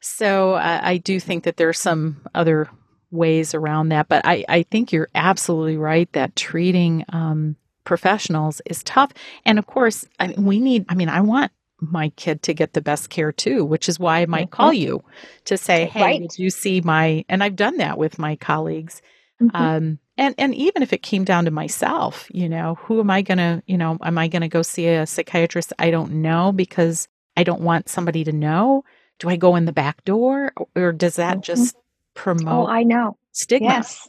so 0.00 0.54
I, 0.54 0.90
I 0.92 0.96
do 0.98 1.18
think 1.18 1.42
that 1.42 1.56
there's 1.56 1.80
some 1.80 2.20
other 2.32 2.68
ways 3.10 3.52
around 3.52 3.88
that, 3.88 4.06
but 4.06 4.24
I, 4.24 4.44
I 4.48 4.62
think 4.62 4.92
you're 4.92 5.10
absolutely 5.12 5.76
right 5.76 6.08
that 6.12 6.36
treating 6.36 7.04
um, 7.08 7.56
professionals 7.84 8.60
is 8.66 8.82
tough. 8.82 9.12
And 9.44 9.58
of 9.58 9.66
course, 9.66 10.06
I 10.18 10.28
mean, 10.28 10.44
we 10.44 10.60
need. 10.60 10.86
I 10.88 10.94
mean, 10.94 11.08
I 11.08 11.20
want 11.20 11.52
my 11.80 12.10
kid 12.10 12.42
to 12.42 12.54
get 12.54 12.74
the 12.74 12.82
best 12.82 13.10
care 13.10 13.32
too, 13.32 13.64
which 13.64 13.88
is 13.88 13.98
why 13.98 14.20
I 14.20 14.26
might 14.26 14.50
mm-hmm. 14.50 14.56
call 14.56 14.72
you 14.72 15.02
to 15.46 15.56
say, 15.56 15.86
"Hey, 15.86 16.02
right. 16.02 16.20
did 16.20 16.38
you 16.38 16.50
see 16.50 16.80
my?" 16.80 17.24
And 17.28 17.42
I've 17.42 17.56
done 17.56 17.78
that 17.78 17.98
with 17.98 18.18
my 18.18 18.36
colleagues. 18.36 19.02
Mm-hmm. 19.40 19.56
Um, 19.56 19.98
and 20.16 20.34
and 20.36 20.54
even 20.54 20.82
if 20.82 20.92
it 20.92 21.02
came 21.02 21.24
down 21.24 21.46
to 21.46 21.50
myself, 21.50 22.28
you 22.30 22.48
know, 22.48 22.76
who 22.82 23.00
am 23.00 23.10
I 23.10 23.22
going 23.22 23.38
to, 23.38 23.62
you 23.66 23.78
know, 23.78 23.96
am 24.02 24.18
I 24.18 24.28
going 24.28 24.42
to 24.42 24.48
go 24.48 24.62
see 24.62 24.86
a 24.86 25.06
psychiatrist 25.06 25.72
I 25.78 25.90
don't 25.90 26.22
know 26.22 26.52
because 26.52 27.08
I 27.36 27.44
don't 27.44 27.62
want 27.62 27.88
somebody 27.88 28.24
to 28.24 28.32
know? 28.32 28.84
Do 29.18 29.28
I 29.28 29.36
go 29.36 29.56
in 29.56 29.64
the 29.64 29.72
back 29.72 30.04
door, 30.04 30.52
or 30.74 30.92
does 30.92 31.16
that 31.16 31.38
mm-hmm. 31.38 31.42
just 31.42 31.76
promote? 32.14 32.68
Oh, 32.68 32.70
I 32.70 32.82
know 32.82 33.16
stigma. 33.32 33.68
Yes. 33.68 34.08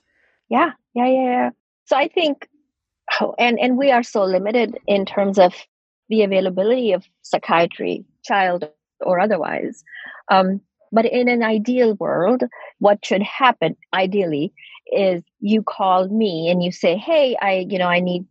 Yeah. 0.50 0.72
Yeah. 0.94 1.08
Yeah. 1.08 1.24
Yeah. 1.24 1.50
So 1.86 1.96
I 1.96 2.08
think, 2.08 2.48
oh, 3.20 3.36
and 3.38 3.60
and 3.60 3.78
we 3.78 3.92
are 3.92 4.04
so 4.04 4.24
limited 4.24 4.78
in 4.88 5.06
terms 5.06 5.40
of 5.40 5.54
the 6.10 6.24
availability 6.24 6.92
of 6.94 7.06
psychiatry, 7.22 8.06
child 8.24 8.70
or 9.02 9.20
otherwise. 9.20 9.84
Um, 10.30 10.62
but 10.92 11.06
in 11.06 11.30
an 11.30 11.42
ideal 11.44 11.96
world, 11.96 12.44
what 12.80 13.04
should 13.06 13.22
happen 13.24 13.78
ideally 13.94 14.54
is 14.92 15.24
you 15.40 15.64
call 15.64 16.08
me 16.10 16.50
and 16.50 16.62
you 16.64 16.72
say, 16.72 16.98
"Hey, 16.98 17.36
I, 17.42 17.66
you 17.70 17.80
know, 17.80 17.88
I 17.88 18.00
need 18.00 18.26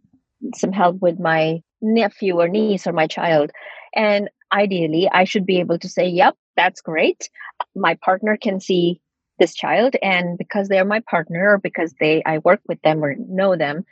some 0.55 0.73
help 0.73 1.01
with 1.01 1.19
my 1.19 1.63
nephew 1.81 2.41
or 2.41 2.49
niece 2.49 2.87
or 2.87 2.93
my 2.93 3.07
child," 3.07 3.51
and 3.95 4.29
ideally, 4.53 5.09
I 5.11 5.25
should 5.25 5.47
be 5.47 5.61
able 5.61 5.79
to 5.79 5.89
say, 5.89 6.07
"Yep, 6.09 6.37
that's 6.57 6.81
great. 6.81 7.31
My 7.75 7.95
partner 7.95 8.37
can 8.37 8.61
see 8.61 9.01
this 9.39 9.55
child, 9.55 9.97
and 10.03 10.37
because 10.37 10.69
they're 10.69 10.85
my 10.85 11.01
partner 11.11 11.53
or 11.53 11.59
because 11.59 11.95
they 11.99 12.23
I 12.27 12.39
work 12.39 12.61
with 12.69 12.81
them 12.83 13.03
or 13.03 13.15
know 13.19 13.57
them, 13.57 13.85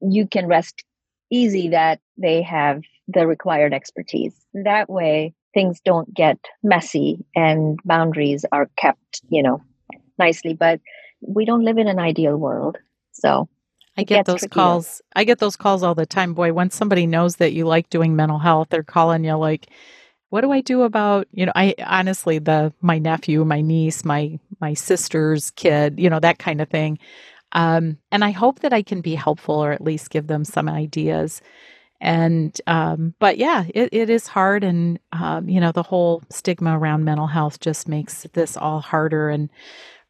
you 0.00 0.26
can 0.26 0.46
rest 0.46 0.84
easy 1.30 1.68
that 1.68 2.00
they 2.16 2.42
have 2.42 2.82
the 3.08 3.26
required 3.26 3.74
expertise. 3.74 4.34
That 4.52 4.88
way, 4.88 5.34
things 5.52 5.80
don't 5.84 6.12
get 6.12 6.38
messy 6.62 7.24
and 7.34 7.78
boundaries 7.84 8.44
are 8.50 8.70
kept, 8.76 9.22
you 9.28 9.42
know, 9.42 9.62
nicely. 10.18 10.54
But 10.54 10.80
we 11.20 11.44
don't 11.44 11.64
live 11.64 11.78
in 11.78 11.88
an 11.88 11.98
ideal 11.98 12.36
world. 12.36 12.76
So 13.12 13.48
I 13.96 14.04
get 14.04 14.26
those 14.26 14.40
trickier. 14.40 14.54
calls. 14.54 15.02
I 15.14 15.24
get 15.24 15.38
those 15.38 15.56
calls 15.56 15.82
all 15.82 15.94
the 15.94 16.06
time. 16.06 16.34
Boy, 16.34 16.52
once 16.52 16.74
somebody 16.74 17.06
knows 17.06 17.36
that 17.36 17.52
you 17.52 17.64
like 17.64 17.90
doing 17.90 18.16
mental 18.16 18.38
health, 18.38 18.68
they're 18.70 18.82
calling 18.82 19.24
you 19.24 19.34
like, 19.34 19.68
what 20.30 20.40
do 20.40 20.50
I 20.50 20.62
do 20.62 20.82
about, 20.82 21.28
you 21.32 21.46
know, 21.46 21.52
I 21.54 21.74
honestly 21.86 22.40
the 22.40 22.72
my 22.80 22.98
nephew, 22.98 23.44
my 23.44 23.60
niece, 23.60 24.04
my 24.04 24.38
my 24.60 24.74
sister's 24.74 25.52
kid, 25.52 26.00
you 26.00 26.10
know, 26.10 26.18
that 26.20 26.38
kind 26.38 26.60
of 26.60 26.68
thing. 26.68 26.98
Um, 27.54 27.98
and 28.10 28.24
I 28.24 28.32
hope 28.32 28.60
that 28.60 28.72
I 28.72 28.82
can 28.82 29.00
be 29.00 29.14
helpful 29.14 29.54
or 29.54 29.72
at 29.72 29.80
least 29.80 30.10
give 30.10 30.26
them 30.26 30.44
some 30.44 30.68
ideas. 30.68 31.40
And, 32.00 32.60
um, 32.66 33.14
but 33.18 33.38
yeah, 33.38 33.64
it, 33.74 33.88
it 33.92 34.10
is 34.10 34.26
hard. 34.26 34.64
And, 34.64 34.98
um, 35.12 35.48
you 35.48 35.60
know, 35.60 35.72
the 35.72 35.82
whole 35.82 36.22
stigma 36.30 36.78
around 36.78 37.04
mental 37.04 37.28
health 37.28 37.60
just 37.60 37.88
makes 37.88 38.24
this 38.32 38.56
all 38.56 38.80
harder. 38.80 39.30
And 39.30 39.48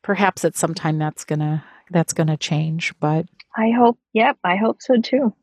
perhaps 0.02 0.44
at 0.44 0.56
some 0.56 0.74
time 0.74 0.98
that's 0.98 1.24
going 1.24 1.40
to, 1.40 1.62
that's 1.90 2.14
going 2.14 2.26
to 2.28 2.36
change. 2.36 2.94
But 2.98 3.26
I 3.56 3.70
hope, 3.70 3.98
yep, 4.12 4.38
I 4.42 4.56
hope 4.56 4.78
so 4.80 5.00
too. 5.00 5.34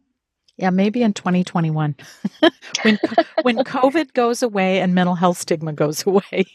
Yeah, 0.58 0.70
maybe 0.70 1.02
in 1.02 1.14
2021 1.14 1.96
when 2.84 3.00
when 3.42 3.58
COVID 3.58 4.14
goes 4.14 4.44
away 4.44 4.80
and 4.80 4.94
mental 4.94 5.16
health 5.16 5.38
stigma 5.38 5.74
goes 5.74 6.06
away. 6.06 6.46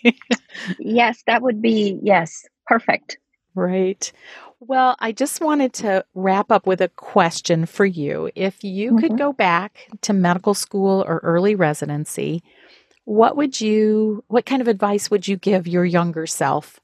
yes, 0.79 1.23
that 1.27 1.43
would 1.43 1.61
be 1.61 1.99
yes, 2.03 2.45
perfect. 2.67 3.19
Right. 3.57 4.13
Well, 4.61 4.97
I 5.01 5.13
just 5.13 5.41
wanted 5.41 5.75
to 5.75 6.05
wrap 6.15 6.51
up 6.51 6.67
with 6.67 6.81
a 6.81 6.89
question 6.89 7.67
for 7.67 7.85
you. 7.85 8.31
If 8.35 8.65
you 8.65 8.93
mm-hmm. 8.93 8.99
could 8.99 9.19
go 9.19 9.33
back 9.33 9.89
to 10.03 10.13
medical 10.13 10.55
school 10.55 11.05
or 11.07 11.21
early 11.23 11.55
residency, 11.55 12.43
what 13.05 13.37
would 13.37 13.61
you 13.61 14.25
what 14.29 14.47
kind 14.47 14.63
of 14.63 14.69
advice 14.69 15.11
would 15.11 15.29
you 15.29 15.37
give 15.37 15.67
your 15.67 15.85
younger 15.85 16.27
self? 16.27 16.81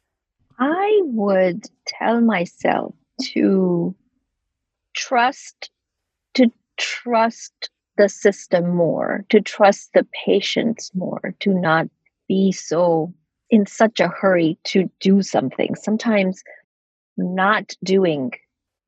I 0.58 1.00
would 1.04 1.66
tell 1.86 2.20
myself 2.20 2.94
to 3.32 3.94
trust 4.94 5.70
to 6.34 6.52
trust 6.76 7.70
the 7.96 8.08
system 8.08 8.74
more, 8.74 9.24
to 9.30 9.40
trust 9.40 9.90
the 9.94 10.06
patients 10.24 10.90
more, 10.94 11.34
to 11.40 11.52
not 11.54 11.88
be 12.28 12.52
so 12.52 13.12
in 13.50 13.66
such 13.66 13.98
a 14.00 14.08
hurry 14.08 14.58
to 14.64 14.90
do 15.00 15.22
something. 15.22 15.74
Sometimes 15.74 16.42
not 17.16 17.74
doing 17.82 18.32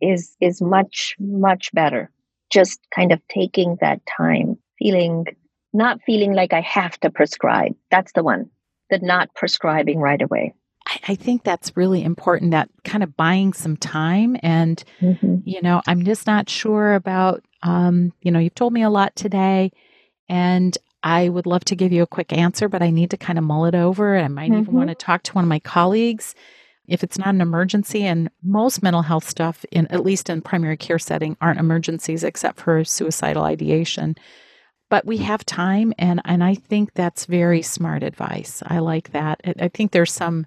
is 0.01 0.37
is 0.41 0.61
much 0.61 1.17
much 1.19 1.73
better. 1.73 2.11
Just 2.53 2.81
kind 2.95 3.13
of 3.13 3.21
taking 3.29 3.77
that 3.81 4.01
time 4.17 4.59
feeling 4.79 5.27
not 5.73 6.01
feeling 6.07 6.35
like 6.35 6.53
i 6.53 6.61
have 6.61 6.99
to 7.01 7.11
prescribe. 7.11 7.75
That's 7.91 8.13
the 8.13 8.23
one. 8.23 8.51
The 8.91 8.99
not 8.99 9.35
prescribing 9.35 9.99
right 9.99 10.21
away. 10.21 10.55
I, 11.09 11.15
think 11.15 11.45
that's 11.45 11.77
really 11.77 12.05
important 12.05 12.51
that 12.51 12.69
kind 12.85 13.03
of 13.03 13.17
buying 13.17 13.53
some 13.53 13.77
time 13.77 14.37
and 14.43 14.83
mm-hmm. 15.01 15.37
you 15.45 15.61
know 15.63 15.81
i'm 15.87 16.05
just 16.05 16.27
not 16.27 16.49
sure 16.49 16.95
about 16.95 17.43
um, 17.63 18.13
you 18.21 18.31
know 18.31 18.39
you've 18.39 18.55
told 18.55 18.73
me 18.73 18.83
a 18.83 18.91
lot 18.91 19.17
today 19.17 19.73
and 20.29 20.77
i 21.03 21.29
would 21.29 21.47
love 21.47 21.65
to 21.67 21.77
give 21.77 21.93
you 21.93 22.03
a 22.03 22.07
quick 22.07 22.33
answer 22.33 22.69
but 22.69 22.83
i 22.83 22.91
need 22.91 23.11
to 23.11 23.17
kind 23.17 23.39
of 23.39 23.45
mull 23.45 23.65
it 23.65 23.75
over 23.75 24.17
i 24.19 24.29
might 24.29 24.51
mm-hmm. 24.51 24.61
even 24.61 24.75
want 24.75 24.89
to 24.89 24.95
talk 24.95 25.23
to 25.23 25.33
one 25.33 25.45
of 25.45 25.49
my 25.49 25.59
colleagues 25.59 26.35
if 26.87 27.03
it's 27.03 27.19
not 27.19 27.29
an 27.29 27.41
emergency 27.41 28.03
and 28.05 28.31
most 28.43 28.83
mental 28.83 29.03
health 29.03 29.29
stuff 29.29 29.65
in 29.71 29.87
at 29.89 30.05
least 30.05 30.29
in 30.29 30.43
primary 30.43 30.77
care 30.77 30.99
setting 30.99 31.37
aren't 31.41 31.61
emergencies 31.61 32.25
except 32.25 32.61
for 32.61 32.85
suicidal 32.85 33.45
ideation. 33.45 34.17
But 34.91 35.07
we 35.07 35.17
have 35.19 35.45
time 35.45 35.93
and 35.99 36.21
and 36.25 36.45
i 36.45 36.55
think 36.55 36.95
that's 36.95 37.27
very 37.27 37.63
smart 37.63 38.03
advice. 38.03 38.63
I 38.67 38.79
like 38.79 39.13
that. 39.13 39.41
I, 39.59 39.69
think 39.69 39.93
there's 39.93 40.13
some 40.13 40.47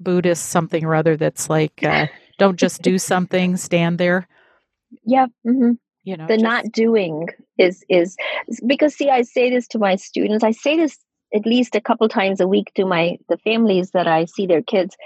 buddhist 0.00 0.46
something 0.46 0.84
or 0.84 0.94
other 0.94 1.16
that's 1.16 1.50
like 1.50 1.82
uh, 1.84 2.06
don't 2.38 2.58
just 2.58 2.82
do 2.82 2.98
something 2.98 3.56
stand 3.56 3.98
there. 3.98 4.26
Yeah 5.04 5.26
mm-hmm. 5.46 5.72
you 6.02 6.16
know 6.16 6.26
the 6.26 6.34
just, 6.34 6.44
not 6.44 6.72
doing 6.72 7.28
is 7.58 7.84
is 7.88 8.16
because 8.66 8.94
see 8.94 9.10
i 9.10 9.22
say 9.22 9.50
this 9.50 9.68
to 9.68 9.78
my 9.78 9.96
students. 9.96 10.44
I 10.44 10.52
say 10.52 10.76
this 10.76 10.98
at 11.34 11.46
least 11.46 11.74
a 11.74 11.80
couple 11.80 12.08
times 12.08 12.40
a 12.40 12.48
week 12.48 12.72
to 12.74 12.86
my 12.86 13.18
the 13.28 13.38
families 13.38 13.90
that 13.90 14.06
i 14.06 14.24
see 14.24 14.46
their 14.46 14.62
kids 14.62 14.96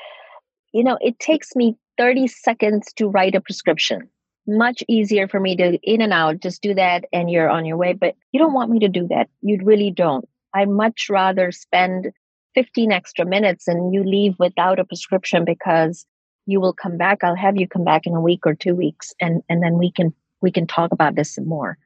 you 0.73 0.85
know, 0.85 0.99
it 1.01 1.19
takes 1.19 1.55
me 1.57 1.77
30 1.97 2.29
seconds 2.29 2.93
to 2.95 3.09
write 3.09 3.35
a 3.35 3.41
prescription. 3.41 4.09
Much 4.47 4.83
easier 4.89 5.29
for 5.29 5.41
me 5.41 5.57
to 5.57 5.79
in 5.83 6.01
and 6.01 6.13
out, 6.13 6.41
just 6.41 6.63
do 6.63 6.75
that 6.75 7.05
and 7.13 7.31
you're 7.31 7.51
on 7.51 7.65
your 7.65 7.77
way. 7.77 7.93
But 7.93 8.15
you 8.33 8.41
don't 8.41 8.55
want 8.55 8.71
me 8.71 8.79
to 8.81 8.89
do 8.89 9.07
that. 9.09 9.29
You 9.43 9.59
really 9.63 9.91
don't. 9.91 10.27
I 10.55 10.65
much 10.65 11.09
rather 11.11 11.53
spend 11.53 12.09
15 12.55 12.91
extra 12.93 13.27
minutes 13.27 13.69
and 13.69 13.93
you 13.93 14.03
leave 14.03 14.35
without 14.39 14.79
a 14.79 14.85
prescription 14.85 15.45
because 15.45 16.07
you 16.47 16.61
will 16.61 16.73
come 16.73 16.97
back. 16.97 17.23
I'll 17.23 17.37
have 17.37 17.59
you 17.59 17.69
come 17.69 17.85
back 17.85 18.07
in 18.07 18.15
a 18.15 18.21
week 18.21 18.47
or 18.47 18.55
two 18.55 18.75
weeks 18.75 19.13
and, 19.21 19.43
and 19.49 19.63
then 19.63 19.79
we 19.79 19.93
can 19.93 20.15
we 20.41 20.51
can 20.53 20.67
talk 20.67 20.93
about 20.93 21.17
this 21.17 21.35
some 21.35 21.49
more. 21.49 21.77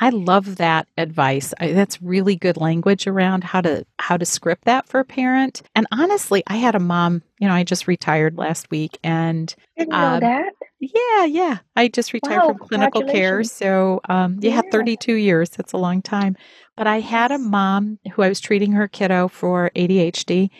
I 0.00 0.10
love 0.10 0.56
that 0.56 0.88
advice. 0.96 1.52
I, 1.60 1.72
that's 1.72 2.00
really 2.00 2.36
good 2.36 2.56
language 2.56 3.06
around 3.06 3.44
how 3.44 3.60
to 3.60 3.84
how 3.98 4.16
to 4.16 4.24
script 4.24 4.64
that 4.64 4.88
for 4.88 5.00
a 5.00 5.04
parent. 5.04 5.62
And 5.74 5.86
honestly, 5.92 6.42
I 6.46 6.56
had 6.56 6.74
a 6.74 6.80
mom. 6.80 7.22
You 7.38 7.48
know, 7.48 7.54
I 7.54 7.64
just 7.64 7.86
retired 7.86 8.38
last 8.38 8.70
week, 8.70 8.98
and 9.02 9.54
didn't 9.76 9.94
um, 9.94 10.14
know 10.14 10.20
that. 10.20 10.52
Yeah, 10.80 11.24
yeah. 11.26 11.58
I 11.76 11.88
just 11.88 12.12
retired 12.12 12.40
wow, 12.40 12.48
from 12.48 12.58
clinical 12.58 13.04
care. 13.04 13.44
So, 13.44 14.00
um, 14.08 14.38
yeah, 14.40 14.62
yeah, 14.64 14.70
32 14.70 15.14
years. 15.14 15.50
That's 15.50 15.72
a 15.72 15.78
long 15.78 16.02
time. 16.02 16.36
But 16.76 16.86
I 16.86 17.00
had 17.00 17.30
a 17.30 17.38
mom 17.38 17.98
who 18.12 18.22
I 18.22 18.28
was 18.28 18.40
treating 18.40 18.72
her 18.72 18.88
kiddo 18.88 19.28
for 19.28 19.70
ADHD, 19.76 20.50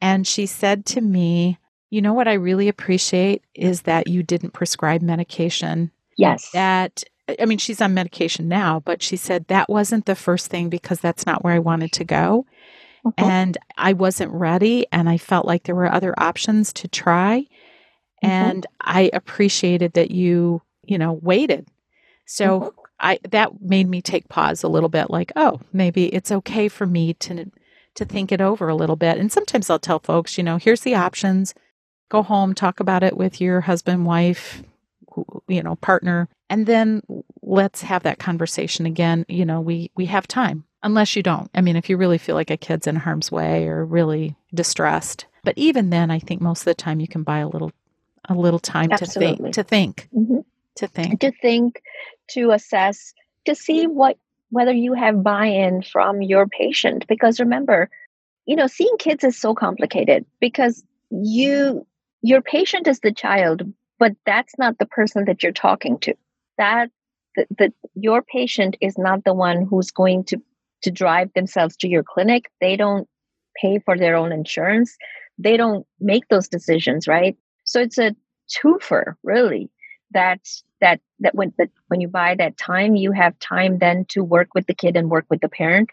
and 0.00 0.26
she 0.26 0.46
said 0.46 0.86
to 0.86 1.00
me, 1.00 1.58
"You 1.90 2.00
know 2.02 2.14
what 2.14 2.28
I 2.28 2.34
really 2.34 2.68
appreciate 2.68 3.42
is 3.54 3.82
that 3.82 4.06
you 4.08 4.22
didn't 4.22 4.52
prescribe 4.52 5.02
medication." 5.02 5.90
Yes. 6.16 6.50
That 6.52 7.04
I 7.40 7.44
mean, 7.44 7.58
she's 7.58 7.80
on 7.80 7.94
medication 7.94 8.48
now, 8.48 8.80
but 8.84 9.02
she 9.02 9.16
said 9.16 9.46
that 9.48 9.68
wasn't 9.68 10.06
the 10.06 10.14
first 10.14 10.48
thing 10.48 10.68
because 10.68 11.00
that's 11.00 11.26
not 11.26 11.42
where 11.42 11.54
I 11.54 11.58
wanted 11.58 11.92
to 11.92 12.04
go. 12.04 12.46
Mm-hmm. 13.04 13.24
And 13.24 13.58
I 13.76 13.92
wasn't 13.92 14.32
ready, 14.32 14.86
and 14.90 15.08
I 15.08 15.18
felt 15.18 15.46
like 15.46 15.64
there 15.64 15.74
were 15.74 15.92
other 15.92 16.14
options 16.18 16.72
to 16.74 16.88
try. 16.88 17.46
Mm-hmm. 18.24 18.26
And 18.26 18.66
I 18.80 19.10
appreciated 19.12 19.92
that 19.92 20.10
you, 20.10 20.62
you 20.84 20.98
know, 20.98 21.12
waited. 21.12 21.68
So 22.26 22.60
mm-hmm. 22.60 22.68
I 22.98 23.18
that 23.30 23.60
made 23.60 23.88
me 23.88 24.02
take 24.02 24.28
pause 24.28 24.62
a 24.62 24.68
little 24.68 24.88
bit, 24.88 25.10
like, 25.10 25.30
oh, 25.36 25.60
maybe 25.72 26.06
it's 26.06 26.32
okay 26.32 26.68
for 26.68 26.86
me 26.86 27.14
to 27.14 27.50
to 27.94 28.04
think 28.04 28.32
it 28.32 28.40
over 28.40 28.68
a 28.68 28.74
little 28.74 28.96
bit. 28.96 29.18
And 29.18 29.30
sometimes 29.32 29.70
I'll 29.70 29.78
tell 29.78 29.98
folks, 29.98 30.36
you 30.36 30.44
know, 30.44 30.56
here's 30.56 30.82
the 30.82 30.94
options. 30.94 31.54
go 32.08 32.22
home, 32.22 32.54
talk 32.54 32.80
about 32.80 33.02
it 33.02 33.16
with 33.16 33.40
your 33.40 33.62
husband, 33.62 34.06
wife, 34.06 34.62
you 35.48 35.62
know, 35.62 35.76
partner, 35.76 36.28
and 36.50 36.66
then 36.66 37.02
let's 37.42 37.82
have 37.82 38.02
that 38.04 38.18
conversation 38.18 38.86
again. 38.86 39.24
You 39.28 39.44
know, 39.44 39.60
we 39.60 39.90
we 39.96 40.06
have 40.06 40.26
time. 40.26 40.64
Unless 40.82 41.16
you 41.16 41.22
don't. 41.22 41.50
I 41.54 41.62
mean, 41.62 41.74
if 41.74 41.90
you 41.90 41.96
really 41.96 42.18
feel 42.18 42.36
like 42.36 42.50
a 42.50 42.56
kid's 42.56 42.86
in 42.86 42.96
harm's 42.96 43.32
way 43.32 43.66
or 43.66 43.84
really 43.84 44.36
distressed. 44.54 45.26
But 45.42 45.54
even 45.56 45.90
then, 45.90 46.10
I 46.10 46.18
think 46.18 46.40
most 46.40 46.60
of 46.60 46.66
the 46.66 46.74
time 46.74 47.00
you 47.00 47.08
can 47.08 47.22
buy 47.22 47.38
a 47.38 47.48
little 47.48 47.72
a 48.28 48.34
little 48.34 48.58
time 48.58 48.92
Absolutely. 48.92 49.52
to 49.52 49.62
think 49.62 50.06
to 50.06 50.06
think 50.06 50.08
mm-hmm. 50.16 50.40
to 50.76 50.86
think 50.86 51.20
to 51.20 51.32
think 51.32 51.82
to 52.30 52.50
assess 52.50 53.14
to 53.44 53.54
see 53.54 53.86
what 53.86 54.18
whether 54.50 54.72
you 54.72 54.94
have 54.94 55.22
buy-in 55.22 55.82
from 55.82 56.22
your 56.22 56.46
patient 56.46 57.06
because 57.08 57.40
remember 57.40 57.88
you 58.46 58.56
know 58.56 58.66
seeing 58.66 58.96
kids 58.98 59.24
is 59.24 59.36
so 59.36 59.54
complicated 59.54 60.24
because 60.40 60.82
you 61.10 61.86
your 62.22 62.42
patient 62.42 62.86
is 62.86 63.00
the 63.00 63.12
child 63.12 63.62
but 63.98 64.12
that's 64.24 64.54
not 64.58 64.78
the 64.78 64.86
person 64.86 65.24
that 65.26 65.42
you're 65.42 65.52
talking 65.52 65.98
to. 66.00 66.14
That 66.58 66.90
the 67.36 67.72
your 67.94 68.22
patient 68.22 68.76
is 68.80 68.96
not 68.96 69.24
the 69.24 69.34
one 69.34 69.66
who's 69.66 69.90
going 69.90 70.24
to 70.24 70.38
to 70.82 70.90
drive 70.90 71.32
themselves 71.34 71.76
to 71.78 71.88
your 71.88 72.02
clinic. 72.02 72.50
They 72.60 72.76
don't 72.76 73.08
pay 73.60 73.78
for 73.78 73.96
their 73.96 74.16
own 74.16 74.32
insurance. 74.32 74.96
They 75.38 75.56
don't 75.56 75.86
make 76.00 76.28
those 76.28 76.48
decisions 76.48 77.06
right? 77.06 77.36
So 77.64 77.80
it's 77.80 77.98
a 77.98 78.14
twofer 78.48 79.14
really 79.22 79.70
that 80.12 80.40
that 80.80 81.00
that 81.20 81.34
when 81.34 81.52
that 81.58 81.70
when 81.88 82.00
you 82.00 82.08
buy 82.08 82.34
that 82.36 82.56
time 82.56 82.94
you 82.94 83.10
have 83.12 83.38
time 83.40 83.78
then 83.78 84.04
to 84.08 84.22
work 84.22 84.48
with 84.54 84.66
the 84.66 84.74
kid 84.74 84.96
and 84.96 85.10
work 85.10 85.26
with 85.30 85.40
the 85.40 85.48
parent. 85.48 85.90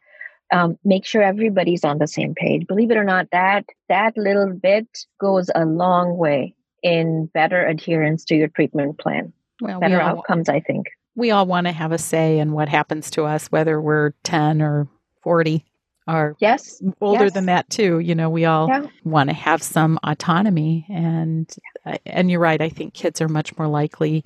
Um, 0.51 0.77
make 0.83 1.03
sure 1.03 1.23
everybody's 1.23 1.83
on 1.83 1.97
the 1.97 2.05
same 2.05 2.35
page. 2.35 2.67
Believe 2.67 2.91
it 2.91 2.97
or 2.97 3.03
not 3.03 3.27
that 3.31 3.65
that 3.89 4.15
little 4.15 4.53
bit 4.53 4.87
goes 5.19 5.49
a 5.55 5.65
long 5.65 6.15
way 6.17 6.53
in 6.83 7.29
better 7.33 7.65
adherence 7.65 8.25
to 8.25 8.35
your 8.35 8.47
treatment 8.49 8.99
plan 8.99 9.33
well, 9.61 9.79
better 9.79 10.01
all, 10.01 10.17
outcomes 10.17 10.49
i 10.49 10.59
think 10.59 10.87
we 11.15 11.31
all 11.31 11.45
want 11.45 11.67
to 11.67 11.73
have 11.73 11.91
a 11.91 11.97
say 11.97 12.39
in 12.39 12.51
what 12.51 12.69
happens 12.69 13.09
to 13.09 13.23
us 13.23 13.47
whether 13.47 13.81
we're 13.81 14.11
10 14.23 14.61
or 14.61 14.87
40 15.21 15.65
or 16.07 16.35
yes 16.39 16.81
older 17.01 17.25
yes. 17.25 17.33
than 17.33 17.45
that 17.45 17.69
too 17.69 17.99
you 17.99 18.13
know 18.13 18.29
we 18.29 18.45
all 18.45 18.67
yeah. 18.67 18.87
want 19.03 19.29
to 19.29 19.35
have 19.35 19.63
some 19.63 19.97
autonomy 20.03 20.85
and 20.89 21.55
yeah. 21.85 21.97
and 22.05 22.29
you're 22.29 22.39
right 22.39 22.61
i 22.61 22.69
think 22.69 22.93
kids 22.93 23.21
are 23.21 23.29
much 23.29 23.57
more 23.57 23.67
likely 23.67 24.23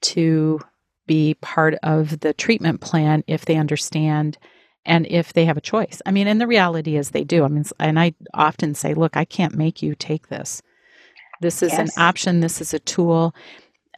to 0.00 0.60
be 1.06 1.34
part 1.34 1.74
of 1.82 2.20
the 2.20 2.32
treatment 2.32 2.80
plan 2.80 3.24
if 3.26 3.44
they 3.44 3.56
understand 3.56 4.38
and 4.86 5.06
if 5.06 5.32
they 5.32 5.44
have 5.44 5.56
a 5.56 5.62
choice. 5.62 6.00
I 6.06 6.12
mean, 6.12 6.28
and 6.28 6.40
the 6.40 6.46
reality 6.46 6.96
is 6.96 7.10
they 7.10 7.24
do. 7.24 7.44
I 7.44 7.48
mean, 7.48 7.64
and 7.78 7.98
I 7.98 8.14
often 8.32 8.74
say, 8.74 8.94
look, 8.94 9.16
I 9.16 9.24
can't 9.24 9.56
make 9.56 9.82
you 9.82 9.94
take 9.94 10.28
this. 10.28 10.62
This 11.40 11.62
is 11.62 11.72
yes. 11.72 11.96
an 11.96 12.02
option. 12.02 12.40
This 12.40 12.60
is 12.60 12.74
a 12.74 12.78
tool. 12.78 13.34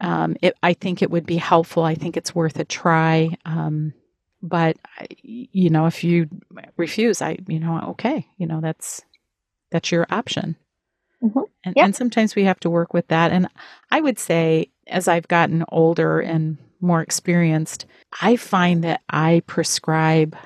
Um, 0.01 0.36
it, 0.43 0.57
I 0.62 0.74
think 0.74 1.03
it 1.03 1.11
would 1.11 1.26
be 1.26 1.36
helpful. 1.36 1.82
I 1.82 1.95
think 1.95 2.16
it's 2.16 2.34
worth 2.34 2.59
a 2.59 2.64
try. 2.64 3.36
Um, 3.45 3.93
but 4.43 4.76
you 5.22 5.70
know, 5.70 5.86
if 5.86 6.05
you 6.05 6.28
refuse, 6.76 7.20
I, 7.20 7.39
you 7.49 7.59
know, 7.59 7.80
okay, 7.91 8.26
you 8.36 8.47
know, 8.47 8.61
that's 8.61 9.03
that's 9.70 9.91
your 9.91 10.07
option. 10.11 10.57
Mm-hmm. 11.22 11.41
And, 11.64 11.76
yep. 11.76 11.84
and 11.84 11.97
sometimes 11.97 12.36
we 12.36 12.45
have 12.45 12.61
to 12.61 12.70
work 12.70 12.95
with 12.95 13.09
that. 13.09 13.32
And 13.32 13.49
I 13.91 14.01
would 14.01 14.18
say, 14.18 14.70
as 14.86 15.09
I've 15.09 15.28
gotten 15.28 15.64
older 15.70 16.20
and 16.20 16.59
more 16.80 17.03
experienced, 17.03 17.86
I 18.22 18.36
find 18.36 18.84
that 18.84 19.01
I 19.11 19.43
prescribe 19.47 20.36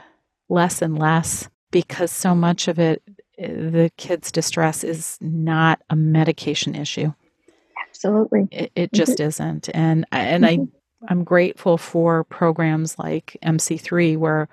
less 0.48 0.80
and 0.80 0.98
less 0.98 1.48
because 1.70 2.10
so 2.10 2.34
much 2.34 2.68
of 2.68 2.78
it, 2.78 3.02
the 3.38 3.90
kid's 3.96 4.30
distress 4.30 4.84
is 4.84 5.18
not 5.20 5.80
a 5.90 5.96
medication 5.96 6.74
issue. 6.74 7.12
Absolutely. 7.88 8.48
It, 8.50 8.72
it 8.74 8.92
just 8.92 9.18
mm-hmm. 9.18 9.28
isn't. 9.28 9.68
And, 9.74 10.06
and 10.12 10.44
mm-hmm. 10.44 10.62
I, 10.62 11.10
I'm 11.10 11.24
grateful 11.24 11.78
for 11.78 12.24
programs 12.24 12.98
like 12.98 13.36
MC3 13.42 14.16
where 14.16 14.48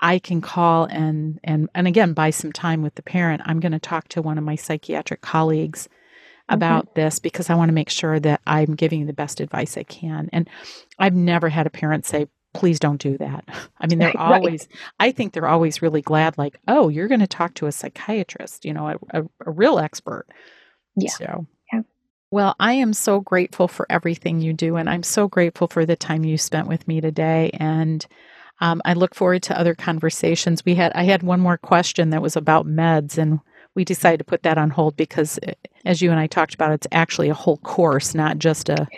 I 0.00 0.18
can 0.18 0.40
call 0.40 0.84
and 0.84 1.40
and 1.42 1.68
and 1.74 1.88
again 1.88 2.12
buy 2.12 2.30
some 2.30 2.52
time 2.52 2.82
with 2.82 2.94
the 2.94 3.02
parent. 3.02 3.42
I'm 3.44 3.60
going 3.60 3.72
to 3.72 3.78
talk 3.78 4.08
to 4.08 4.22
one 4.22 4.38
of 4.38 4.44
my 4.44 4.54
psychiatric 4.54 5.20
colleagues 5.20 5.88
about 6.48 6.86
mm-hmm. 6.86 7.00
this 7.00 7.18
because 7.18 7.50
I 7.50 7.54
want 7.54 7.68
to 7.68 7.74
make 7.74 7.90
sure 7.90 8.18
that 8.20 8.40
I'm 8.46 8.74
giving 8.74 9.06
the 9.06 9.12
best 9.12 9.40
advice 9.40 9.76
I 9.76 9.82
can. 9.82 10.30
And 10.32 10.48
I've 10.98 11.14
never 11.14 11.48
had 11.48 11.66
a 11.66 11.70
parent 11.70 12.06
say, 12.06 12.28
please 12.54 12.78
don't 12.78 13.00
do 13.00 13.18
that. 13.18 13.44
I 13.80 13.86
mean, 13.86 13.98
they're 13.98 14.08
right, 14.14 14.34
always, 14.34 14.68
right. 14.70 14.80
I 15.00 15.12
think 15.12 15.32
they're 15.32 15.48
always 15.48 15.82
really 15.82 16.02
glad, 16.02 16.38
like, 16.38 16.58
oh, 16.68 16.88
you're 16.88 17.08
going 17.08 17.20
to 17.20 17.26
talk 17.26 17.54
to 17.54 17.66
a 17.66 17.72
psychiatrist, 17.72 18.64
you 18.64 18.72
know, 18.72 18.88
a, 18.88 19.20
a, 19.20 19.24
a 19.46 19.50
real 19.50 19.78
expert. 19.78 20.26
Yeah. 20.96 21.10
So, 21.10 21.46
yeah. 21.72 21.82
Well, 22.30 22.56
I 22.58 22.74
am 22.74 22.92
so 22.92 23.20
grateful 23.20 23.68
for 23.68 23.86
everything 23.90 24.40
you 24.40 24.52
do. 24.52 24.76
And 24.76 24.88
I'm 24.90 25.02
so 25.02 25.28
grateful 25.28 25.68
for 25.68 25.86
the 25.86 25.96
time 25.96 26.24
you 26.24 26.36
spent 26.36 26.68
with 26.68 26.86
me 26.88 27.00
today. 27.00 27.50
And 27.54 28.06
um, 28.60 28.82
I 28.84 28.94
look 28.94 29.14
forward 29.14 29.42
to 29.44 29.58
other 29.58 29.74
conversations. 29.74 30.64
We 30.64 30.74
had 30.74 30.92
I 30.94 31.04
had 31.04 31.22
one 31.22 31.40
more 31.40 31.58
question 31.58 32.10
that 32.10 32.22
was 32.22 32.36
about 32.36 32.66
meds, 32.66 33.16
and 33.16 33.40
we 33.74 33.84
decided 33.84 34.18
to 34.18 34.24
put 34.24 34.42
that 34.42 34.58
on 34.58 34.70
hold 34.70 34.96
because, 34.96 35.38
eh, 35.44 35.54
as 35.84 36.02
you 36.02 36.10
and 36.10 36.18
I 36.18 36.26
talked 36.26 36.54
about, 36.54 36.72
it's 36.72 36.86
actually 36.90 37.28
a 37.28 37.34
whole 37.34 37.58
course, 37.58 38.14
not 38.14 38.38
just 38.38 38.68
a 38.68 38.88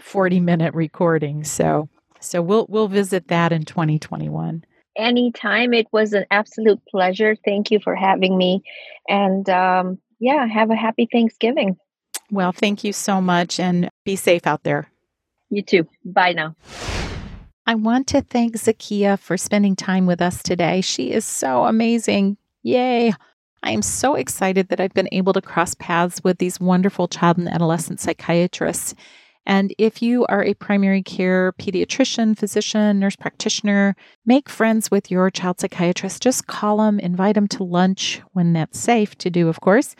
forty 0.00 0.40
minute 0.40 0.74
recording. 0.74 1.44
So, 1.44 1.88
so 2.20 2.42
we'll 2.42 2.66
we'll 2.68 2.88
visit 2.88 3.28
that 3.28 3.52
in 3.52 3.64
2021. 3.64 4.64
Anytime, 4.96 5.72
it 5.74 5.86
was 5.92 6.12
an 6.12 6.24
absolute 6.30 6.80
pleasure. 6.90 7.36
Thank 7.44 7.70
you 7.70 7.78
for 7.78 7.94
having 7.94 8.36
me, 8.36 8.62
and 9.08 9.48
um, 9.48 9.98
yeah, 10.18 10.46
have 10.46 10.70
a 10.70 10.76
happy 10.76 11.08
Thanksgiving. 11.10 11.76
Well, 12.30 12.52
thank 12.52 12.84
you 12.84 12.92
so 12.92 13.20
much, 13.20 13.60
and 13.60 13.90
be 14.04 14.16
safe 14.16 14.46
out 14.46 14.64
there. 14.64 14.90
You 15.50 15.62
too. 15.62 15.88
Bye 16.04 16.32
now. 16.32 16.56
I 17.66 17.74
want 17.74 18.06
to 18.08 18.22
thank 18.22 18.54
Zakia 18.54 19.18
for 19.18 19.36
spending 19.36 19.76
time 19.76 20.06
with 20.06 20.22
us 20.22 20.42
today. 20.42 20.80
She 20.80 21.12
is 21.12 21.24
so 21.24 21.64
amazing. 21.64 22.38
Yay. 22.62 23.12
I 23.62 23.70
am 23.72 23.82
so 23.82 24.14
excited 24.14 24.68
that 24.68 24.80
I've 24.80 24.94
been 24.94 25.08
able 25.12 25.32
to 25.32 25.42
cross 25.42 25.74
paths 25.74 26.22
with 26.22 26.38
these 26.38 26.60
wonderful 26.60 27.08
child 27.08 27.38
and 27.38 27.48
adolescent 27.48 28.00
psychiatrists. 28.00 28.94
And 29.48 29.74
if 29.78 30.02
you 30.02 30.26
are 30.26 30.44
a 30.44 30.52
primary 30.52 31.02
care 31.02 31.54
pediatrician, 31.54 32.38
physician, 32.38 33.00
nurse 33.00 33.16
practitioner, 33.16 33.96
make 34.26 34.50
friends 34.50 34.90
with 34.90 35.10
your 35.10 35.30
child 35.30 35.58
psychiatrist. 35.58 36.22
Just 36.22 36.46
call 36.46 36.76
them, 36.76 37.00
invite 37.00 37.34
them 37.34 37.48
to 37.48 37.64
lunch 37.64 38.20
when 38.34 38.52
that's 38.52 38.78
safe 38.78 39.16
to 39.16 39.30
do, 39.30 39.48
of 39.48 39.62
course, 39.62 39.96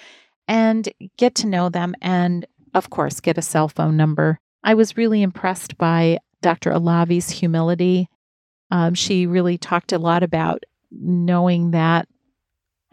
and 0.47 0.87
get 1.17 1.35
to 1.37 1.47
know 1.47 1.71
them. 1.71 1.95
And 2.03 2.47
of 2.75 2.91
course, 2.91 3.21
get 3.21 3.39
a 3.39 3.43
cell 3.43 3.69
phone 3.69 3.97
number. 3.97 4.39
I 4.63 4.75
was 4.75 4.99
really 4.99 5.23
impressed 5.23 5.79
by 5.79 6.19
Dr. 6.43 6.71
Alavi's 6.71 7.31
humility. 7.31 8.11
Um, 8.71 8.93
she 8.93 9.27
really 9.27 9.57
talked 9.57 9.93
a 9.93 9.99
lot 9.99 10.23
about 10.23 10.65
knowing 10.91 11.71
that 11.71 12.07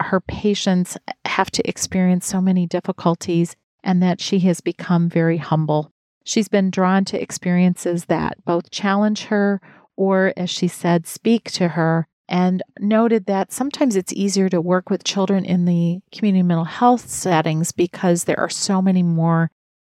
her 0.00 0.20
patients 0.20 0.96
have 1.26 1.50
to 1.50 1.68
experience 1.68 2.26
so 2.26 2.40
many 2.40 2.66
difficulties 2.66 3.56
and 3.84 4.02
that 4.02 4.22
she 4.22 4.38
has 4.38 4.62
become 4.62 5.10
very 5.10 5.36
humble. 5.36 5.92
She's 6.26 6.48
been 6.48 6.70
drawn 6.72 7.04
to 7.04 7.22
experiences 7.22 8.06
that 8.06 8.44
both 8.44 8.72
challenge 8.72 9.26
her 9.26 9.60
or, 9.96 10.32
as 10.36 10.50
she 10.50 10.66
said, 10.66 11.06
speak 11.06 11.52
to 11.52 11.68
her, 11.68 12.08
and 12.28 12.64
noted 12.80 13.26
that 13.26 13.52
sometimes 13.52 13.94
it's 13.94 14.12
easier 14.12 14.48
to 14.48 14.60
work 14.60 14.90
with 14.90 15.04
children 15.04 15.44
in 15.44 15.66
the 15.66 16.00
community 16.10 16.42
mental 16.42 16.64
health 16.64 17.08
settings 17.08 17.70
because 17.70 18.24
there 18.24 18.40
are 18.40 18.48
so 18.48 18.82
many 18.82 19.04
more 19.04 19.52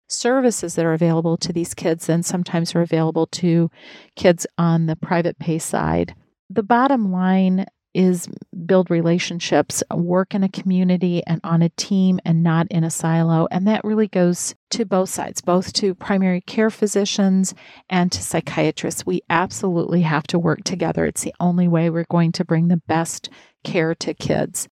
services 0.10 0.76
that 0.76 0.86
are 0.86 0.92
available 0.92 1.38
to 1.38 1.54
these 1.54 1.74
kids 1.74 2.08
than 2.08 2.24
sometimes 2.24 2.76
are 2.76 2.82
available 2.82 3.28
to 3.28 3.72
kids 4.18 4.46
on 4.58 4.86
the 4.86 4.98
private 4.98 5.40
pay 5.40 5.58
side. 5.58 6.14
The 6.50 6.62
bottom 6.62 7.10
line 7.10 7.68
is 7.94 8.28
build 8.66 8.90
relationships, 8.90 9.84
work 9.94 10.36
in 10.36 10.44
a 10.44 10.50
community 10.50 11.24
and 11.26 11.42
on 11.44 11.62
a 11.62 11.70
team 11.70 12.20
and 12.26 12.44
not 12.44 12.68
in 12.70 12.84
a 12.84 12.92
silo. 12.92 13.48
And 13.50 13.68
that 13.68 13.84
really 13.84 14.08
goes 14.08 14.56
to 14.72 14.86
both 14.86 15.10
sides, 15.10 15.42
both 15.42 15.74
to 15.74 15.96
primary 15.96 16.42
care 16.42 16.70
physicians 16.70 17.56
and 17.90 18.12
to 18.12 18.22
psychiatrists. 18.22 19.06
We 19.06 19.22
absolutely 19.30 20.02
have 20.02 20.28
to 20.28 20.40
work 20.40 20.64
together. 20.64 21.06
It's 21.06 21.24
the 21.24 21.36
only 21.40 21.68
way 21.68 21.90
we're 21.90 22.06
going 22.10 22.34
to 22.34 22.46
bring 22.46 22.68
the 22.68 22.82
best 22.88 23.30
care 23.64 23.96
to 23.96 24.14
kids. 24.14 24.68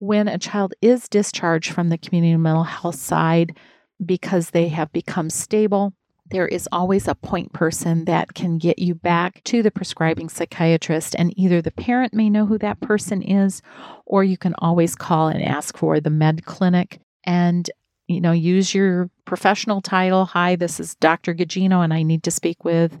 When 0.00 0.28
a 0.28 0.38
child 0.38 0.74
is 0.80 1.08
discharged 1.08 1.72
from 1.72 1.88
the 1.88 1.98
community 1.98 2.36
mental 2.36 2.64
health 2.64 2.96
side, 2.96 3.56
because 4.04 4.50
they 4.50 4.68
have 4.68 4.92
become 4.92 5.30
stable. 5.30 5.92
There 6.30 6.46
is 6.46 6.68
always 6.70 7.08
a 7.08 7.14
point 7.14 7.52
person 7.54 8.04
that 8.04 8.34
can 8.34 8.58
get 8.58 8.78
you 8.78 8.94
back 8.94 9.42
to 9.44 9.62
the 9.62 9.70
prescribing 9.70 10.28
psychiatrist, 10.28 11.14
and 11.18 11.32
either 11.38 11.62
the 11.62 11.70
parent 11.70 12.12
may 12.12 12.28
know 12.28 12.44
who 12.44 12.58
that 12.58 12.80
person 12.80 13.22
is, 13.22 13.62
or 14.04 14.24
you 14.24 14.36
can 14.36 14.54
always 14.58 14.94
call 14.94 15.28
and 15.28 15.42
ask 15.42 15.76
for 15.78 16.00
the 16.00 16.10
med 16.10 16.44
clinic 16.44 17.00
and 17.24 17.70
you 18.08 18.20
know 18.20 18.32
use 18.32 18.74
your 18.74 19.08
professional 19.24 19.80
title. 19.80 20.26
Hi, 20.26 20.56
this 20.56 20.78
is 20.78 20.96
Dr. 20.96 21.34
Gugino, 21.34 21.82
and 21.82 21.94
I 21.94 22.02
need 22.02 22.22
to 22.24 22.30
speak 22.30 22.62
with 22.62 22.98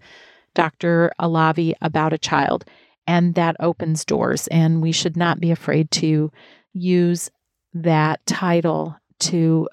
Dr. 0.54 1.12
Alavi 1.20 1.74
about 1.82 2.12
a 2.12 2.18
child. 2.18 2.64
And 3.06 3.34
that 3.34 3.56
opens 3.60 4.04
doors, 4.04 4.48
and 4.48 4.82
we 4.82 4.92
should 4.92 5.16
not 5.16 5.40
be 5.40 5.50
afraid 5.50 5.90
to 5.92 6.30
use 6.72 7.30
that 7.74 8.24
title 8.26 8.96
to 9.20 9.68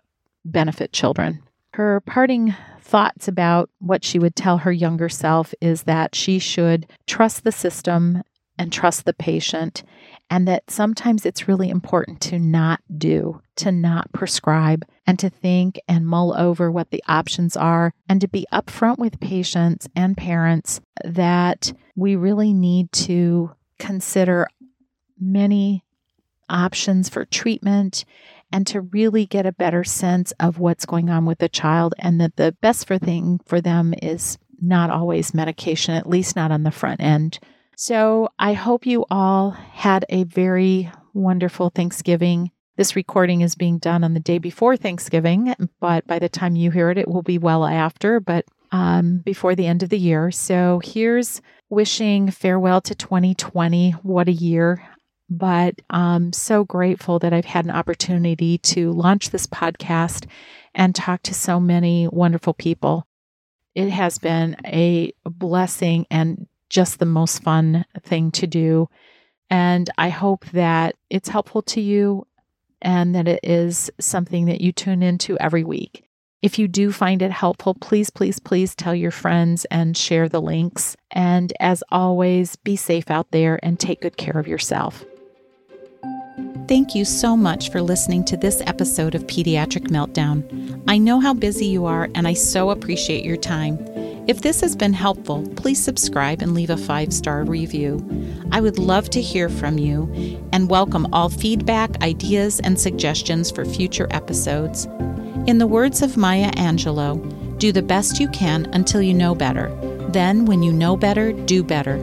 benefit 0.45 0.93
children. 0.93 1.45
Her 1.76 1.99
parting 1.99 2.55
thoughts 2.80 3.28
about 3.28 3.69
what 3.80 4.05
she 4.05 4.17
would 4.17 4.34
tell 4.34 4.59
her 4.59 4.71
younger 4.71 5.09
self 5.09 5.53
is 5.59 5.84
that 5.84 6.15
she 6.15 6.39
should 6.39 6.89
trust 7.05 7.43
the 7.43 7.51
system 7.51 8.23
and 8.57 8.71
trust 8.71 9.03
the 9.03 9.11
patient, 9.11 9.84
and 10.30 10.47
that 10.47 10.71
sometimes 10.71 11.26
it's 11.26 11.49
really 11.49 11.69
important 11.69 12.21
to 12.21 12.39
not 12.39 12.80
do, 12.97 13.41
to 13.57 13.73
not 13.73 14.09
prescribe, 14.13 14.86
and 15.05 15.19
to 15.19 15.30
think 15.30 15.78
and 15.86 16.07
mull 16.07 16.34
over 16.38 16.71
what 16.71 16.91
the 16.91 17.03
options 17.09 17.57
are, 17.57 17.91
and 18.07 18.21
to 18.21 18.30
be 18.30 18.47
upfront 18.53 18.97
with 18.97 19.19
patients 19.19 19.89
and 19.97 20.15
parents 20.15 20.80
that 21.03 21.73
we 21.97 22.15
really 22.15 22.53
need 22.53 22.89
to 22.93 23.51
consider 23.80 24.47
many 25.19 25.84
options 26.47 27.09
for 27.09 27.26
treatment 27.26 28.05
and 28.52 28.66
to 28.68 28.82
really 28.82 29.26
get 29.26 29.46
a 29.46 29.52
better 29.52 29.84
sense 29.84 30.34
of 30.39 30.60
what's 30.60 30.86
going 30.86 31.10
on 31.10 31.26
with 31.26 31.39
the 31.39 31.50
child 31.50 31.93
and 32.00 32.20
that 32.22 32.36
the 32.36 32.56
best 32.62 32.88
for 32.88 32.98
thing 32.98 33.39
for 33.46 33.62
them 33.62 33.93
is 34.02 34.38
not 34.62 34.89
always 34.89 35.34
medication 35.34 35.93
at 35.93 36.10
least 36.10 36.36
not 36.36 36.52
on 36.52 36.64
the 36.64 36.72
front 36.72 37.02
end. 37.02 37.39
So 37.78 38.30
i 38.39 38.54
hope 38.54 38.86
you 38.86 39.06
all 39.10 39.52
had 39.52 40.06
a 40.10 40.24
very 40.24 40.91
wonderful 41.14 41.70
thanksgiving. 41.70 42.52
This 42.78 42.96
recording 42.96 43.41
is 43.41 43.56
being 43.56 43.78
done 43.78 44.04
on 44.04 44.14
the 44.14 44.20
day 44.20 44.38
before 44.38 44.78
thanksgiving 44.78 45.54
but 45.80 46.08
by 46.08 46.20
the 46.20 46.30
time 46.30 46.56
you 46.56 46.72
hear 46.72 46.89
it 46.89 46.98
it 46.98 47.08
will 47.08 47.24
be 47.24 47.38
well 47.38 47.66
after 47.66 48.20
but 48.20 48.46
um, 48.72 49.20
before 49.20 49.56
the 49.56 49.68
end 49.68 49.84
of 49.84 49.89
the 49.89 50.00
year. 50.00 50.32
So 50.32 50.82
here's 50.84 51.41
wishing 51.70 52.32
farewell 52.32 52.82
to 52.82 52.96
2020 52.96 53.91
what 53.91 54.28
a 54.28 54.34
year 54.34 54.84
but 55.30 55.82
I'm 55.89 56.34
so 56.34 56.63
grateful 56.63 57.19
that 57.19 57.34
I've 57.34 57.45
had 57.45 57.65
an 57.65 57.71
opportunity 57.71 58.57
to 58.59 58.91
launch 58.91 59.30
this 59.30 59.47
podcast 59.47 60.28
and 60.73 60.93
talk 60.93 61.23
to 61.23 61.34
so 61.34 61.59
many 61.59 62.07
wonderful 62.07 62.53
people. 62.53 63.07
It 63.73 63.89
has 63.89 64.17
been 64.17 64.55
a 64.65 65.13
blessing 65.26 66.05
and 66.09 66.47
just 66.69 66.99
the 66.99 67.05
most 67.05 67.43
fun 67.43 67.86
thing 68.01 68.32
to 68.32 68.47
do. 68.47 68.89
And 69.49 69.89
I 69.97 70.09
hope 70.09 70.45
that 70.47 70.95
it's 71.09 71.30
helpful 71.30 71.61
to 71.63 71.82
you 71.82 72.28
and 72.82 73.15
that 73.15 73.28
it 73.28 73.39
is 73.43 73.89
something 73.99 74.45
that 74.45 74.61
you 74.61 74.71
tune 74.71 75.03
into 75.03 75.38
every 75.39 75.63
week. 75.63 76.03
If 76.41 76.59
you 76.59 76.67
do 76.67 76.91
find 76.91 77.21
it 77.21 77.32
helpful, 77.32 77.73
please, 77.73 78.09
please, 78.11 78.39
please 78.39 78.76
tell 78.76 78.93
your 78.93 79.11
friends 79.11 79.65
and 79.71 79.97
share 79.97 80.30
the 80.30 80.41
links. 80.41 80.95
And 81.09 81.51
as 81.59 81.84
always, 81.89 82.55
be 82.57 82.76
safe 82.76 83.09
out 83.09 83.32
there 83.32 83.59
and 83.63 83.80
take 83.80 84.01
good 84.01 84.17
care 84.17 84.38
of 84.38 84.47
yourself. 84.47 85.03
Thank 86.68 86.95
you 86.95 87.05
so 87.05 87.38
much 87.38 87.70
for 87.70 87.80
listening 87.80 88.26
to 88.26 88.38
this 88.38 88.59
episode 88.66 89.13
of 89.13 89.28
Pediatric 89.28 89.89
Meltdown. 89.89 90.82
I 90.88 90.97
know 90.97 91.20
how 91.20 91.36
busy 91.36 91.68
you 91.68 91.86
are, 91.86 92.09
and 92.16 92.28
I 92.28 92.34
so 92.34 92.72
appreciate 92.72 93.24
your 93.24 93.38
time. 93.38 93.78
If 94.28 94.41
this 94.41 94.61
has 94.61 94.76
been 94.76 94.93
helpful, 94.93 95.47
please 95.57 95.80
subscribe 95.80 96.41
and 96.41 96.55
leave 96.55 96.72
a 96.72 96.78
five 96.78 97.13
star 97.13 97.43
review. 97.43 98.03
I 98.51 98.61
would 98.61 98.80
love 98.80 99.11
to 99.11 99.22
hear 99.22 99.47
from 99.47 99.78
you 99.78 100.11
and 100.53 100.68
welcome 100.68 101.07
all 101.13 101.30
feedback, 101.30 102.01
ideas, 102.01 102.59
and 102.61 102.80
suggestions 102.80 103.51
for 103.51 103.63
future 103.63 104.07
episodes. 104.09 104.86
In 105.45 105.59
the 105.59 105.68
words 105.68 106.01
of 106.01 106.18
Maya 106.18 106.49
Angelou, 106.53 107.59
do 107.59 107.72
the 107.72 107.84
best 107.84 108.20
you 108.20 108.28
can 108.30 108.66
until 108.74 109.03
you 109.03 109.13
know 109.13 109.36
better. 109.36 109.70
Then, 110.09 110.45
when 110.45 110.63
you 110.63 110.74
know 110.74 110.97
better, 110.97 111.32
do 111.32 111.63
better. 111.63 111.99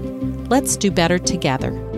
Let's 0.49 0.77
do 0.77 0.93
better 0.93 1.19
together. 1.19 1.92